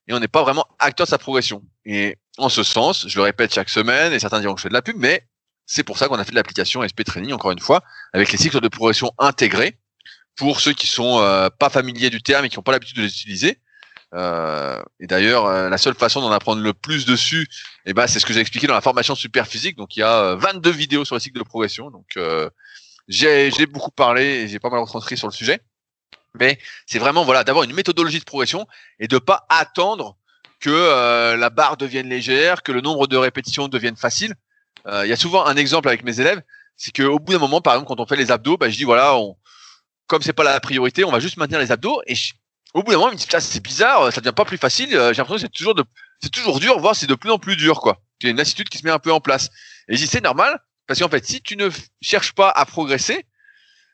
[0.09, 1.63] et on n'est pas vraiment acteur de sa progression.
[1.85, 4.69] Et en ce sens, je le répète chaque semaine, et certains diront que je fais
[4.69, 5.27] de la pub, mais
[5.67, 7.83] c'est pour ça qu'on a fait de l'application SP Training, encore une fois,
[8.13, 9.79] avec les cycles de progression intégrés
[10.35, 13.03] pour ceux qui sont euh, pas familiers du terme et qui n'ont pas l'habitude de
[13.03, 13.61] les utiliser.
[14.15, 17.49] Euh, et d'ailleurs, euh, la seule façon d'en apprendre le plus dessus,
[17.87, 19.77] eh ben, c'est ce que j'ai expliqué dans la formation super physique.
[19.77, 21.91] Donc, il y a 22 euh, vidéos sur le cycle de progression.
[21.91, 22.19] Donc,
[23.09, 25.61] j'ai beaucoup parlé et j'ai pas mal retranscrit sur le sujet.
[26.39, 28.67] Mais c'est vraiment voilà d'avoir une méthodologie de progression
[28.99, 30.17] et de pas attendre
[30.61, 34.35] que la barre devienne légère, que le nombre de répétitions devienne facile.
[34.87, 36.41] Il y a souvent un exemple avec mes élèves,
[36.77, 38.85] c'est qu'au bout d'un moment, par exemple, quand on fait les abdos, bah, je dis
[38.85, 39.37] voilà, on,
[40.07, 42.15] comme c'est pas la priorité, on va juste maintenir les abdos et
[42.75, 44.95] au bout d'un moment, il me dit, c'est bizarre, ça devient pas plus facile.
[44.97, 45.85] Euh, j'ai l'impression que c'est toujours de,
[46.23, 48.01] c'est toujours dur, voire c'est de plus en plus dur, quoi.
[48.21, 49.51] Il y a une lassitude qui se met un peu en place.
[49.89, 51.69] Et c'est normal, parce qu'en fait, si tu ne
[52.01, 53.27] cherches pas à progresser,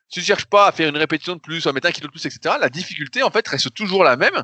[0.08, 2.12] si tu cherches pas à faire une répétition de plus, à mettre un kilo de
[2.12, 4.42] plus, etc., la difficulté, en fait, reste toujours la même.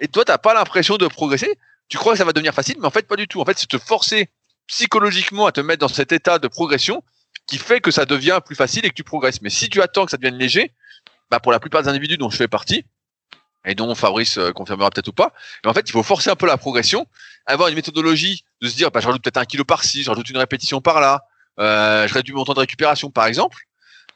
[0.00, 1.58] Et toi, t'as pas l'impression de progresser.
[1.88, 3.40] Tu crois que ça va devenir facile, mais en fait, pas du tout.
[3.40, 4.30] En fait, c'est te forcer
[4.66, 7.02] psychologiquement à te mettre dans cet état de progression
[7.46, 9.42] qui fait que ça devient plus facile et que tu progresses.
[9.42, 10.72] Mais si tu attends que ça devienne léger,
[11.30, 12.84] bah pour la plupart des individus dont je fais partie,
[13.64, 15.32] et dont Fabrice euh, confirmera peut-être ou pas,
[15.64, 17.06] mais en fait, il faut forcer un peu la progression,
[17.46, 20.28] avoir une méthodologie de se dire, bah, je rajoute peut-être un kilo par-ci, je rajoute
[20.30, 21.26] une répétition par là,
[21.60, 23.58] euh, je réduis mon temps de récupération, par exemple.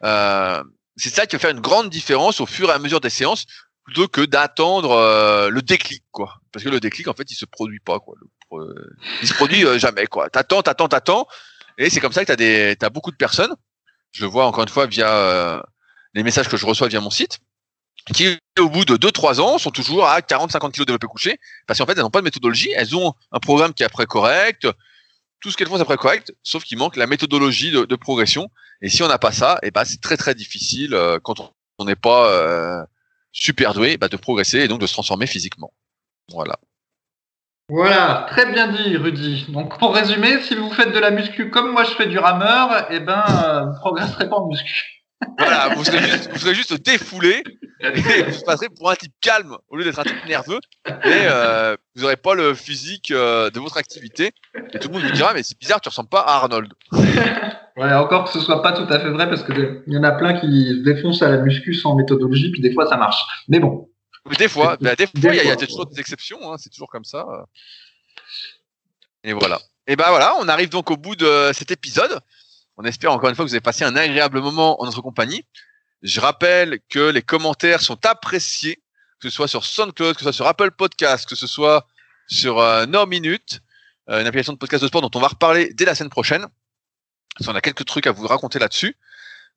[0.04, 0.62] Euh,
[0.96, 3.46] c'est ça qui va faire une grande différence au fur et à mesure des séances,
[3.84, 6.40] plutôt que d'attendre euh, le déclic, quoi.
[6.52, 8.14] Parce que le déclic, en fait, il se produit pas, quoi.
[9.22, 10.30] Il se produit jamais, quoi.
[10.30, 11.26] T'attends, t'attends, t'attends,
[11.78, 13.54] et c'est comme ça que t'as des, t'as beaucoup de personnes.
[14.12, 15.62] Je vois encore une fois via
[16.14, 17.40] les messages que je reçois via mon site,
[18.14, 21.86] qui au bout de 2-3 ans sont toujours à 40-50 kilos développé couché, parce qu'en
[21.86, 24.66] fait elles n'ont pas de méthodologie, elles ont un programme qui est après correct,
[25.40, 28.50] tout ce qu'elles font c'est après correct, sauf qu'il manque la méthodologie de, de, progression.
[28.82, 31.52] Et si on n'a pas ça, et eh ben c'est très très difficile euh, quand
[31.78, 32.82] on n'est pas euh,
[33.32, 35.72] super doué bah, de progresser et donc de se transformer physiquement.
[36.32, 36.56] Voilà.
[37.68, 39.46] Voilà, très bien dit, Rudy.
[39.48, 42.86] Donc, pour résumer, si vous faites de la muscu comme moi je fais du rameur,
[42.90, 44.95] eh ben, euh, vous ne progresserez pas en muscu.
[45.38, 47.42] Voilà, vous serez juste, vous serez juste défoulé
[47.80, 51.76] et vous passerez pour un type calme au lieu d'être un type nerveux et euh,
[51.94, 54.32] vous n'aurez pas le physique euh, de votre activité.
[54.72, 56.72] Et tout le monde vous dira, mais c'est bizarre, tu ressembles pas à Arnold.
[57.76, 60.12] voilà, encore que ce soit pas tout à fait vrai parce qu'il y en a
[60.12, 63.22] plein qui se défoncent à la muscu sans méthodologie, puis des fois ça marche.
[63.48, 63.88] Mais bon.
[64.38, 67.04] des fois, bah, des fois, il y, a, toujours des exceptions, hein, c'est toujours comme
[67.04, 67.26] ça.
[69.24, 69.58] Et voilà.
[69.86, 72.20] Et ben voilà, on arrive donc au bout de cet épisode.
[72.76, 75.44] On espère encore une fois que vous avez passé un agréable moment en notre compagnie.
[76.02, 78.82] Je rappelle que les commentaires sont appréciés,
[79.18, 81.86] que ce soit sur SoundCloud, que ce soit sur Apple Podcast, que ce soit
[82.28, 83.60] sur euh, No Minute,
[84.10, 86.46] euh, une application de podcast de sport dont on va reparler dès la semaine prochaine.
[87.46, 88.96] on a quelques trucs à vous raconter là-dessus.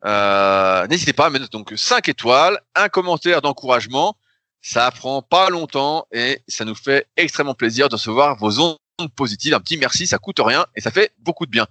[0.06, 4.16] Euh, N'hésitez pas à mettre donc 5 étoiles, un commentaire d'encouragement.
[4.62, 8.78] Ça prend pas longtemps et ça nous fait extrêmement plaisir de recevoir vos ondes
[9.08, 9.54] positive.
[9.54, 11.68] Un petit merci, ça coûte rien et ça fait beaucoup de bien.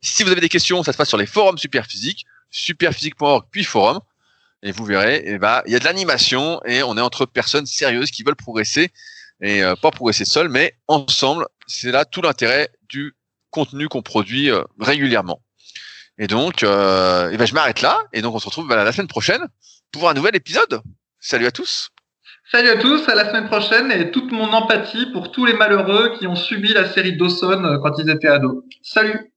[0.00, 4.00] Si vous avez des questions, ça se passe sur les forums Superphysique, superphysique.org puis forum.
[4.64, 7.66] Et vous verrez, eh ben, il y a de l'animation et on est entre personnes
[7.66, 8.92] sérieuses qui veulent progresser
[9.40, 11.46] et euh, pas progresser seul, mais ensemble.
[11.66, 13.14] C'est là tout l'intérêt du
[13.50, 15.42] contenu qu'on produit euh, régulièrement.
[16.18, 19.08] Et donc, euh, eh ben, je m'arrête là et donc on se retrouve la semaine
[19.08, 19.46] prochaine
[19.90, 20.82] pour un nouvel épisode.
[21.18, 21.90] Salut à tous.
[22.44, 26.16] Salut à tous, à la semaine prochaine et toute mon empathie pour tous les malheureux
[26.18, 28.64] qui ont subi la série Dawson euh, quand ils étaient ados.
[28.82, 29.31] Salut